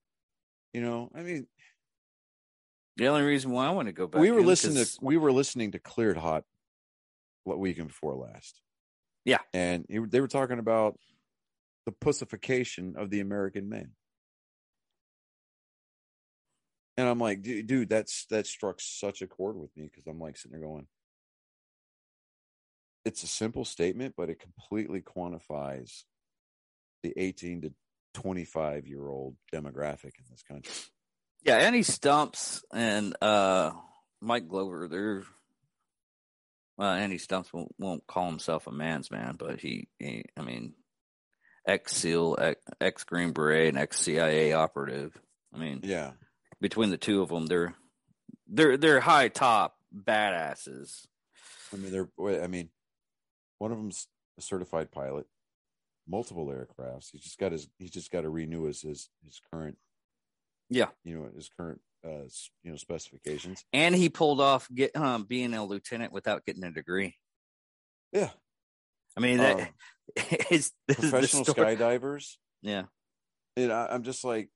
You 0.73 0.81
know, 0.81 1.09
I 1.15 1.21
mean, 1.21 1.47
The 2.97 3.07
only 3.07 3.23
reason 3.23 3.51
why 3.51 3.65
I 3.67 3.71
want 3.71 3.87
to 3.87 3.91
go 3.93 4.07
back. 4.07 4.21
we 4.21 4.31
were 4.31 4.41
listening 4.41 4.75
listening 4.75 4.83
'cause- 4.85 4.97
to 4.97 5.05
we 5.05 5.17
were 5.17 5.31
listening 5.31 5.71
to 5.71 5.79
Cleared 5.79 6.17
Hot 6.17 6.45
what 7.43 7.59
weekend 7.59 7.87
before 7.89 8.15
last. 8.15 8.61
Yeah. 9.25 9.39
and 9.53 9.85
he, 9.89 9.99
they 9.99 10.21
were 10.21 10.27
talking 10.27 10.59
about 10.59 10.99
the 11.85 11.91
pussification 11.91 12.95
of 12.97 13.09
the 13.09 13.19
American 13.21 13.69
man. 13.69 13.95
And 16.97 17.07
I'm 17.07 17.19
like, 17.19 17.41
dude, 17.41 17.67
dude, 17.67 17.89
that's 17.89 18.25
that 18.27 18.47
struck 18.47 18.79
such 18.79 19.21
a 19.21 19.27
chord 19.27 19.57
with 19.57 19.75
me 19.75 19.85
because 19.85 20.07
I'm 20.07 20.19
like 20.19 20.37
sitting 20.37 20.57
there 20.57 20.67
going, 20.67 20.87
it's 23.03 23.23
a 23.23 23.27
simple 23.27 23.65
statement, 23.65 24.15
but 24.17 24.29
it 24.29 24.39
completely 24.39 25.01
quantifies 25.01 26.03
the 27.03 27.13
18 27.17 27.61
to 27.63 27.73
25 28.15 28.87
year 28.87 29.07
old 29.07 29.35
demographic 29.53 30.13
in 30.17 30.25
this 30.29 30.43
country. 30.47 30.73
Yeah, 31.43 31.57
Andy 31.57 31.81
Stumpf 31.81 32.63
and 32.73 33.15
uh, 33.21 33.71
Mike 34.21 34.47
Glover, 34.47 34.87
they're 34.87 35.23
well, 36.77 36.91
Andy 36.91 37.17
Stumpf 37.17 37.53
won't, 37.53 37.73
won't 37.77 38.07
call 38.07 38.29
himself 38.29 38.67
a 38.67 38.71
man's 38.71 39.09
man, 39.09 39.35
but 39.37 39.61
he, 39.61 39.87
he 39.99 40.25
I 40.35 40.41
mean, 40.41 40.73
ex 41.65 41.95
SEAL, 41.95 42.55
ex 42.81 43.03
Green 43.03 43.31
Beret, 43.31 43.69
and 43.69 43.77
ex 43.77 43.99
CIA 43.99 44.53
operative. 44.53 45.17
I 45.53 45.57
mean, 45.57 45.81
Yeah. 45.83 46.11
Between 46.61 46.89
the 46.89 46.97
two 46.97 47.21
of 47.21 47.29
them, 47.29 47.45
they're 47.45 47.75
they're 48.47 48.77
they're 48.77 48.99
high 48.99 49.27
top 49.27 49.75
badasses. 49.95 51.05
I 51.73 51.77
mean, 51.77 51.91
they're. 51.91 52.43
I 52.43 52.47
mean, 52.47 52.69
one 53.59 53.71
of 53.71 53.77
them's 53.77 54.07
a 54.37 54.41
certified 54.41 54.91
pilot, 54.91 55.25
multiple 56.07 56.47
aircrafts. 56.47 57.09
He's 57.11 57.21
just 57.21 57.39
got 57.39 57.51
his. 57.51 57.67
He's 57.77 57.91
just 57.91 58.11
got 58.11 58.21
to 58.21 58.29
renew 58.29 58.63
his 58.63 58.81
his, 58.81 59.09
his 59.23 59.41
current. 59.51 59.77
Yeah. 60.69 60.87
You 61.03 61.17
know 61.17 61.29
his 61.35 61.49
current. 61.49 61.81
Uh, 62.05 62.29
you 62.63 62.69
know 62.69 62.77
specifications. 62.77 63.65
And 63.73 63.95
he 63.95 64.09
pulled 64.09 64.39
off 64.39 64.67
get 64.71 64.95
um, 64.95 65.23
being 65.23 65.55
a 65.55 65.65
lieutenant 65.65 66.13
without 66.13 66.45
getting 66.45 66.63
a 66.63 66.69
degree. 66.71 67.15
Yeah. 68.11 68.29
I 69.17 69.21
mean, 69.21 69.37
that 69.37 69.59
Um, 69.59 69.67
is 70.51 70.71
this 70.87 70.99
is 70.99 71.01
the 71.01 71.09
professional 71.09 71.45
skydivers. 71.45 72.35
Yeah, 72.61 72.83
And 73.55 73.71
I, 73.71 73.87
I'm 73.87 74.03
just 74.03 74.23
like, 74.23 74.49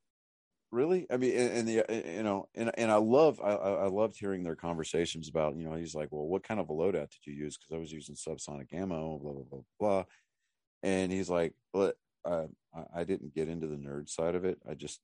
really? 0.72 1.07
I 1.09 1.17
mean, 1.17 1.36
and, 1.36 1.51
and 1.51 1.67
the 1.67 1.91
uh, 1.91 2.17
you 2.17 2.24
know, 2.24 2.47
and 2.55 2.72
and 2.78 2.91
I 2.91 2.97
love 2.97 3.39
I 3.41 3.51
I 3.51 3.88
loved 3.88 4.17
hearing 4.17 4.43
their 4.43 4.55
conversations 4.55 5.30
about 5.30 5.55
you 5.55 5.67
know 5.67 5.76
he's 5.76 5.95
like, 5.95 6.09
well, 6.11 6.28
what 6.28 6.43
kind 6.43 6.59
of 6.59 6.70
a 6.70 6.74
loadout 6.74 7.09
did 7.09 7.26
you 7.26 7.34
use? 7.34 7.57
Because 7.57 7.76
I 7.76 7.80
was 7.80 7.91
using 7.91 8.15
subsonic 8.15 8.74
ammo, 8.74 9.17
blah 9.20 9.34
blah 9.34 9.43
blah 9.49 9.59
blah. 9.80 10.03
And 10.84 11.11
he's 11.11 11.30
like, 11.30 11.53
but 11.74 11.97
uh, 12.26 12.45
I, 12.74 13.01
I 13.01 13.03
didn't 13.03 13.34
get 13.34 13.49
into 13.49 13.67
the 13.67 13.76
nerd 13.76 14.09
side 14.09 14.36
of 14.36 14.45
it. 14.45 14.59
I 14.70 14.76
just 14.76 14.99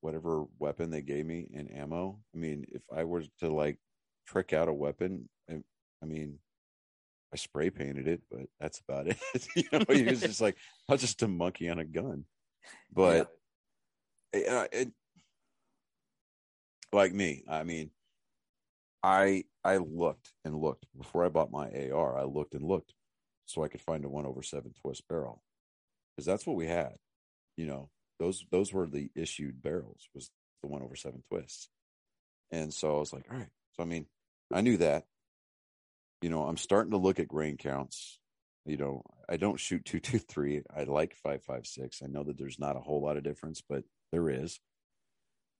whatever 0.00 0.44
weapon 0.58 0.90
they 0.90 1.02
gave 1.02 1.26
me 1.26 1.48
and 1.54 1.70
ammo. 1.70 2.20
I 2.34 2.38
mean, 2.38 2.64
if 2.72 2.82
I 2.94 3.04
were 3.04 3.24
to 3.40 3.52
like 3.52 3.78
trick 4.26 4.52
out 4.52 4.68
a 4.68 4.72
weapon, 4.72 5.28
I, 5.50 5.60
I 6.02 6.06
mean. 6.06 6.38
I 7.32 7.36
spray 7.36 7.70
painted 7.70 8.08
it, 8.08 8.22
but 8.28 8.46
that's 8.58 8.80
about 8.80 9.06
it. 9.06 9.16
you 9.54 9.62
know, 9.70 9.84
he 9.88 10.02
was 10.02 10.20
just 10.20 10.40
like, 10.40 10.56
I 10.88 10.94
was 10.94 11.00
just 11.00 11.22
a 11.22 11.28
monkey 11.28 11.68
on 11.68 11.78
a 11.78 11.84
gun. 11.84 12.24
But 12.92 13.30
uh, 14.34 14.66
it, 14.72 14.92
like 16.92 17.12
me 17.12 17.44
i 17.48 17.62
mean 17.62 17.90
i 19.02 19.44
i 19.64 19.76
looked 19.76 20.30
and 20.44 20.56
looked. 20.56 20.86
Before 20.96 21.24
i 21.24 21.28
bought 21.28 21.50
my 21.50 21.90
ar 21.90 22.18
i 22.18 22.24
looked 22.24 22.54
and 22.54 22.64
looked 22.64 22.92
so 23.46 23.62
i 23.62 23.68
could 23.68 23.80
find 23.80 24.04
a 24.04 24.08
one 24.08 24.26
over 24.26 24.42
seven 24.42 24.72
twist 24.80 25.06
barrel. 25.08 25.42
Because 26.16 26.26
that's 26.26 26.46
what 26.46 26.56
we 26.56 26.66
had 26.66 26.94
you 27.56 27.66
know 27.66 27.90
those 28.18 28.44
those 28.50 28.72
were 28.72 28.86
the 28.86 29.10
issued 29.14 29.62
barrels 29.62 30.08
was 30.14 30.30
the 30.62 30.68
one 30.68 30.82
over 30.82 30.96
seven 30.96 31.22
twists. 31.28 31.68
And 32.50 32.72
so 32.74 32.96
i 32.96 32.98
was 32.98 33.12
like 33.12 33.24
all 33.30 33.38
right. 33.38 33.48
So 33.76 33.82
i 33.82 33.86
mean 33.86 34.06
i 34.52 34.60
knew 34.60 34.76
that. 34.78 35.04
You 36.22 36.30
know 36.30 36.42
i'm 36.42 36.56
starting 36.56 36.92
to 36.92 36.98
look 36.98 37.18
at 37.18 37.28
grain 37.28 37.56
counts. 37.56 38.18
You 38.66 38.76
know 38.76 39.02
i 39.28 39.36
don't 39.36 39.58
shoot 39.58 39.84
223 39.84 40.62
i 40.76 40.82
like 40.84 41.14
556 41.14 42.02
i 42.02 42.06
know 42.06 42.24
that 42.24 42.36
there's 42.36 42.58
not 42.58 42.76
a 42.76 42.80
whole 42.80 43.00
lot 43.02 43.16
of 43.16 43.22
difference 43.22 43.62
but 43.66 43.84
there 44.12 44.28
is. 44.28 44.58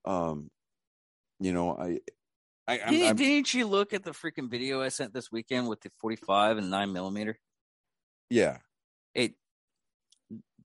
Um 0.05 0.51
you 1.41 1.53
know 1.53 1.76
i 1.76 1.99
i 2.68 2.80
I'm, 2.80 2.91
Didn't, 2.93 3.07
I'm- 3.07 3.16
didn't 3.16 3.55
you 3.55 3.66
look 3.66 3.93
at 3.93 4.05
the 4.05 4.12
freaking 4.12 4.49
video 4.51 4.80
I 4.82 4.88
sent 4.91 5.12
this 5.12 5.32
weekend 5.32 5.68
with 5.68 5.80
the 5.80 5.91
45 5.99 6.59
and 6.59 6.70
9 6.70 6.93
millimeter? 6.93 7.36
yeah 8.28 8.59
It 9.14 9.34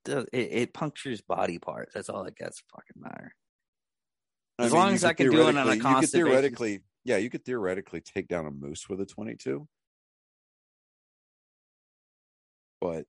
it, 0.07 0.27
it 0.33 0.73
punctures 0.73 1.21
body 1.21 1.57
parts. 1.57 1.95
That's 1.95 2.09
all 2.09 2.23
that 2.25 2.35
gets 2.35 2.61
fucking 2.71 3.01
matter. 3.01 3.33
As 4.59 4.71
long 4.71 4.93
as 4.93 5.03
I 5.03 5.13
can 5.13 5.31
do 5.31 5.47
it 5.47 5.55
on 5.55 5.57
a 5.57 5.63
theoretically- 5.63 5.77
you 5.77 5.81
could 5.81 5.81
constant 5.81 6.01
basis. 6.01 6.11
theoretically 6.29 6.79
yeah 7.03 7.17
you 7.17 7.29
could 7.31 7.43
theoretically 7.45 8.01
take 8.01 8.27
down 8.27 8.45
a 8.45 8.51
moose 8.51 8.87
with 8.87 9.01
a 9.01 9.05
22 9.05 9.67
but 12.81 13.05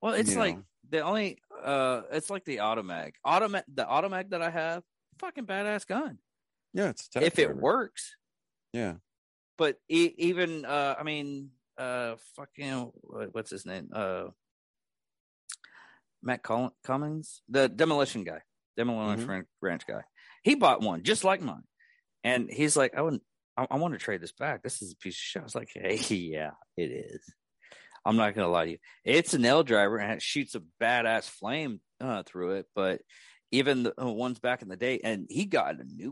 Well, 0.00 0.14
it's 0.14 0.34
like 0.34 0.56
know, 0.56 0.62
the 0.90 1.00
only 1.00 1.38
uh 1.62 2.02
it's 2.10 2.28
like 2.30 2.44
the 2.44 2.60
automatic, 2.60 3.14
Automag 3.24 3.62
the 3.72 3.86
automatic 3.88 4.30
that 4.30 4.42
I 4.42 4.50
have, 4.50 4.82
fucking 5.18 5.46
badass 5.46 5.86
gun. 5.86 6.18
yeah 6.74 6.88
it's 6.90 7.08
a 7.14 7.18
if 7.18 7.34
taxi 7.34 7.42
it 7.42 7.56
works. 7.56 8.16
yeah 8.72 8.94
But 9.58 9.76
e- 9.88 10.14
even 10.18 10.64
uh 10.64 10.96
I 10.98 11.02
mean 11.02 11.50
uh 11.78 12.16
fucking 12.36 12.90
what's 13.32 13.50
his 13.50 13.64
name? 13.66 13.88
Uh 13.94 14.28
Matt 16.22 16.42
Coll- 16.42 16.76
Cummings, 16.84 17.42
the 17.48 17.68
demolition 17.68 18.24
guy, 18.24 18.42
demolition 18.76 19.24
Mhm. 19.26 19.28
ranch, 19.28 19.48
ranch 19.60 19.86
guy. 19.86 20.02
He 20.44 20.54
bought 20.54 20.80
one 20.80 21.02
just 21.02 21.24
like 21.24 21.40
mine, 21.40 21.64
and 22.24 22.48
he's 22.50 22.76
like, 22.76 22.94
"I 22.96 23.02
wouldn't. 23.02 23.22
I, 23.56 23.66
I 23.70 23.76
want 23.76 23.94
to 23.94 23.98
trade 23.98 24.20
this 24.20 24.32
back. 24.32 24.62
This 24.62 24.82
is 24.82 24.92
a 24.92 24.96
piece 24.96 25.14
of 25.14 25.18
shit." 25.18 25.42
I 25.42 25.44
was 25.44 25.54
like, 25.54 25.70
"Hey, 25.74 25.96
yeah, 26.14 26.52
it 26.76 26.90
is. 26.92 27.24
I'm 28.04 28.16
not 28.16 28.34
gonna 28.34 28.48
lie 28.48 28.64
to 28.66 28.70
you. 28.72 28.78
It's 29.04 29.34
an 29.34 29.44
L 29.44 29.62
driver 29.64 29.98
and 29.98 30.12
it 30.12 30.22
shoots 30.22 30.54
a 30.54 30.62
badass 30.80 31.28
flame 31.28 31.80
uh, 32.00 32.22
through 32.24 32.52
it. 32.56 32.66
But 32.74 33.00
even 33.52 33.84
the 33.84 34.02
uh, 34.02 34.10
ones 34.10 34.40
back 34.40 34.62
in 34.62 34.68
the 34.68 34.76
day, 34.76 35.00
and 35.04 35.26
he 35.30 35.44
got 35.44 35.78
a 35.80 35.84
new 35.84 36.10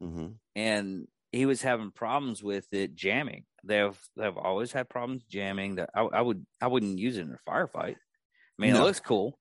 one, 0.00 0.12
hmm 0.12 0.26
and 0.54 1.08
he 1.32 1.46
was 1.46 1.62
having 1.62 1.90
problems 1.90 2.42
with 2.42 2.66
it 2.72 2.94
jamming. 2.94 3.44
They've 3.64 3.98
they've 4.16 4.36
always 4.36 4.70
had 4.72 4.88
problems 4.88 5.24
jamming. 5.24 5.76
That 5.76 5.90
I, 5.94 6.02
I 6.02 6.20
would 6.20 6.44
I 6.60 6.66
wouldn't 6.68 6.98
use 6.98 7.16
it 7.16 7.22
in 7.22 7.32
a 7.32 7.50
firefight. 7.50 7.96
I 7.96 8.58
mean, 8.62 8.74
No. 8.74 8.82
it 8.82 8.84
looks 8.84 9.00
cool. 9.00 9.38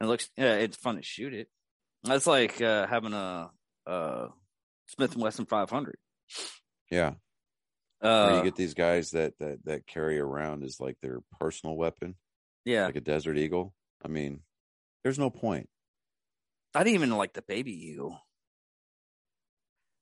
It 0.00 0.06
looks 0.06 0.26
uh, 0.38 0.44
it's 0.44 0.76
fun 0.76 0.96
to 0.96 1.02
shoot 1.02 1.34
it. 1.34 1.48
That's 2.04 2.26
like 2.26 2.60
uh, 2.62 2.86
having 2.86 3.12
a, 3.14 3.50
a 3.86 4.28
Smith 4.86 5.12
and 5.14 5.22
Wesson 5.22 5.46
500. 5.46 5.96
yeah 6.90 7.14
Uh, 8.02 8.34
you 8.36 8.42
get 8.42 8.56
these 8.56 8.74
guys 8.74 9.10
that 9.10 9.32
that 9.38 9.64
that 9.64 9.86
carry 9.86 10.18
around 10.18 10.62
as 10.64 10.78
like 10.80 10.96
their 11.00 11.20
personal 11.40 11.76
weapon 11.76 12.14
yeah, 12.64 12.86
like 12.86 12.96
a 12.96 13.00
desert 13.00 13.36
eagle 13.38 13.74
i 14.04 14.08
mean 14.08 14.40
there's 15.02 15.18
no 15.18 15.30
point 15.30 15.68
I 16.74 16.82
didn't 16.82 16.96
even 16.96 17.10
like 17.10 17.32
the 17.32 17.42
Baby 17.42 17.72
Eagle. 17.90 18.20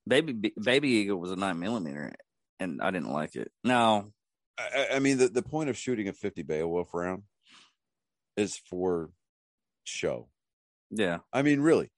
Baby 0.07 0.53
Baby 0.61 0.89
Eagle 0.89 1.19
was 1.19 1.31
a 1.31 1.37
nine 1.37 1.59
millimeter, 1.59 2.13
and 2.59 2.81
I 2.83 2.91
didn't 2.91 3.13
like 3.13 3.37
it. 3.37 3.53
No, 3.63 4.13
I, 4.59 4.89
I 4.95 4.99
mean, 4.99 5.19
the, 5.19 5.29
the 5.29 5.43
point 5.43 5.71
of 5.71 5.77
shooting 5.77 6.09
a 6.09 6.13
50 6.13 6.43
Beowulf 6.43 6.93
round 6.93 7.23
is 8.37 8.57
for 8.69 9.11
show. 9.85 10.29
yeah, 10.91 11.19
I 11.33 11.43
mean, 11.43 11.61
really, 11.61 11.91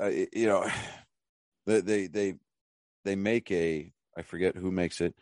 uh, 0.00 0.10
you 0.32 0.46
know, 0.46 0.68
they 1.66 1.80
they 1.80 2.06
they 2.06 2.34
they 3.04 3.16
make 3.16 3.50
a 3.50 3.92
I 4.16 4.22
forget 4.22 4.56
who 4.56 4.70
makes 4.70 5.00
it. 5.00 5.14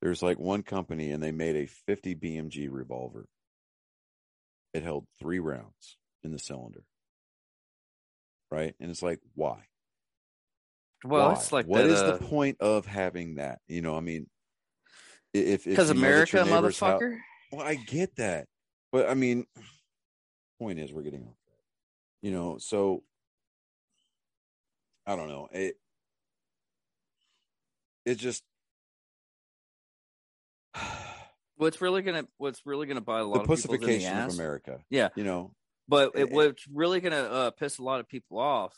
There's 0.00 0.22
like 0.22 0.38
one 0.38 0.62
company 0.62 1.10
and 1.10 1.22
they 1.22 1.30
made 1.30 1.56
a 1.56 1.66
50 1.86 2.14
BMG 2.14 2.68
revolver. 2.70 3.26
It 4.72 4.82
held 4.82 5.04
three 5.18 5.40
rounds 5.40 5.98
in 6.24 6.32
the 6.32 6.38
cylinder. 6.38 6.84
Right? 8.50 8.74
And 8.80 8.90
it's 8.90 9.02
like, 9.02 9.20
why? 9.34 9.64
Well, 11.04 11.28
Why? 11.28 11.32
it's 11.34 11.52
like 11.52 11.66
what 11.66 11.78
that, 11.78 11.90
is 11.90 12.00
uh, 12.00 12.12
the 12.12 12.24
point 12.24 12.58
of 12.60 12.84
having 12.84 13.36
that? 13.36 13.60
You 13.68 13.80
know, 13.80 13.96
I 13.96 14.00
mean, 14.00 14.26
if 15.32 15.64
because 15.64 15.88
you 15.88 15.94
know 15.94 16.00
that 16.00 16.06
America, 16.08 16.36
motherfucker. 16.46 17.16
well, 17.52 17.66
I 17.66 17.76
get 17.76 18.16
that, 18.16 18.46
but 18.92 19.08
I 19.08 19.14
mean, 19.14 19.46
point 20.58 20.78
is, 20.78 20.92
we're 20.92 21.02
getting 21.02 21.22
off. 21.22 21.36
You 22.20 22.32
know, 22.32 22.58
so 22.58 23.02
I 25.06 25.16
don't 25.16 25.28
know. 25.28 25.48
It 25.52 25.76
it 28.04 28.16
just 28.16 28.42
What's 31.56 31.80
really 31.80 32.02
gonna 32.02 32.26
What's 32.36 32.66
really 32.66 32.86
gonna 32.86 33.00
buy 33.00 33.20
a 33.20 33.24
lot 33.24 33.46
the 33.46 33.52
of 33.52 33.58
people 33.58 33.74
in 33.74 33.80
the 33.80 33.86
pussification 33.86 34.12
ass? 34.12 34.32
of 34.32 34.38
America. 34.38 34.80
Yeah. 34.90 35.08
You 35.16 35.24
know, 35.24 35.52
But 35.90 36.12
it, 36.14 36.30
what's 36.30 36.64
really 36.72 37.00
going 37.00 37.12
to 37.12 37.30
uh, 37.30 37.50
piss 37.50 37.78
a 37.78 37.82
lot 37.82 37.98
of 37.98 38.08
people 38.08 38.38
off 38.38 38.72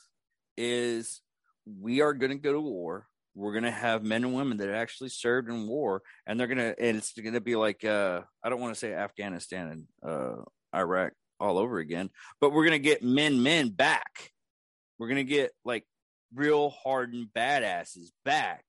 is 0.56 1.20
we 1.66 2.00
are 2.00 2.14
going 2.14 2.32
to 2.32 2.38
go 2.38 2.54
to 2.54 2.60
war. 2.60 3.06
We're 3.34 3.52
going 3.52 3.64
to 3.64 3.70
have 3.70 4.02
men 4.02 4.24
and 4.24 4.34
women 4.34 4.56
that 4.58 4.70
actually 4.70 5.10
served 5.10 5.50
in 5.50 5.68
war, 5.68 6.00
and 6.26 6.40
they're 6.40 6.46
going 6.46 6.56
to, 6.56 6.74
and 6.80 6.96
it's 6.96 7.12
going 7.12 7.34
to 7.34 7.40
be 7.42 7.54
like, 7.54 7.84
uh, 7.84 8.22
I 8.42 8.48
don't 8.48 8.62
want 8.62 8.72
to 8.72 8.78
say 8.78 8.94
Afghanistan 8.94 9.68
and 10.02 10.10
uh, 10.10 10.42
Iraq 10.74 11.12
all 11.38 11.58
over 11.58 11.80
again, 11.80 12.08
but 12.40 12.50
we're 12.50 12.64
going 12.64 12.82
to 12.82 12.88
get 12.88 13.02
men, 13.02 13.42
men 13.42 13.68
back. 13.68 14.32
We're 14.98 15.08
going 15.08 15.16
to 15.16 15.24
get 15.24 15.50
like 15.66 15.84
real 16.34 16.70
hardened 16.70 17.28
badasses 17.36 18.08
back, 18.24 18.64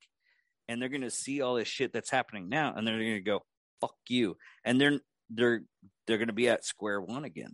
and 0.68 0.82
they're 0.82 0.90
going 0.90 1.02
to 1.02 1.10
see 1.10 1.42
all 1.42 1.56
this 1.56 1.70
shit 1.70 1.94
that's 1.94 2.12
happening 2.12 2.50
now, 2.50 2.74
and 2.76 2.86
they're 2.86 3.00
going 3.00 3.14
to 3.16 3.22
go, 3.22 3.46
"Fuck 3.80 3.96
you," 4.10 4.36
and 4.66 4.82
they're 4.82 5.00
they're 5.30 5.64
they're 6.08 6.18
going 6.18 6.28
to 6.28 6.34
be 6.34 6.50
at 6.50 6.66
square 6.66 7.00
one 7.00 7.24
again 7.24 7.54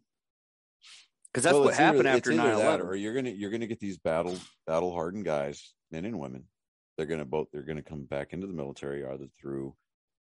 because 1.32 1.44
that's 1.44 1.54
Well, 1.54 1.66
what 1.66 1.74
either- 1.76 1.84
happened 1.84 2.08
after 2.08 2.32
either 2.32 2.42
9 2.42 2.58
that, 2.58 2.82
or 2.82 2.96
you're 2.96 3.14
gonna 3.14 3.30
you're 3.30 3.52
gonna 3.52 3.68
get 3.68 3.80
these 3.80 3.98
battle 3.98 4.38
battle 4.66 4.92
hardened 4.94 5.26
guys, 5.26 5.74
men 5.92 6.06
and 6.06 6.20
women. 6.20 6.48
They're 6.98 7.06
gonna 7.06 7.26
both 7.26 7.48
they're 7.52 7.64
gonna 7.64 7.84
come 7.84 8.04
back 8.06 8.34
into 8.34 8.48
the 8.48 8.54
military 8.54 9.06
either 9.06 9.28
through 9.40 9.76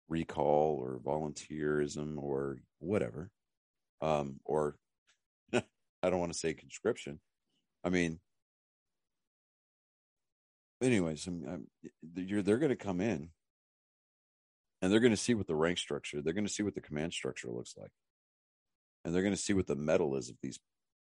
recall 0.10 0.76
or 0.82 1.00
volunteerism 1.00 2.18
or 2.22 2.58
whatever, 2.80 3.32
um, 4.02 4.40
or 4.44 4.78
I 5.54 5.64
don't 6.10 6.20
want 6.20 6.34
to 6.34 6.38
say 6.40 6.54
conscription. 6.54 7.20
I 7.84 7.90
mean, 7.90 8.20
anyways, 10.82 11.26
I'm, 11.28 11.46
I'm, 11.48 11.68
you're 12.16 12.42
they're 12.42 12.58
gonna 12.60 12.76
come 12.76 13.02
in, 13.02 13.30
and 14.82 14.92
they're 14.92 15.00
gonna 15.00 15.16
see 15.18 15.34
what 15.34 15.48
the 15.48 15.56
rank 15.56 15.78
structure, 15.78 16.22
they're 16.22 16.34
gonna 16.34 16.50
see 16.50 16.64
what 16.64 16.76
the 16.76 16.82
command 16.82 17.14
structure 17.14 17.50
looks 17.50 17.76
like, 17.78 17.92
and 19.06 19.16
they're 19.16 19.24
gonna 19.24 19.36
see 19.38 19.54
what 19.54 19.68
the 19.68 19.76
metal 19.76 20.16
is 20.18 20.30
of 20.30 20.36
these 20.42 20.60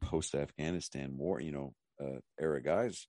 post 0.01 0.35
Afghanistan 0.35 1.17
war, 1.17 1.41
you 1.41 1.53
know, 1.53 1.75
uh, 2.01 2.21
era 2.41 2.63
guys, 2.63 3.07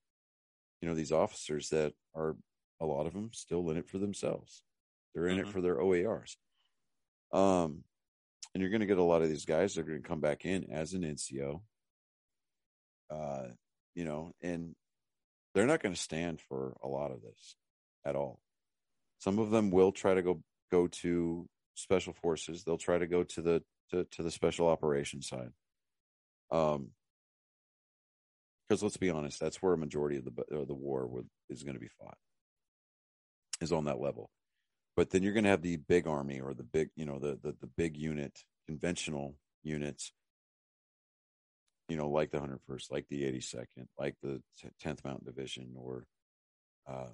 you 0.82 0.88
know, 0.90 0.96
these 0.96 1.12
officers 1.12 1.70
that 1.70 1.94
are 2.16 2.36
a 2.80 2.86
lot 2.86 3.06
of 3.06 3.14
them 3.14 3.30
still 3.34 3.70
in 3.70 3.78
it 3.78 3.88
for 3.90 3.98
themselves. 3.98 4.64
They're 5.14 5.28
in 5.28 5.38
Mhm. 5.38 5.42
it 5.42 5.48
for 5.48 5.62
their 5.62 5.80
OARs. 5.82 6.38
Um, 7.32 7.84
and 8.54 8.62
you're 8.62 8.70
going 8.72 8.80
to 8.82 8.88
get 8.88 8.98
a 8.98 9.04
lot 9.04 9.22
of 9.22 9.30
these 9.30 9.46
guys 9.46 9.74
that 9.76 9.82
are 9.82 9.90
going 9.90 10.02
to 10.02 10.08
come 10.08 10.22
back 10.22 10.46
in 10.46 10.72
as 10.72 10.94
an 10.94 11.04
NCO. 11.04 11.62
Uh, 13.10 13.50
you 13.96 14.06
know, 14.06 14.34
and 14.42 14.76
they're 15.54 15.66
not 15.68 15.82
going 15.82 15.94
to 15.94 16.00
stand 16.00 16.42
for 16.42 16.78
a 16.84 16.88
lot 16.88 17.12
of 17.12 17.22
this 17.22 17.56
at 18.06 18.16
all. 18.16 18.40
Some 19.20 19.40
of 19.40 19.52
them 19.52 19.72
will 19.72 19.92
try 19.92 20.14
to 20.14 20.22
go 20.22 20.42
go 20.72 20.88
to 20.88 21.50
special 21.76 22.14
forces. 22.14 22.64
They'll 22.64 22.78
try 22.78 22.98
to 22.98 23.08
go 23.08 23.24
to 23.24 23.42
the 23.42 23.64
to, 23.90 24.06
to 24.06 24.24
the 24.24 24.32
special 24.32 24.68
operations 24.68 25.28
side. 25.28 25.52
Um, 26.52 26.92
because 28.68 28.84
let's 28.84 28.98
be 28.98 29.10
honest, 29.10 29.40
that's 29.40 29.62
where 29.62 29.74
a 29.74 29.78
majority 29.78 30.18
of 30.18 30.26
the 30.26 30.66
the 30.66 30.76
war 30.76 31.08
would, 31.08 31.28
is 31.50 31.64
going 31.64 31.74
to 31.74 31.80
be 31.80 31.90
fought, 32.00 32.18
is 33.62 33.72
on 33.72 33.86
that 33.86 34.00
level. 34.00 34.30
But 34.96 35.10
then 35.10 35.24
you're 35.24 35.34
going 35.34 35.46
to 35.46 35.50
have 35.50 35.64
the 35.64 35.78
big 35.78 36.08
army 36.08 36.40
or 36.40 36.54
the 36.54 36.64
big, 36.64 36.90
you 36.96 37.06
know, 37.06 37.20
the 37.20 37.40
the, 37.42 37.56
the 37.62 37.70
big 37.78 37.98
unit, 37.98 38.38
conventional 38.68 39.36
units, 39.64 40.12
you 41.88 41.98
know, 41.98 42.10
like 42.10 42.32
the 42.32 42.38
101st, 42.38 42.92
like 42.92 43.08
the 43.10 43.24
82nd, 43.24 43.88
like 43.98 44.16
the 44.22 44.42
10th 44.84 45.04
Mountain 45.04 45.26
Division, 45.26 45.74
or 45.76 46.06
uh, 46.88 47.10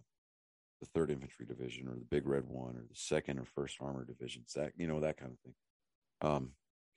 the 0.81 0.87
Third 0.93 1.09
Infantry 1.09 1.45
Division, 1.45 1.87
or 1.87 1.95
the 1.95 2.05
Big 2.09 2.27
Red 2.27 2.43
One, 2.45 2.75
or 2.75 2.83
the 2.89 2.95
Second 2.95 3.39
or 3.39 3.45
First 3.45 3.77
Armor 3.79 4.03
Divisions, 4.03 4.51
that 4.55 4.73
you 4.75 4.87
know 4.87 4.99
that 4.99 5.17
kind 5.17 5.31
of 5.31 5.39
thing. 5.39 5.53
Um, 6.21 6.51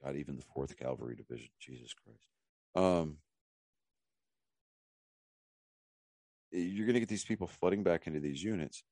God, 0.04 0.16
even 0.16 0.36
the 0.36 0.44
Fourth 0.54 0.76
Cavalry 0.76 1.16
Division, 1.16 1.48
Jesus 1.60 1.92
Christ. 1.94 2.26
Um, 2.74 3.16
you're 6.50 6.86
going 6.86 6.94
to 6.94 7.00
get 7.00 7.08
these 7.08 7.24
people 7.24 7.46
flooding 7.46 7.82
back 7.82 8.06
into 8.06 8.20
these 8.20 8.42
units 8.42 8.82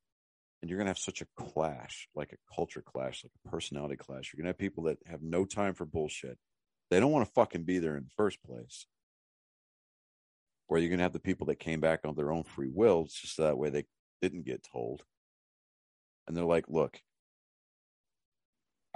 and 0.61 0.71
you're 0.71 0.79
going 0.79 0.87
to 0.87 0.91
have 0.91 0.99
such 0.99 1.23
a 1.23 1.27
clash 1.37 2.09
like 2.15 2.33
a 2.33 2.55
culture 2.55 2.83
clash 2.83 3.25
like 3.25 3.33
a 3.45 3.49
personality 3.49 3.97
clash. 3.97 4.33
You're 4.33 4.43
going 4.43 4.53
to 4.53 4.57
have 4.57 4.59
people 4.59 4.85
that 4.85 4.99
have 5.07 5.23
no 5.23 5.45
time 5.45 5.75
for 5.75 5.85
bullshit. 5.85 6.39
They 6.91 7.01
don't 7.01 7.13
want 7.13 7.27
to 7.27 7.33
fucking 7.33 7.65
be 7.65 7.79
there 7.79 7.97
in 7.97 8.05
the 8.05 8.15
first 8.17 8.43
place. 8.43 8.87
Or 10.69 10.79
you're 10.79 10.89
going 10.89 10.99
to 10.99 11.05
have 11.05 11.13
the 11.13 11.21
people 11.21 11.47
that 11.47 11.61
came 11.61 11.81
back 11.81 12.01
on 12.05 12.17
their 12.17 12.33
own 12.33 12.43
free 12.43 12.71
will 12.73 13.05
it's 13.05 13.21
just 13.21 13.37
that 13.37 13.59
way 13.59 13.71
they 13.71 13.85
didn't 14.21 14.45
get 14.45 14.67
told. 14.71 15.05
And 16.27 16.37
they're 16.37 16.45
like 16.45 16.69
look 16.69 17.01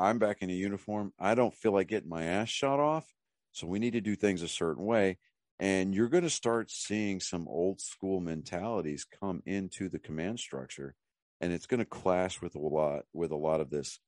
i'm 0.01 0.18
back 0.18 0.38
in 0.40 0.51
a 0.51 0.55
uniform 0.55 1.12
i 1.18 1.34
don't 1.34 1.55
feel 1.55 1.72
like 1.72 1.88
getting 1.88 2.09
my 2.09 2.24
ass 2.24 2.48
shot 2.48 2.80
off 2.80 3.07
so 3.53 3.66
we 3.66 3.78
need 3.78 3.92
to 3.94 4.01
do 4.01 4.16
things 4.16 4.42
a 4.42 4.48
certain 4.48 4.84
way. 4.84 5.18
And 5.59 5.94
you're 5.94 6.09
going 6.09 6.24
to 6.24 6.30
start 6.30 6.70
seeing 6.70 7.20
some 7.20 7.46
old 7.48 7.80
school 7.80 8.20
mentalities 8.20 9.05
come 9.05 9.42
into 9.44 9.88
the 9.88 9.98
command 9.98 10.40
structure 10.40 10.94
and 11.40 11.53
it's 11.53 11.66
going 11.66 11.80
to 11.80 11.86
clash 11.86 12.40
with 12.40 12.55
a 12.55 12.59
lot 12.61 13.03
with 13.12 13.30
a 13.30 13.36
lot 13.36 13.61
of 13.61 13.70
this 13.70 13.98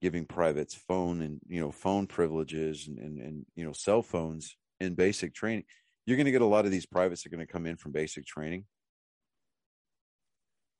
giving 0.00 0.24
privates 0.24 0.74
phone 0.74 1.20
and 1.20 1.40
you 1.46 1.60
know 1.60 1.70
phone 1.70 2.06
privileges 2.06 2.86
and 2.88 2.98
and, 2.98 3.18
and 3.18 3.46
you 3.56 3.64
know 3.64 3.72
cell 3.72 4.02
phones 4.02 4.56
in 4.78 4.94
basic 4.94 5.34
training. 5.34 5.64
You're 6.06 6.16
going 6.16 6.26
to 6.26 6.32
get 6.32 6.42
a 6.42 6.46
lot 6.46 6.64
of 6.64 6.70
these 6.70 6.86
privates 6.86 7.26
are 7.26 7.30
going 7.30 7.46
to 7.46 7.52
come 7.52 7.66
in 7.66 7.76
from 7.76 7.92
basic 7.92 8.24
training 8.26 8.64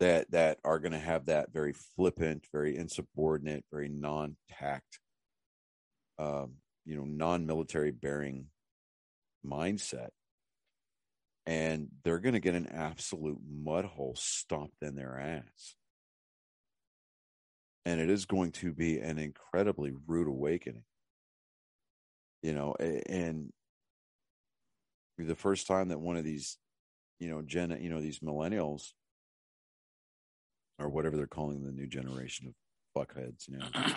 that 0.01 0.31
that 0.31 0.59
are 0.65 0.79
going 0.79 0.93
to 0.93 0.99
have 0.99 1.27
that 1.27 1.53
very 1.53 1.75
flippant 1.97 2.47
very 2.53 2.77
insubordinate 2.77 3.65
very 3.71 3.89
non-tact 3.89 4.99
um 6.19 6.55
you 6.85 6.97
know 6.97 7.05
non-military 7.05 7.91
bearing 7.93 8.47
mindset. 9.47 10.09
And 11.47 11.89
they're 12.05 12.21
going 12.21 12.35
to 12.35 12.41
get 12.41 12.55
an 12.55 12.69
absolute 12.69 13.39
mud 13.49 13.85
hole 13.85 14.15
stomped 14.17 14.83
in 14.83 14.95
their 14.95 15.19
ass. 15.19 15.75
And 17.85 18.01
it 18.01 18.11
is 18.11 18.27
going 18.27 18.53
to 18.53 18.73
be 18.73 18.99
an 18.99 19.19
incredibly 19.19 19.93
rude 20.07 20.29
awakening. 20.29 20.85
You 22.43 22.55
know 22.55 22.75
and 22.75 23.53
the 25.19 25.35
first 25.35 25.67
time 25.67 25.89
that 25.89 26.01
one 26.01 26.17
of 26.17 26.25
these 26.25 26.57
you 27.19 27.29
know 27.29 27.43
gen 27.43 27.79
you 27.83 27.91
know 27.91 28.01
these 28.01 28.21
millennials 28.21 28.93
or 30.81 30.89
whatever 30.89 31.17
they're 31.17 31.27
calling 31.27 31.63
the 31.63 31.73
new 31.73 31.87
generation 31.87 32.49
of 32.49 32.55
fuckheads 32.97 33.49
you 33.49 33.59
know 33.59 33.67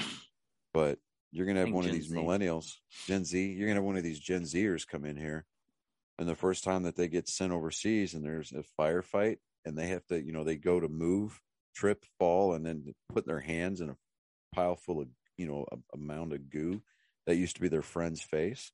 but 0.73 0.99
you're 1.31 1.45
to 1.47 1.61
have 1.61 1.71
one 1.71 1.85
of 1.85 1.91
these 1.91 2.09
Z. 2.09 2.15
millennials 2.15 2.75
gen 3.07 3.25
z 3.25 3.53
you're 3.53 3.67
to 3.69 3.75
have 3.75 3.83
one 3.83 3.97
of 3.97 4.03
these 4.03 4.19
gen 4.19 4.43
zers 4.43 4.87
come 4.87 5.05
in 5.05 5.17
here 5.17 5.45
and 6.19 6.27
the 6.27 6.35
first 6.35 6.63
time 6.63 6.83
that 6.83 6.95
they 6.95 7.07
get 7.07 7.27
sent 7.27 7.51
overseas 7.51 8.13
and 8.13 8.23
there's 8.23 8.51
a 8.51 8.63
firefight 8.79 9.37
and 9.65 9.77
they 9.77 9.87
have 9.87 10.05
to 10.07 10.21
you 10.21 10.31
know 10.31 10.43
they 10.43 10.55
go 10.55 10.79
to 10.79 10.87
move 10.87 11.41
trip 11.75 12.05
fall 12.19 12.53
and 12.53 12.65
then 12.65 12.93
put 13.11 13.25
their 13.25 13.39
hands 13.39 13.81
in 13.81 13.89
a 13.89 13.97
pile 14.53 14.75
full 14.75 15.01
of 15.01 15.07
you 15.37 15.47
know 15.47 15.65
a, 15.71 15.77
a 15.93 15.97
mound 15.97 16.33
of 16.33 16.49
goo 16.49 16.81
that 17.25 17.35
used 17.35 17.55
to 17.55 17.61
be 17.61 17.67
their 17.69 17.81
friend's 17.81 18.21
face 18.21 18.71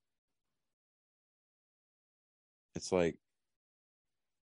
it's 2.76 2.92
like 2.92 3.18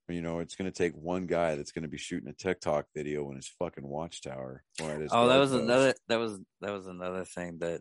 you 0.09 0.23
know 0.23 0.39
it's 0.39 0.55
going 0.55 0.71
to 0.71 0.77
take 0.77 0.95
one 0.95 1.27
guy 1.27 1.55
that's 1.57 1.73
going 1.73 1.83
to 1.83 1.89
be 1.89 1.99
shooting 1.99 2.29
a 2.29 2.33
tiktok 2.33 2.87
video 2.95 3.29
in 3.31 3.37
his 3.37 3.49
fucking 3.59 3.87
watchtower 3.87 4.63
his 4.79 5.11
Oh, 5.13 5.29
that 5.29 5.39
was 5.39 5.51
post. 5.51 5.63
another. 5.63 5.95
That 6.09 6.19
was 6.19 6.39
that 6.61 6.73
was 6.73 6.87
another 6.87 7.25
thing 7.25 7.59
that 7.59 7.81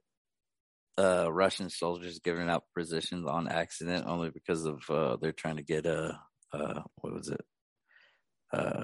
uh 0.97 1.31
Russian 1.31 1.69
soldiers 1.69 2.19
giving 2.19 2.49
out 2.49 2.63
positions 2.75 3.27
on 3.27 3.47
accident 3.47 4.07
only 4.07 4.29
because 4.31 4.65
of 4.65 4.81
uh 4.89 5.17
they're 5.21 5.31
trying 5.33 5.57
to 5.57 5.63
get 5.63 5.85
a 5.85 6.19
uh, 6.53 6.57
uh 6.57 6.83
what 7.01 7.13
was 7.13 7.27
it 7.29 7.41
uh 8.53 8.83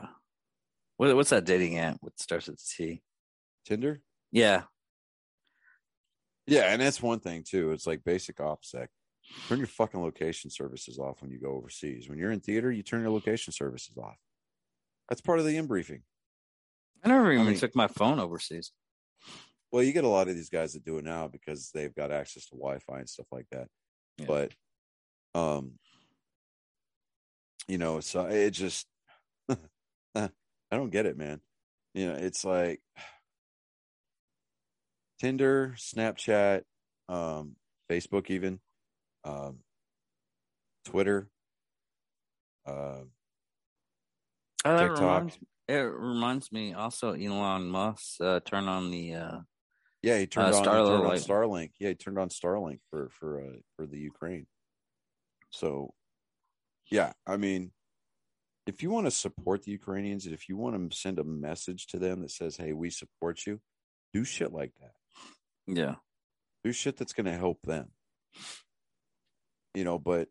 what, 0.98 1.16
what's 1.16 1.32
that 1.32 1.46
dating 1.46 1.80
app? 1.80 1.98
What 2.02 2.20
starts 2.20 2.48
with 2.48 2.64
T? 2.78 3.02
tinder 3.66 4.02
Yeah, 4.32 4.64
Yeah, 6.48 6.72
and 6.72 6.82
that's 6.82 7.02
one 7.02 7.20
thing 7.20 7.44
too. 7.48 7.72
It's 7.72 7.88
like 7.88 8.04
basic 8.04 8.38
OPSEC. 8.38 8.88
Turn 9.48 9.58
your 9.60 9.68
fucking 9.68 10.02
location 10.02 10.50
services 10.50 11.00
off 11.00 11.22
when 11.22 11.32
you 11.32 11.40
go 11.40 11.52
overseas. 11.52 12.10
When 12.10 12.18
you're 12.18 12.32
in 12.32 12.40
theater, 12.40 12.72
you 12.72 12.84
turn 12.84 13.02
your 13.02 13.12
location 13.12 13.54
services 13.54 13.98
off. 13.98 14.18
That's 15.10 15.22
part 15.22 15.40
of 15.40 15.46
the 15.46 15.58
in 15.58 15.68
briefing. 15.68 16.04
I 17.04 17.10
never 17.10 17.32
even 17.32 17.48
mean- 17.48 17.58
took 17.58 17.76
my 17.76 17.88
phone 17.88 18.20
overseas. 18.20 18.72
Well, 19.72 19.84
you 19.84 19.94
get 19.94 20.04
a 20.04 20.10
lot 20.10 20.28
of 20.28 20.36
these 20.36 20.50
guys 20.50 20.74
that 20.74 20.84
do 20.84 20.98
it 20.98 21.06
now 21.06 21.28
because 21.28 21.72
they've 21.74 21.96
got 21.96 22.12
access 22.12 22.46
to 22.48 22.56
Wi-Fi 22.56 23.00
and 23.00 23.10
stuff 23.10 23.28
like 23.32 23.48
that. 23.52 23.68
Yeah. 24.18 24.26
But, 24.26 24.52
um, 25.34 25.80
you 27.68 27.78
know, 27.78 28.02
so 28.02 28.26
it 28.26 28.52
just, 28.52 28.86
I 30.16 30.30
don't 30.72 30.90
get 30.90 31.06
it, 31.06 31.18
man. 31.18 31.40
You 31.94 32.08
know, 32.08 32.16
it's 32.16 32.44
like 32.44 32.82
Tinder, 35.20 35.76
Snapchat, 35.78 36.64
um, 37.08 37.56
Facebook, 37.90 38.30
even, 38.30 38.60
um, 39.24 39.60
Twitter, 40.86 41.30
uh, 42.66 43.02
Oh, 44.64 44.78
that 44.78 44.90
TikTok. 44.90 45.00
reminds, 45.00 45.40
it 45.68 45.74
reminds 45.74 46.52
me 46.52 46.74
also 46.74 47.14
Elon 47.14 47.68
Musk 47.70 48.22
uh, 48.22 48.40
turn 48.42 48.68
on 48.68 48.92
the 48.92 49.16
uh, 49.16 49.40
yeah, 50.04 50.18
he 50.20 50.28
turned 50.28 50.54
Uh, 50.54 50.58
on, 50.58 50.64
he 50.64 50.70
turned 50.70 50.78
on 51.06 51.18
Starlink. 51.18 51.28
Starlink. 51.28 51.70
Yeah, 51.80 51.90
he 51.90 51.96
turned 51.96 52.20
on 52.20 52.30
Starlink 52.30 52.80
for 52.90 53.10
for 53.10 53.42
uh, 53.42 53.58
for 53.76 53.86
the 53.88 53.98
Ukraine. 53.98 54.46
So, 55.50 55.94
yeah, 56.92 57.14
I 57.28 57.38
mean, 57.38 57.72
if 58.68 58.82
you 58.84 58.90
want 58.92 59.08
to 59.08 59.12
support 59.12 59.64
the 59.64 59.72
Ukrainians, 59.72 60.26
and 60.26 60.34
if 60.34 60.48
you 60.48 60.58
want 60.58 60.92
to 60.92 60.96
send 60.98 61.18
a 61.20 61.24
message 61.24 61.88
to 61.88 61.98
them 62.00 62.22
that 62.22 62.32
says, 62.32 62.58
"Hey, 62.58 62.74
we 62.74 62.90
support 62.92 63.46
you," 63.48 63.60
do 64.14 64.24
shit 64.24 64.52
like 64.54 64.74
that. 64.80 64.94
yeah. 65.68 65.96
Do 66.64 66.72
shit 66.72 66.98
that's 66.98 67.14
going 67.14 67.26
to 67.26 67.36
help 67.38 67.60
them. 67.64 67.92
You 69.74 69.84
know, 69.84 69.98
but 70.00 70.28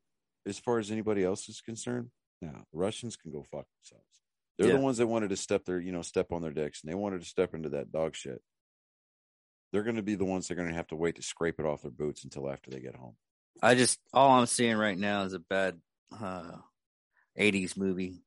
as 0.46 0.58
far 0.58 0.78
as 0.78 0.90
anybody 0.90 1.24
else 1.24 1.48
is 1.48 1.60
concerned, 1.60 2.10
no, 2.42 2.50
the 2.50 2.78
Russians 2.78 3.16
can 3.16 3.30
go 3.32 3.42
fuck 3.42 3.66
themselves. 3.82 4.04
They're 4.58 4.68
Yeah. 4.68 4.76
the 4.76 4.80
ones 4.80 4.98
that 4.98 5.06
wanted 5.06 5.30
to 5.30 5.36
step 5.36 5.64
their, 5.64 5.80
you 5.80 5.92
know, 5.92 6.02
step 6.02 6.32
on 6.32 6.42
their 6.42 6.52
dicks, 6.52 6.82
and 6.82 6.90
they 6.90 6.94
wanted 6.94 7.20
to 7.20 7.26
step 7.26 7.54
into 7.54 7.70
that 7.70 7.90
dog 7.92 8.14
shit. 8.14 8.42
They're 9.72 9.82
going 9.82 9.96
to 9.96 10.02
be 10.02 10.16
the 10.16 10.24
ones 10.24 10.48
that 10.48 10.54
are 10.54 10.56
going 10.56 10.68
to 10.68 10.74
have 10.74 10.88
to 10.88 10.96
wait 10.96 11.16
to 11.16 11.22
scrape 11.22 11.60
it 11.60 11.66
off 11.66 11.82
their 11.82 11.90
boots 11.90 12.24
until 12.24 12.50
after 12.50 12.70
they 12.70 12.80
get 12.80 12.96
home. 12.96 13.16
I 13.62 13.74
just 13.74 13.98
all 14.12 14.30
I'm 14.30 14.46
seeing 14.46 14.76
right 14.76 14.98
now 14.98 15.22
is 15.24 15.32
a 15.32 15.38
bad 15.38 15.80
uh, 16.18 16.56
'80s 17.38 17.76
movie. 17.76 18.24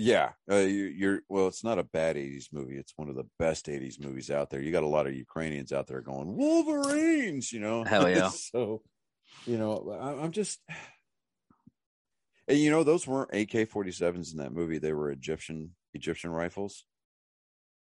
Yeah, 0.00 0.32
uh, 0.50 0.56
you, 0.56 0.84
you're 0.84 1.20
well. 1.28 1.48
It's 1.48 1.64
not 1.64 1.78
a 1.78 1.82
bad 1.84 2.16
'80s 2.16 2.52
movie. 2.52 2.76
It's 2.76 2.92
one 2.96 3.08
of 3.08 3.16
the 3.16 3.28
best 3.38 3.66
'80s 3.66 4.00
movies 4.00 4.30
out 4.30 4.48
there. 4.50 4.60
You 4.60 4.70
got 4.70 4.84
a 4.84 4.88
lot 4.88 5.06
of 5.08 5.14
Ukrainians 5.14 5.72
out 5.72 5.88
there 5.88 6.00
going 6.00 6.36
Wolverines, 6.36 7.52
you 7.52 7.58
know. 7.60 7.82
Hell 7.84 8.08
yeah. 8.08 8.28
so, 8.34 8.82
you 9.46 9.58
know, 9.58 9.90
I, 9.90 10.22
I'm 10.22 10.32
just, 10.32 10.60
and 12.48 12.58
you 12.58 12.70
know, 12.70 12.84
those 12.84 13.06
weren't 13.06 13.30
AK-47s 13.32 14.32
in 14.32 14.38
that 14.38 14.52
movie. 14.52 14.78
They 14.78 14.92
were 14.92 15.10
Egyptian 15.10 15.74
Egyptian 15.94 16.30
rifles, 16.30 16.84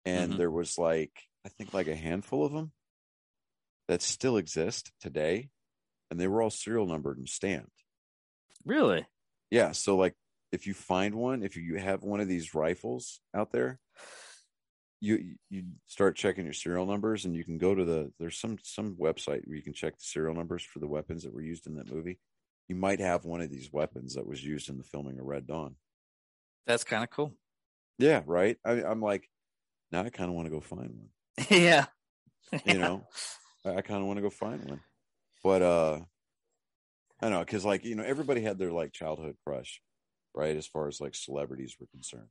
and 0.05 0.33
Mhm. 0.33 0.37
there 0.37 0.51
was 0.51 0.77
like 0.77 1.11
I 1.45 1.49
think 1.49 1.73
like 1.73 1.87
a 1.87 1.95
handful 1.95 2.45
of 2.45 2.53
them 2.53 2.71
that 3.87 4.01
still 4.01 4.37
exist 4.37 4.91
today, 4.99 5.49
and 6.09 6.19
they 6.19 6.27
were 6.27 6.41
all 6.41 6.49
serial 6.49 6.85
numbered 6.85 7.17
and 7.17 7.27
stamped. 7.27 7.83
Really? 8.65 9.05
Yeah, 9.49 9.71
so 9.73 9.97
like 9.97 10.15
if 10.51 10.67
you 10.67 10.73
find 10.73 11.15
one, 11.15 11.43
if 11.43 11.55
you 11.57 11.77
have 11.77 12.03
one 12.03 12.19
of 12.19 12.27
these 12.27 12.53
rifles 12.53 13.21
out 13.33 13.51
there, 13.51 13.79
you 15.01 15.35
you 15.49 15.63
start 15.87 16.15
checking 16.15 16.45
your 16.45 16.53
serial 16.53 16.85
numbers 16.85 17.25
and 17.25 17.35
you 17.35 17.43
can 17.43 17.57
go 17.57 17.73
to 17.73 17.83
the 17.83 18.11
there's 18.19 18.37
some 18.37 18.57
some 18.63 18.95
website 18.95 19.45
where 19.45 19.57
you 19.57 19.63
can 19.63 19.73
check 19.73 19.97
the 19.97 20.03
serial 20.03 20.35
numbers 20.35 20.63
for 20.63 20.79
the 20.79 20.87
weapons 20.87 21.23
that 21.23 21.33
were 21.33 21.41
used 21.41 21.65
in 21.65 21.75
that 21.75 21.91
movie. 21.91 22.19
You 22.67 22.75
might 22.75 22.99
have 22.99 23.25
one 23.25 23.41
of 23.41 23.49
these 23.49 23.73
weapons 23.73 24.13
that 24.13 24.27
was 24.27 24.45
used 24.45 24.69
in 24.69 24.77
the 24.77 24.83
filming 24.83 25.19
of 25.19 25.25
Red 25.25 25.47
Dawn. 25.47 25.75
That's 26.67 26.83
kind 26.83 27.03
of 27.03 27.09
cool. 27.09 27.33
Yeah, 27.97 28.21
right. 28.25 28.57
I, 28.63 28.83
I'm 28.83 29.01
like, 29.01 29.27
now 29.91 30.03
I 30.03 30.09
kind 30.09 30.29
of 30.29 30.35
want 30.35 30.45
to 30.45 30.51
go 30.51 30.61
find 30.61 30.93
one. 30.93 31.47
yeah. 31.49 31.85
You 32.63 32.77
know, 32.77 33.07
I, 33.65 33.77
I 33.77 33.81
kind 33.81 34.01
of 34.01 34.05
want 34.05 34.17
to 34.17 34.23
go 34.23 34.29
find 34.29 34.63
one, 34.63 34.81
but 35.43 35.63
uh, 35.63 35.99
I 37.19 37.25
don't 37.25 37.31
know 37.31 37.39
because 37.39 37.65
like 37.65 37.83
you 37.85 37.95
know 37.95 38.03
everybody 38.03 38.41
had 38.41 38.59
their 38.59 38.71
like 38.71 38.93
childhood 38.93 39.35
crush, 39.43 39.81
right? 40.35 40.55
As 40.55 40.67
far 40.67 40.87
as 40.87 41.01
like 41.01 41.15
celebrities 41.15 41.75
were 41.79 41.87
concerned. 41.87 42.29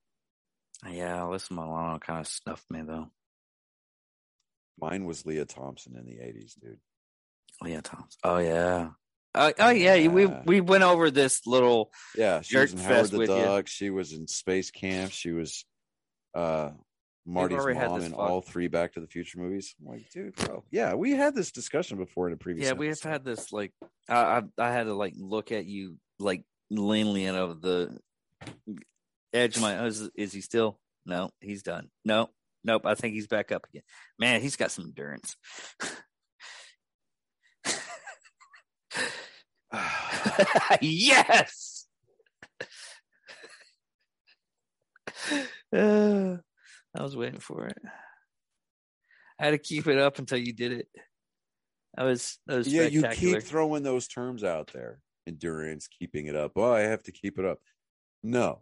Yeah, 0.89 1.19
Alyssa 1.19 1.51
Milano 1.51 1.99
kind 1.99 2.21
of 2.21 2.27
snuffed 2.27 2.71
me 2.71 2.83
though. 2.83 3.11
Mine 4.81 5.05
was 5.05 5.27
Lea 5.27 5.45
Thompson 5.45 5.97
in 5.97 6.07
the 6.07 6.17
'80s, 6.23 6.55
dude. 6.61 6.79
Lea 7.63 7.81
Thompson. 7.83 8.19
Oh 8.25 8.39
yeah. 8.39 8.91
Oh, 9.35 9.53
oh 9.59 9.71
yeah. 9.71 10.09
We 10.09 10.25
Yeah. 10.27 10.43
we 10.47 10.61
went 10.61 10.83
over 10.85 11.11
this 11.11 11.47
little. 11.47 11.93
Yeah, 12.17 12.41
she 12.41 12.55
Jerk 12.55 12.63
was 12.63 12.73
in 12.73 12.79
Howard 12.81 13.11
the 13.11 13.19
with 13.19 13.29
you. 13.31 13.37
Duck. 13.37 13.69
She 13.69 13.91
was 13.91 14.13
in 14.13 14.27
Space 14.27 14.71
Camp. 14.71 15.13
She 15.13 15.33
was 15.33 15.65
uh 16.35 16.71
Marty's 17.27 17.59
mom 17.59 18.01
in 18.01 18.11
fuck- 18.13 18.19
all 18.19 18.41
three 18.41 18.69
Back 18.69 18.95
to 18.95 19.01
the 19.01 19.07
Future 19.07 19.39
movies. 19.39 19.75
I'm 19.81 19.87
like, 19.93 20.09
dude, 20.11 20.35
bro. 20.37 20.65
Yeah, 20.71 20.95
we 20.95 21.13
had 21.13 21.35
this 21.35 21.53
discussion 21.53 21.99
before 21.99 22.27
in 22.29 22.33
a 22.33 22.37
previous. 22.39 22.67
Yeah, 22.67 22.73
we 22.73 22.89
have 22.89 23.03
had 23.03 23.25
this 23.25 23.53
like. 23.53 23.73
I 24.09 24.15
I, 24.39 24.43
I 24.59 24.73
had 24.73 24.85
to 24.85 24.95
like 24.95 25.13
look 25.17 25.53
at 25.53 25.67
you 25.67 25.99
like 26.19 26.43
leanly 26.73 27.29
out 27.29 27.35
of 27.37 27.61
the 27.61 27.99
edge 29.33 29.57
of 29.57 29.63
my. 29.63 29.85
Is, 29.87 30.09
is 30.15 30.33
he 30.33 30.41
still? 30.41 30.79
No, 31.07 31.31
he's 31.41 31.63
done. 31.63 31.89
No, 32.05 32.29
nope. 32.65 32.83
I 32.85 32.95
think 32.95 33.15
he's 33.15 33.27
back 33.27 33.53
up 33.53 33.67
again. 33.69 33.83
Man, 34.19 34.41
he's 34.41 34.57
got 34.57 34.71
some 34.71 34.85
endurance. 34.87 35.37
yes. 40.81 41.87
Uh, 45.73 46.37
I 46.97 47.03
was 47.03 47.17
waiting 47.17 47.41
for 47.41 47.67
it. 47.67 47.79
I 49.39 49.45
had 49.47 49.51
to 49.53 49.59
keep 49.59 49.87
it 49.87 49.99
up 49.99 50.19
until 50.19 50.39
you 50.39 50.53
did 50.53 50.73
it. 50.73 50.89
That 51.97 52.05
was 52.05 52.39
that 52.47 52.57
was 52.57 52.69
yeah, 52.69 52.83
you 52.83 53.03
keep 53.13 53.43
throwing 53.43 53.83
those 53.83 54.07
terms 54.07 54.45
out 54.45 54.71
there. 54.73 55.01
Endurance, 55.27 55.89
keeping 55.89 56.27
it 56.27 56.37
up. 56.37 56.53
Oh, 56.57 56.73
I 56.73 56.81
have 56.81 57.03
to 57.05 57.13
keep 57.13 57.39
it 57.39 57.45
up. 57.45 57.59
No, 58.23 58.61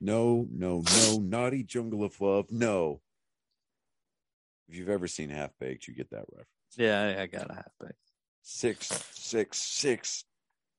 no, 0.00 0.46
no, 0.50 0.82
no. 0.84 1.18
Naughty 1.18 1.64
Jungle 1.64 2.04
of 2.04 2.20
Love. 2.20 2.50
No. 2.50 3.00
If 4.68 4.76
you've 4.76 4.88
ever 4.88 5.08
seen 5.08 5.30
Half 5.30 5.50
Baked, 5.58 5.88
you 5.88 5.94
get 5.94 6.10
that 6.10 6.24
reference. 6.30 6.48
yeah, 6.76 7.16
I, 7.20 7.26
got 7.26 7.50
a 7.50 7.54
half 7.54 7.72
baked. 7.80 7.94
Six, 8.42 8.86
six, 9.12 9.58
six. 9.58 10.24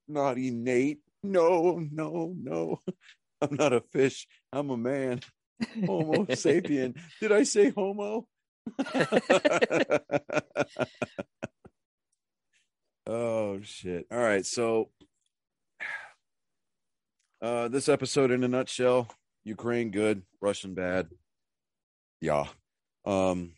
Naughty 0.07 0.51
Nate. 0.51 1.01
No, 1.23 1.79
no, 1.91 2.33
no. 2.39 2.79
I'm 3.41 3.55
not 3.55 3.73
a 3.73 3.81
fish. 3.81 4.27
I'm 4.53 4.69
a 4.69 4.77
man. 4.77 5.21
Homo 5.85 6.25
sapien. 6.25 6.95
Did 7.19 7.31
I 7.31 7.43
say 7.43 7.71
homo? 7.71 8.27
oh 13.07 13.61
shit. 13.61 14.05
All 14.11 14.19
right, 14.19 14.45
so 14.45 14.89
uh 17.41 17.67
this 17.67 17.89
episode 17.89 18.31
in 18.31 18.43
a 18.43 18.47
nutshell, 18.47 19.07
Ukraine 19.43 19.91
good, 19.91 20.23
Russian 20.41 20.73
bad. 20.73 21.09
Yeah. 22.21 22.47
Um 23.05 23.53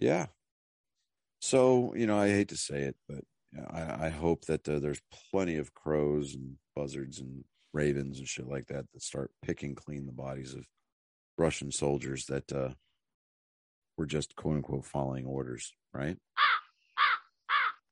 Yeah. 0.00 0.26
So, 1.40 1.94
you 1.94 2.06
know, 2.06 2.18
I 2.18 2.28
hate 2.28 2.48
to 2.48 2.56
say 2.56 2.82
it, 2.82 2.96
but 3.08 3.24
I, 3.70 4.06
I 4.06 4.08
hope 4.10 4.44
that 4.46 4.68
uh, 4.68 4.78
there's 4.78 5.00
plenty 5.30 5.56
of 5.56 5.74
crows 5.74 6.34
and 6.34 6.56
buzzards 6.74 7.20
and 7.20 7.44
ravens 7.72 8.18
and 8.18 8.28
shit 8.28 8.48
like 8.48 8.66
that 8.66 8.86
that 8.92 9.02
start 9.02 9.30
picking 9.42 9.74
clean 9.74 10.06
the 10.06 10.12
bodies 10.12 10.54
of 10.54 10.66
Russian 11.38 11.70
soldiers 11.70 12.26
that 12.26 12.50
uh, 12.52 12.70
were 13.96 14.06
just 14.06 14.34
quote 14.36 14.56
unquote 14.56 14.84
following 14.84 15.26
orders, 15.26 15.72
right? 15.92 16.18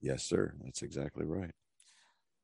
Yes, 0.01 0.25
sir. 0.25 0.55
That's 0.63 0.83
exactly 0.83 1.25
right. 1.25 1.53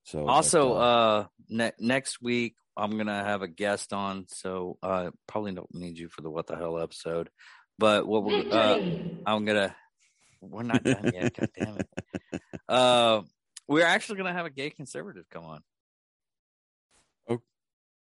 So 0.05 0.27
Also, 0.27 0.73
uh, 0.75 1.27
ne- 1.49 1.73
next 1.79 2.21
week 2.23 2.55
I'm 2.77 2.97
gonna 2.97 3.23
have 3.23 3.43
a 3.43 3.49
guest 3.49 3.93
on, 3.93 4.27
so 4.29 4.79
uh, 4.83 5.11
probably 5.27 5.53
don't 5.53 5.73
need 5.75 5.99
you 5.99 6.09
for 6.09 6.23
the 6.23 6.31
what 6.31 6.47
the 6.47 6.57
hell 6.57 6.79
episode. 6.79 7.31
But 7.79 8.07
what 8.07 8.25
we're 8.25 8.45
uh, 8.51 8.79
I'm 9.27 9.45
gonna 9.45 9.75
we're 10.41 10.63
not 10.63 10.83
done 10.83 11.11
yet. 11.13 11.35
God 11.39 11.51
damn 11.59 11.79
it. 11.79 11.89
Uh, 12.69 13.23
we're 13.69 13.85
actually 13.87 14.17
gonna 14.19 14.33
have 14.33 14.47
a 14.47 14.51
gay 14.51 14.71
conservative 14.71 15.25
come 15.31 15.45
on. 15.45 15.61
Oh, 17.29 17.41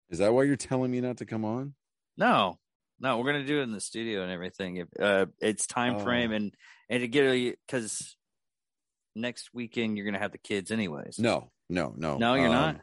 is 0.09 0.19
that 0.19 0.33
why 0.33 0.43
you're 0.43 0.55
telling 0.55 0.91
me 0.91 1.01
not 1.01 1.17
to 1.17 1.25
come 1.25 1.45
on? 1.45 1.75
No, 2.17 2.57
no, 2.99 3.17
we're 3.19 3.31
gonna 3.31 3.45
do 3.45 3.59
it 3.59 3.63
in 3.63 3.71
the 3.71 3.79
studio 3.81 4.23
and 4.23 4.31
everything. 4.31 4.77
If, 4.77 4.87
uh, 4.99 5.27
it's 5.39 5.67
time 5.67 5.95
Oh. 5.97 5.99
frame 5.99 6.31
and 6.31 6.53
and 6.89 7.01
to 7.01 7.07
get 7.07 7.57
because 7.67 8.15
next 9.15 9.53
weekend 9.53 9.97
you're 9.97 10.05
gonna 10.05 10.19
have 10.19 10.31
the 10.31 10.37
kids 10.37 10.71
anyways. 10.71 11.19
No, 11.19 11.51
no, 11.69 11.93
no. 11.97 12.17
No, 12.17 12.35
you're 12.35 12.45
Um, 12.47 12.51
not. 12.51 12.81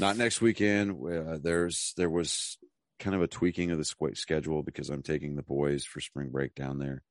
Not 0.00 0.16
next 0.16 0.40
weekend. 0.40 0.92
Uh, 1.06 1.38
there's 1.40 1.92
there 1.96 2.10
was 2.10 2.58
kind 2.98 3.14
of 3.14 3.22
a 3.22 3.26
tweaking 3.28 3.70
of 3.70 3.78
the 3.78 3.84
squ- 3.84 4.16
schedule 4.16 4.62
because 4.62 4.90
I'm 4.90 5.02
taking 5.02 5.36
the 5.36 5.42
boys 5.42 5.84
for 5.84 6.00
spring 6.00 6.30
break 6.30 6.54
down 6.54 6.78
there 6.78 7.02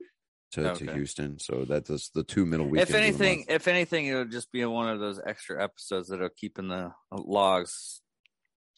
to, 0.51 0.71
Okay. 0.71 0.85
to 0.87 0.93
Houston. 0.93 1.39
So 1.39 1.65
that's 1.65 1.87
the- 1.89 2.09
the 2.21 2.23
two 2.23 2.45
middle 2.45 2.67
weekends. 2.67 2.89
If 2.91 2.95
anything, 2.95 3.45
if 3.47 3.67
anything, 3.67 4.07
it'll 4.07 4.25
just 4.25 4.51
be 4.51 4.63
one 4.65 4.89
of 4.89 4.99
those 4.99 5.19
extra 5.25 5.61
episodes 5.63 6.09
that'll 6.09 6.29
keep 6.29 6.59
in 6.59 6.67
the 6.67 6.91
logs 7.11 8.01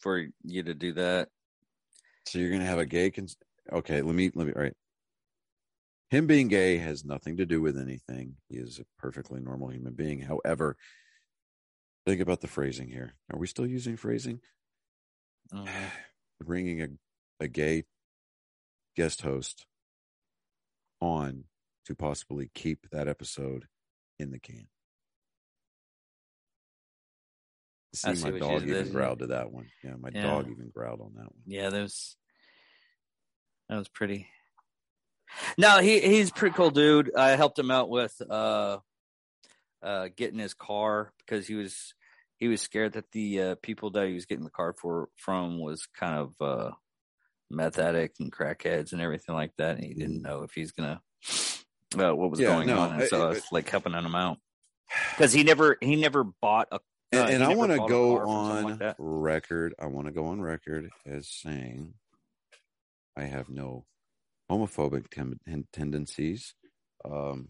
for 0.01 0.27
you 0.43 0.63
to 0.63 0.73
do 0.73 0.93
that. 0.93 1.29
So 2.27 2.39
you're 2.39 2.51
gonna 2.51 2.65
have 2.65 2.79
a 2.79 2.85
gay 2.85 3.11
cons- 3.11 3.37
okay, 3.71 4.01
let 4.01 4.15
me 4.15 4.31
let 4.35 4.47
me 4.47 4.53
all 4.53 4.61
right. 4.61 4.75
Him 6.11 6.27
being 6.27 6.47
gay 6.47 6.77
has 6.77 7.03
nothing 7.03 7.37
to 7.37 7.45
do 7.45 7.59
with 7.61 7.77
anything. 7.77 8.37
He 8.49 8.57
is 8.57 8.79
a 8.79 8.85
perfectly 8.99 9.39
normal 9.41 9.69
human 9.69 9.93
being. 9.93 10.21
However, 10.21 10.77
think 12.05 12.21
about 12.21 12.41
the 12.41 12.47
phrasing 12.47 12.89
here. 12.89 13.15
Are 13.31 13.39
we 13.39 13.47
still 13.47 13.65
using 13.65 13.97
phrasing? 13.97 14.41
Bringing 16.43 16.81
a, 16.81 16.87
a 17.39 17.47
gay 17.47 17.83
guest 18.95 19.21
host 19.21 19.65
on 21.01 21.45
to 21.85 21.95
possibly 21.95 22.49
keep 22.53 22.89
that 22.91 23.07
episode 23.07 23.67
in 24.19 24.31
the 24.31 24.39
can. 24.39 24.67
See, 27.93 28.15
see 28.15 28.31
my 28.31 28.37
dog 28.39 28.67
even 28.67 28.91
growled 28.91 29.19
to 29.19 29.27
that 29.27 29.51
one. 29.51 29.67
Yeah, 29.83 29.95
my 29.97 30.09
Yeah. 30.13 30.23
dog 30.23 30.49
even 30.49 30.69
growled 30.69 30.99
on 30.99 31.13
that 31.15 31.31
one. 31.31 31.43
Yeah, 31.45 31.69
that 31.69 31.81
was 31.81 32.17
that 33.69 33.77
was 33.77 33.87
pretty. 33.87 34.27
No, 35.57 35.79
he 35.79 36.01
he's 36.01 36.29
a 36.29 36.33
pretty 36.33 36.55
cool 36.55 36.71
dude. 36.71 37.15
I 37.15 37.31
helped 37.31 37.57
him 37.57 37.71
out 37.71 37.89
with 37.89 38.19
uh 38.29 38.79
uh 39.85 40.09
getting 40.17 40.39
his 40.39 40.53
car 40.53 41.13
because 41.19 41.47
he 41.47 41.55
was 41.55 41.93
he 42.37 42.47
was 42.49 42.59
scared 42.61 42.93
that 42.93 43.11
the 43.11 43.41
uh, 43.41 43.55
people 43.61 43.91
that 43.91 44.07
he 44.07 44.13
was 44.13 44.25
getting 44.25 44.43
the 44.43 44.49
car 44.51 44.73
for 44.73 45.07
from 45.15 45.59
was 45.61 45.87
kind 45.97 46.17
of 46.17 46.33
uh 46.41 46.71
meth 47.49 47.77
addict 47.79 48.19
and 48.19 48.31
crackheads 48.31 48.91
and 48.91 49.01
everything 49.01 49.35
like 49.35 49.51
that, 49.57 49.75
and 49.77 49.85
he 49.85 49.93
didn't 49.93 50.21
know 50.21 50.43
if 50.43 50.51
he's 50.53 50.71
gonna 50.71 51.01
uh, 51.97 52.13
what 52.15 52.31
was 52.31 52.39
Yeah, 52.41 52.47
going 52.47 52.67
no, 52.67 52.79
on, 52.79 52.99
and 52.99 53.09
so 53.09 53.21
I- 53.21 53.25
I 53.25 53.29
was 53.29 53.45
like 53.51 53.69
helping 53.69 53.93
him 53.93 54.15
out 54.15 54.37
because 55.11 55.31
he 55.31 55.43
never 55.43 55.77
he 55.81 55.95
never 55.95 56.23
bought 56.23 56.67
a 56.71 56.79
And, 57.11 57.29
and 57.35 57.43
I 57.43 57.53
want 57.53 57.71
to 57.71 57.77
go 57.77 58.17
something 58.25 58.63
like 58.65 58.81
on 58.81 58.95
record. 58.97 59.75
I 59.79 59.85
want 59.85 60.07
to 60.07 60.13
go 60.13 60.25
on 60.25 60.41
record 60.41 60.89
as 61.05 61.29
saying 61.29 61.93
I 63.15 63.23
have 63.23 63.47
no 63.49 63.85
homophobic 64.51 65.09
tem- 65.09 65.39
tendencies. 65.71 66.53
Um, 67.05 67.49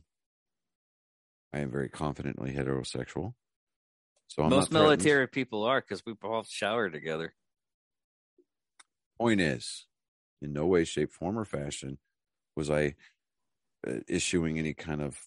I 1.55 1.59
am 1.59 1.71
very 1.71 1.87
confidently 1.87 2.51
heterosexual. 2.51 3.33
So 4.27 4.43
I'm 4.43 4.49
most 4.49 4.73
military 4.73 5.27
people 5.27 5.63
are 5.63 5.79
because 5.79 6.05
we 6.05 6.13
both 6.13 6.49
shower 6.49 6.89
together. 6.89 7.33
Point 9.17 9.39
is, 9.39 9.85
in 10.41 10.51
no 10.51 10.65
way, 10.65 10.83
shape, 10.83 11.13
form, 11.13 11.39
or 11.39 11.45
fashion 11.45 11.97
was 12.57 12.69
I 12.69 12.95
uh, 13.87 13.99
issuing 14.09 14.59
any 14.59 14.73
kind 14.73 15.01
of 15.01 15.17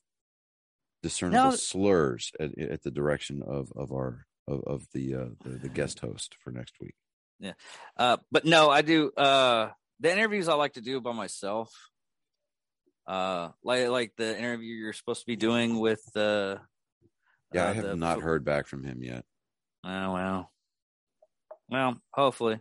discernible 1.03 1.51
No. 1.51 1.57
slurs 1.57 2.33
at, 2.39 2.59
at 2.59 2.83
the 2.83 2.91
direction 2.91 3.43
of 3.43 3.73
of 3.75 3.91
our 3.91 4.27
of, 4.47 4.63
of 4.65 4.87
the, 4.93 5.15
uh, 5.15 5.29
the 5.45 5.51
the 5.51 5.69
guest 5.71 6.01
host 6.01 6.37
for 6.45 6.51
next 6.51 6.75
week. 6.79 6.95
Yeah, 7.41 7.53
uh, 7.97 8.19
but 8.31 8.45
no, 8.45 8.69
I 8.69 8.83
do. 8.83 9.11
Uh, 9.13 9.71
the 10.01 10.13
interviews 10.13 10.49
I 10.49 10.55
like 10.55 10.75
to 10.75 10.83
do 10.83 11.01
by 11.01 11.13
myself. 11.13 11.73
Uh, 13.09 13.49
like 13.65 13.89
like 13.89 14.13
the 14.19 14.39
interview 14.39 14.75
you're 14.75 14.93
supposed 14.93 15.21
to 15.21 15.27
be 15.27 15.37
doing 15.37 15.81
with 15.81 16.03
uh, 16.15 16.57
Yeah, 17.55 17.65
uh, 17.65 17.71
I 17.71 17.73
have 17.73 17.85
the 17.85 17.97
not 17.97 18.21
heard 18.21 18.45
back 18.45 18.67
from 18.67 18.85
him 18.85 19.03
yet. 19.03 19.25
Oh 19.83 20.13
well, 20.13 20.53
well, 21.71 21.97
hopefully. 22.13 22.61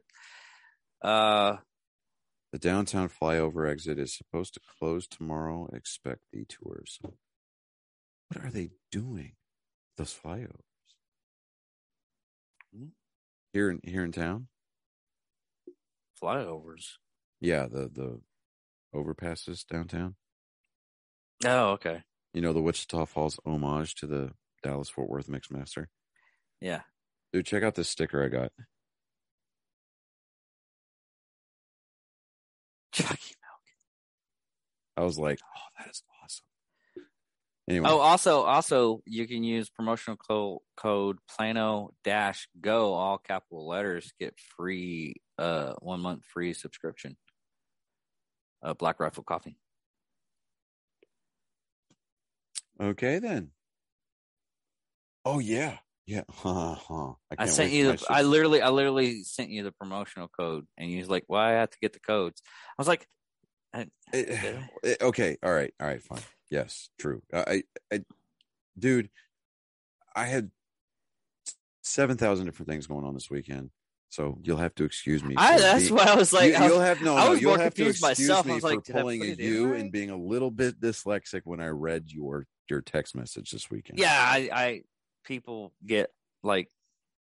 Uh, 1.01 1.57
The 2.53 2.59
downtown 2.59 3.09
flyover 3.09 3.69
exit 3.69 3.99
is 3.99 4.15
supposed 4.15 4.53
to 4.53 4.61
close 4.79 5.05
tomorrow. 5.05 5.67
Expect 5.73 6.21
detours. 6.31 6.99
What 8.29 8.45
are 8.45 8.49
they 8.49 8.71
doing? 8.89 9.33
Those 9.97 10.13
flyovers 10.13 10.63
here 13.51 13.69
in 13.69 13.81
here 13.83 14.03
in 14.03 14.11
town? 14.11 14.47
flyovers. 16.21 16.93
Yeah, 17.41 17.67
the 17.67 17.89
the 17.91 18.21
overpasses 18.95 19.65
downtown. 19.65 20.15
Oh, 21.45 21.71
okay. 21.71 22.01
You 22.33 22.41
know 22.41 22.53
the 22.53 22.61
Wichita 22.61 23.05
Falls 23.05 23.39
homage 23.45 23.95
to 23.95 24.07
the 24.07 24.31
Dallas 24.63 24.89
Fort 24.89 25.09
Worth 25.09 25.27
Mixmaster. 25.27 25.85
Yeah. 26.61 26.81
Dude, 27.33 27.45
check 27.45 27.63
out 27.63 27.75
this 27.75 27.89
sticker 27.89 28.23
I 28.23 28.29
got. 28.29 28.51
Chucky. 32.91 33.35
Milk. 33.41 33.61
I 34.97 35.03
was 35.03 35.19
like, 35.19 35.39
oh, 35.43 35.59
that 35.77 35.89
is 35.89 36.03
awesome. 36.23 36.45
Anyway, 37.69 37.89
Oh, 37.89 37.99
also, 37.99 38.43
also, 38.43 39.01
you 39.05 39.27
can 39.27 39.43
use 39.43 39.69
promotional 39.69 40.17
co- 40.17 40.61
code 40.77 41.17
Plano 41.29 41.91
dash 42.03 42.47
Go, 42.59 42.93
all 42.93 43.17
capital 43.17 43.67
letters, 43.67 44.13
get 44.19 44.39
free 44.55 45.15
uh 45.38 45.73
one 45.81 45.99
month 46.01 46.23
free 46.25 46.53
subscription. 46.53 47.17
Uh, 48.63 48.73
Black 48.73 48.99
Rifle 48.99 49.23
Coffee. 49.23 49.57
Okay 52.80 53.19
then. 53.19 53.51
Oh 55.25 55.39
yeah, 55.39 55.78
yeah. 56.05 56.23
Huh, 56.32 56.75
huh. 56.75 57.13
I 57.32 57.36
can't 57.36 57.49
sent 57.49 57.71
you 57.71 57.91
the. 57.91 58.05
I 58.09 58.21
literally, 58.21 58.61
I 58.61 58.69
literally 58.69 59.23
sent 59.23 59.49
you 59.49 59.63
the 59.63 59.71
promotional 59.73 60.28
code, 60.30 60.65
and 60.78 60.89
you 60.89 60.99
was 60.99 61.09
like, 61.09 61.25
"Why 61.28 61.49
I 61.55 61.59
have 61.59 61.69
to 61.71 61.78
get 61.82 61.93
the 61.93 61.99
codes?" 61.99 62.41
I 62.78 62.82
was 62.82 62.88
like, 62.88 63.05
I, 63.73 63.82
It- 63.82 63.89
I? 64.13 64.17
Eh, 64.17 64.59
it- 64.84 64.97
eh, 65.01 65.05
okay, 65.05 65.38
all 65.43 65.53
right, 65.53 65.73
all 65.80 65.88
right, 65.88 66.01
fine. 66.01 66.21
Yes, 66.49 66.89
true. 66.97 67.21
I, 67.34 67.39
I, 67.39 67.63
I 67.95 68.05
dude, 68.80 69.09
I 70.15 70.25
had 70.25 70.49
seven 71.84 72.17
thousand 72.17 72.45
different 72.45 72.69
things 72.69 72.88
going 72.88 73.05
on 73.05 73.13
this 73.13 73.30
weekend, 73.30 73.71
so 74.09 74.38
you'll 74.41 74.57
have 74.57 74.75
to 74.75 74.86
excuse 74.86 75.23
me. 75.25 75.36
I 75.38 75.59
that's 75.59 75.84
being- 75.84 75.95
why 75.95 76.05
I 76.05 76.15
was 76.15 76.32
like, 76.32 76.51
you, 76.53 76.55
I 76.57 76.69
will 76.69 76.80
have 76.80 77.01
no, 77.01 77.15
I 77.17 77.25
no. 77.25 77.30
was 77.32 77.41
more 77.41 77.57
have 77.59 77.73
to 77.73 77.84
confused 77.84 78.03
excuse 78.05 78.30
myself. 78.30 78.45
I 78.45 78.49
me 78.49 78.53
was 78.55 78.61
for 78.63 78.69
like, 78.69 78.84
pulling 78.86 79.21
a 79.23 79.25
you 79.36 79.71
right? 79.71 79.82
and 79.82 79.91
being 79.91 80.09
a 80.09 80.17
little 80.17 80.51
bit 80.51 80.80
dyslexic 80.80 81.41
when 81.43 81.59
I 81.59 81.67
read 81.67 82.05
your 82.07 82.45
your 82.70 82.82
text 82.82 83.15
message 83.15 83.51
this 83.51 83.70
weekend. 83.70 83.99
yeah, 83.99 84.13
I, 84.13 84.49
I 84.51 84.82
people 85.26 85.74
get 85.86 86.09
like 86.43 86.70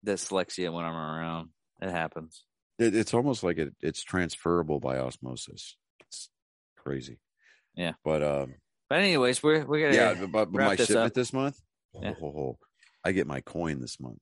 dyslexia 0.07 0.73
when 0.73 0.85
I'm 0.85 0.95
around. 0.95 1.51
It 1.81 1.91
happens. 1.91 2.45
it, 2.79 2.95
it's 2.95 3.15
almost 3.15 3.43
like 3.43 3.59
it, 3.59 3.75
it's 3.81 4.03
transferable 4.03 4.81
by 4.81 4.99
osmosis. 4.99 5.77
It's 6.01 6.31
crazy. 6.77 7.19
Yeah. 7.75 7.93
but 8.05 8.23
um, 8.23 8.55
But 8.89 9.01
anyways, 9.01 9.43
we're 9.43 9.65
we're 9.65 9.91
gonna 9.91 9.97
yeah, 9.97 10.27
but, 10.27 10.53
but 10.53 10.53
my 10.53 10.77
this 10.77 10.87
shipment 10.87 11.07
up. 11.09 11.15
this 11.15 11.33
month, 11.33 11.59
Yeah. 12.01 12.15
oh, 12.23 12.25
oh, 12.27 12.39
oh, 12.39 12.59
I 13.05 13.13
get 13.13 13.27
my 13.27 13.41
coin 13.41 13.81
this 13.81 13.99
month. 14.01 14.19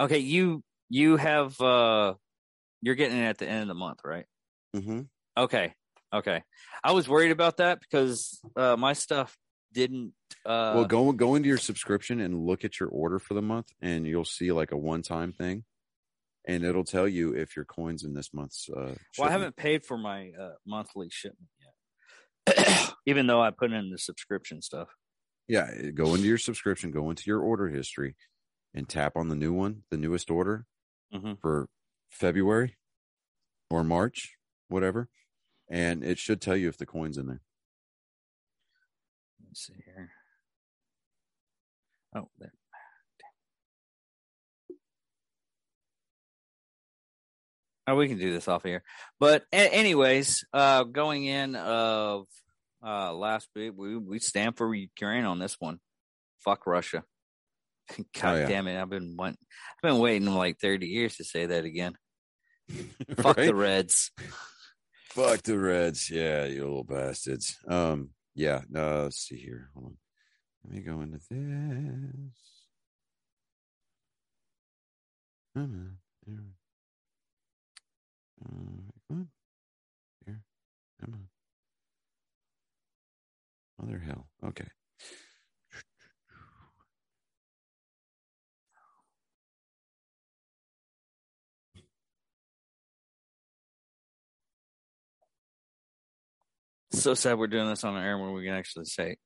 okay. 0.00 0.18
You 0.18 0.62
you 0.88 1.16
have 1.16 1.60
uh, 1.60 2.14
you're 2.82 2.94
getting 2.94 3.18
it 3.18 3.24
at 3.24 3.38
the 3.38 3.48
end 3.48 3.62
of 3.62 3.68
the 3.68 3.74
month, 3.74 4.00
right? 4.04 4.26
Mm-hmm. 4.76 5.00
Okay, 5.36 5.74
okay. 6.14 6.42
I 6.84 6.92
was 6.92 7.08
worried 7.08 7.32
about 7.32 7.58
that 7.58 7.80
because 7.80 8.40
uh, 8.56 8.76
my 8.76 8.92
stuff 8.92 9.36
didn't. 9.72 10.12
Uh, 10.44 10.72
well, 10.76 10.84
go 10.84 11.12
go 11.12 11.34
into 11.34 11.48
your 11.48 11.58
subscription 11.58 12.20
and 12.20 12.46
look 12.46 12.64
at 12.64 12.80
your 12.80 12.88
order 12.88 13.18
for 13.18 13.34
the 13.34 13.42
month, 13.42 13.68
and 13.80 14.06
you'll 14.06 14.24
see 14.24 14.52
like 14.52 14.72
a 14.72 14.76
one 14.76 15.02
time 15.02 15.32
thing, 15.32 15.64
and 16.46 16.64
it'll 16.64 16.84
tell 16.84 17.08
you 17.08 17.34
if 17.34 17.56
your 17.56 17.64
coins 17.64 18.04
in 18.04 18.14
this 18.14 18.32
month's. 18.32 18.68
Uh, 18.68 18.94
Well, 19.18 19.28
I 19.28 19.32
haven't 19.32 19.56
paid 19.56 19.84
for 19.84 19.98
my 19.98 20.30
uh, 20.38 20.54
monthly 20.66 21.08
shipment 21.10 21.48
yet, 22.46 22.94
even 23.06 23.26
though 23.26 23.40
I 23.40 23.50
put 23.50 23.72
in 23.72 23.90
the 23.90 23.98
subscription 23.98 24.62
stuff. 24.62 24.88
Yeah, 25.48 25.90
go 25.94 26.14
into 26.14 26.26
your 26.28 26.38
subscription, 26.38 26.90
go 26.92 27.10
into 27.10 27.24
your 27.26 27.40
order 27.40 27.68
history, 27.68 28.14
and 28.72 28.88
tap 28.88 29.16
on 29.16 29.28
the 29.28 29.34
new 29.36 29.52
one, 29.52 29.82
the 29.90 29.96
newest 29.96 30.30
order 30.30 30.66
Mhm. 31.12 31.40
for 31.40 31.68
February 32.08 32.76
or 33.68 33.82
March, 33.82 34.36
whatever, 34.68 35.08
and 35.68 36.04
it 36.04 36.18
should 36.18 36.40
tell 36.40 36.56
you 36.56 36.68
if 36.68 36.78
the 36.78 36.86
coin's 36.86 37.18
in 37.18 37.26
there. 37.26 37.42
Let's 39.50 39.66
see 39.66 39.74
here. 39.84 40.10
Oh, 42.14 42.28
there. 42.38 42.52
Oh, 47.86 47.96
we 47.96 48.08
can 48.08 48.18
do 48.18 48.32
this 48.32 48.46
off 48.46 48.62
here. 48.62 48.82
But 49.18 49.44
a- 49.52 49.56
anyways, 49.74 50.44
uh, 50.52 50.84
going 50.84 51.24
in 51.24 51.56
of 51.56 52.26
uh 52.84 53.12
last 53.12 53.48
week, 53.56 53.72
we 53.76 53.96
we 53.96 54.18
stand 54.20 54.56
for 54.56 54.72
Ukraine 54.74 55.24
on 55.24 55.38
this 55.38 55.56
one. 55.58 55.80
Fuck 56.44 56.66
Russia. 56.66 57.02
God 57.96 58.04
Oh, 58.24 58.36
yeah. 58.36 58.46
damn 58.46 58.68
it! 58.68 58.80
I've 58.80 58.88
been 58.90 59.16
want, 59.16 59.36
I've 59.76 59.90
been 59.90 59.98
waiting 60.00 60.28
like 60.32 60.58
thirty 60.60 60.86
years 60.86 61.16
to 61.16 61.24
say 61.24 61.46
that 61.46 61.64
again. 61.64 61.94
Fuck 63.16 63.38
Right? 63.38 63.46
the 63.46 63.54
Reds. 63.54 64.12
Fuck 65.10 65.42
the 65.42 65.58
Reds. 65.58 66.08
Yeah, 66.08 66.44
you 66.44 66.60
little 66.60 66.84
bastards. 66.84 67.58
Um, 67.66 68.10
yeah, 68.34 68.62
no, 68.68 69.04
let's 69.04 69.18
see 69.18 69.36
here. 69.36 69.70
Hold 69.74 69.86
on. 69.86 69.96
Let 70.64 70.74
me 70.74 70.80
go 70.80 71.00
into 71.00 71.18
this. 71.18 71.30
On. 75.56 75.96
There. 76.26 76.36
Uh. 78.44 79.14
Here. 80.26 80.42
Come 81.00 81.14
on. 81.14 81.28
Mother 83.78 83.98
hell. 83.98 84.26
Okay. 84.44 84.68
So 96.92 97.14
sad 97.14 97.38
we're 97.38 97.46
doing 97.46 97.68
this 97.68 97.84
on 97.84 97.96
air 97.96 98.18
where 98.18 98.30
we 98.32 98.44
can 98.44 98.54
actually 98.54 98.84
say, 98.86 99.16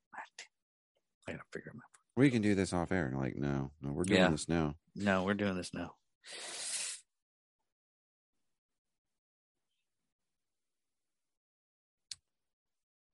I 1.27 1.33
gotta 1.33 1.45
figure 1.53 1.71
them 1.73 1.79
out. 1.85 1.91
We 2.17 2.31
can 2.31 2.43
do 2.43 2.55
this 2.55 2.73
off 2.73 2.93
air. 2.93 3.07
And 3.07 3.19
like, 3.19 3.37
no, 3.37 3.71
no, 3.81 3.93
we're 3.93 4.05
doing 4.05 4.21
Yeah. 4.21 4.29
this 4.31 4.49
now. 4.49 4.75
No, 4.95 5.25
we're 5.25 5.35
doing 5.35 5.57
this 5.57 5.73
now. 5.75 5.93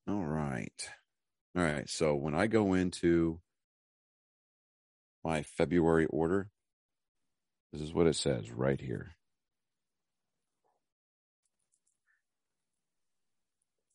All 0.08 0.24
right. 0.24 0.88
All 1.56 1.62
right. 1.62 1.88
So 1.88 2.14
when 2.14 2.34
I 2.34 2.46
go 2.46 2.74
into 2.74 3.40
my 5.24 5.42
February 5.42 6.06
order, 6.06 6.48
this 7.72 7.82
is 7.82 7.92
what 7.92 8.06
it 8.06 8.16
says 8.16 8.50
right 8.50 8.80
here. 8.80 9.12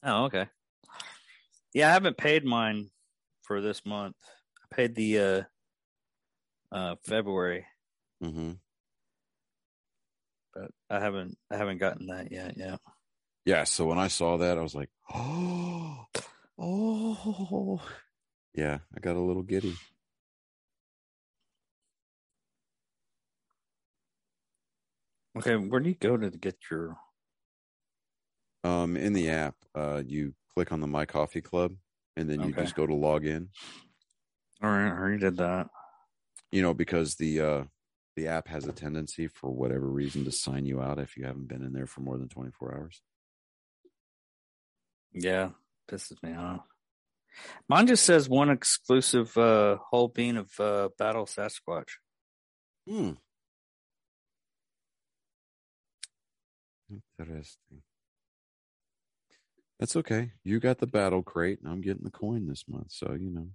Oh, 0.05 0.25
okay. 0.25 0.47
Yeah, 1.73 1.89
I 1.89 1.93
haven't 1.93 2.17
paid 2.17 2.45
mine 2.45 2.91
for 3.41 3.59
this 3.59 3.85
month. 3.85 4.15
I 4.71 4.75
paid 4.75 4.95
the 4.95 5.19
uh 5.19 5.41
uh 6.71 6.95
February, 7.03 7.65
Mm-hmm. 8.23 8.51
but 10.53 10.71
I 10.89 10.99
haven't 10.99 11.37
I 11.51 11.57
haven't 11.57 11.79
gotten 11.79 12.07
that 12.07 12.31
yet. 12.31 12.53
Yeah. 12.55 12.77
Yeah. 13.45 13.63
So 13.65 13.85
when 13.85 13.97
I 13.99 14.07
saw 14.07 14.37
that, 14.37 14.57
I 14.57 14.61
was 14.61 14.75
like, 14.75 14.89
oh, 15.13 16.05
oh. 16.59 17.81
Yeah. 18.53 18.77
I 18.95 18.99
got 18.99 19.15
a 19.17 19.21
little 19.21 19.43
giddy. 19.43 19.75
Okay, 25.37 25.55
where 25.55 25.81
do 25.81 25.89
you 25.89 25.95
go 25.95 26.15
to 26.15 26.29
get 26.29 26.55
your 26.71 26.95
Um, 28.65 28.97
in 28.97 29.13
the 29.13 29.29
app, 29.29 29.55
uh, 29.75 30.01
you 30.05 30.33
click 30.55 30.71
on 30.71 30.79
the 30.81 30.87
My 30.87 31.05
Coffee 31.05 31.41
Club 31.41 31.75
and 32.17 32.27
then 32.27 32.41
you 32.41 32.51
Okay. 32.51 32.63
just 32.63 32.75
go 32.75 32.87
to 32.87 32.95
log 32.95 33.25
in. 33.25 33.49
all 34.63 34.69
right, 34.69 34.87
I 34.87 34.91
already 34.91 35.19
did 35.19 35.37
that. 35.37 35.69
you 36.51 36.61
know 36.63 36.73
because 36.73 37.15
the 37.15 37.41
uh 37.41 37.63
the 38.15 38.27
app 38.27 38.47
has 38.47 38.65
a 38.65 38.71
tendency 38.71 39.27
for 39.27 39.51
whatever 39.51 39.87
reason 39.87 40.23
to 40.25 40.31
sign 40.31 40.65
you 40.65 40.81
out 40.81 40.97
if 40.99 41.17
you 41.17 41.25
haven't 41.25 41.47
been 41.47 41.61
in 41.61 41.73
there 41.73 41.85
for 41.85 42.01
more 42.01 42.17
than 42.17 42.29
24 42.29 42.73
hours 42.73 43.01
Yeah, 45.13 45.49
pisses 45.89 46.21
me 46.23 46.33
off. 46.33 46.65
Mine 47.67 47.87
just 47.87 48.05
says 48.05 48.27
one 48.29 48.49
exclusive 48.49 49.37
uh 49.37 49.77
whole 49.91 50.07
bean 50.07 50.37
of 50.37 50.49
uh 50.59 50.89
battle 50.97 51.25
Sasquatch. 51.25 51.89
hmm 52.87 53.11
interesting 57.19 57.81
that's 59.79 59.95
okay 59.95 60.31
you 60.43 60.59
got 60.59 60.77
the 60.79 60.87
battle 60.87 61.23
crate 61.23 61.59
and 61.61 61.71
i'm 61.71 61.81
getting 61.81 62.03
the 62.03 62.11
coin 62.11 62.47
this 62.47 62.63
month 62.67 62.91
so 62.91 63.13
you 63.13 63.29
know 63.29 63.47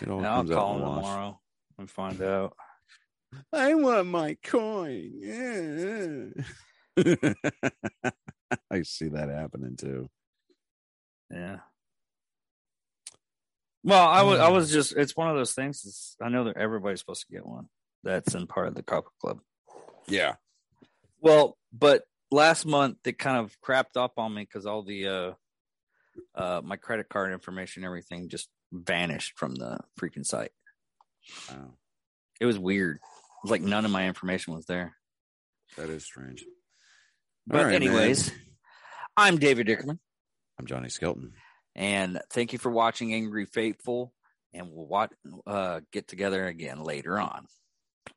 it 0.00 0.08
all 0.08 0.18
And 0.18 0.26
I'll 0.26 0.36
comes 0.38 0.50
out 0.50 0.74
him 0.74 0.80
tomorrow 0.80 1.40
and 1.78 1.90
find 1.90 2.22
out. 2.22 2.56
i 3.52 3.74
want 3.74 4.06
my 4.06 4.36
coin 4.44 5.12
yeah. 5.18 6.26
i 8.70 8.82
see 8.82 9.08
that 9.08 9.28
happening 9.28 9.76
too 9.76 10.08
Yeah. 11.30 11.58
Well, 13.82 14.06
I 14.06 14.22
was 14.22 14.40
I 14.40 14.48
mm. 14.48 14.54
was 14.54 14.72
just 14.72 14.96
it's 14.96 15.16
one 15.16 15.28
of 15.28 15.36
those 15.36 15.52
things. 15.52 15.84
It's, 15.84 16.16
I 16.20 16.28
know 16.28 16.44
that 16.44 16.56
everybody's 16.56 17.00
supposed 17.00 17.26
to 17.26 17.32
get 17.32 17.46
one. 17.46 17.68
That's 18.02 18.34
in 18.34 18.46
part 18.46 18.68
of 18.68 18.74
the 18.74 18.82
Copper 18.82 19.10
Club. 19.20 19.40
yeah 20.08 20.34
Well, 21.20 21.56
but 21.72 22.02
last 22.30 22.66
month 22.66 22.98
it 23.06 23.18
kind 23.18 23.36
of 23.38 23.56
crapped 23.60 23.96
up 23.96 24.14
on 24.18 24.34
me 24.34 24.42
because 24.42 24.66
all 24.66 24.82
the 24.82 25.06
uh 25.06 25.32
uh 26.34 26.60
my 26.64 26.76
credit 26.76 27.08
card 27.08 27.32
information, 27.32 27.84
everything 27.84 28.28
just 28.28 28.48
vanished 28.72 29.34
from 29.38 29.54
the 29.54 29.78
freaking 30.00 30.24
site. 30.26 30.52
wow. 31.50 31.74
It 32.40 32.46
was 32.46 32.58
weird. 32.58 32.96
It 32.96 33.00
was 33.44 33.50
like 33.50 33.62
none 33.62 33.84
of 33.84 33.90
my 33.90 34.06
information 34.08 34.54
was 34.54 34.66
there. 34.66 34.96
that 35.76 35.88
is 35.90 36.04
strange 36.04 36.44
But 37.46 37.58
All 37.58 37.64
right, 37.64 37.72
man. 37.72 37.82
anyways, 37.82 38.32
I'm 39.16 39.38
David 39.38 39.66
Dickerman, 39.66 39.98
i'm 40.58 40.66
johnny 40.66 40.88
skelton 40.88 41.32
and 41.74 42.20
thank 42.30 42.52
you 42.54 42.58
for 42.58 42.70
watching 42.70 43.12
Angry 43.12 43.44
Faithful. 43.46 44.12
And 44.54 44.70
we'll 44.72 44.86
watch, 44.86 45.10
uh, 45.46 45.80
get 45.92 46.08
together 46.08 46.46
again 46.46 46.82
later 46.82 47.20
on. 47.20 47.46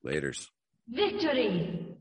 laters 0.06 0.48
Victory! 0.88 1.98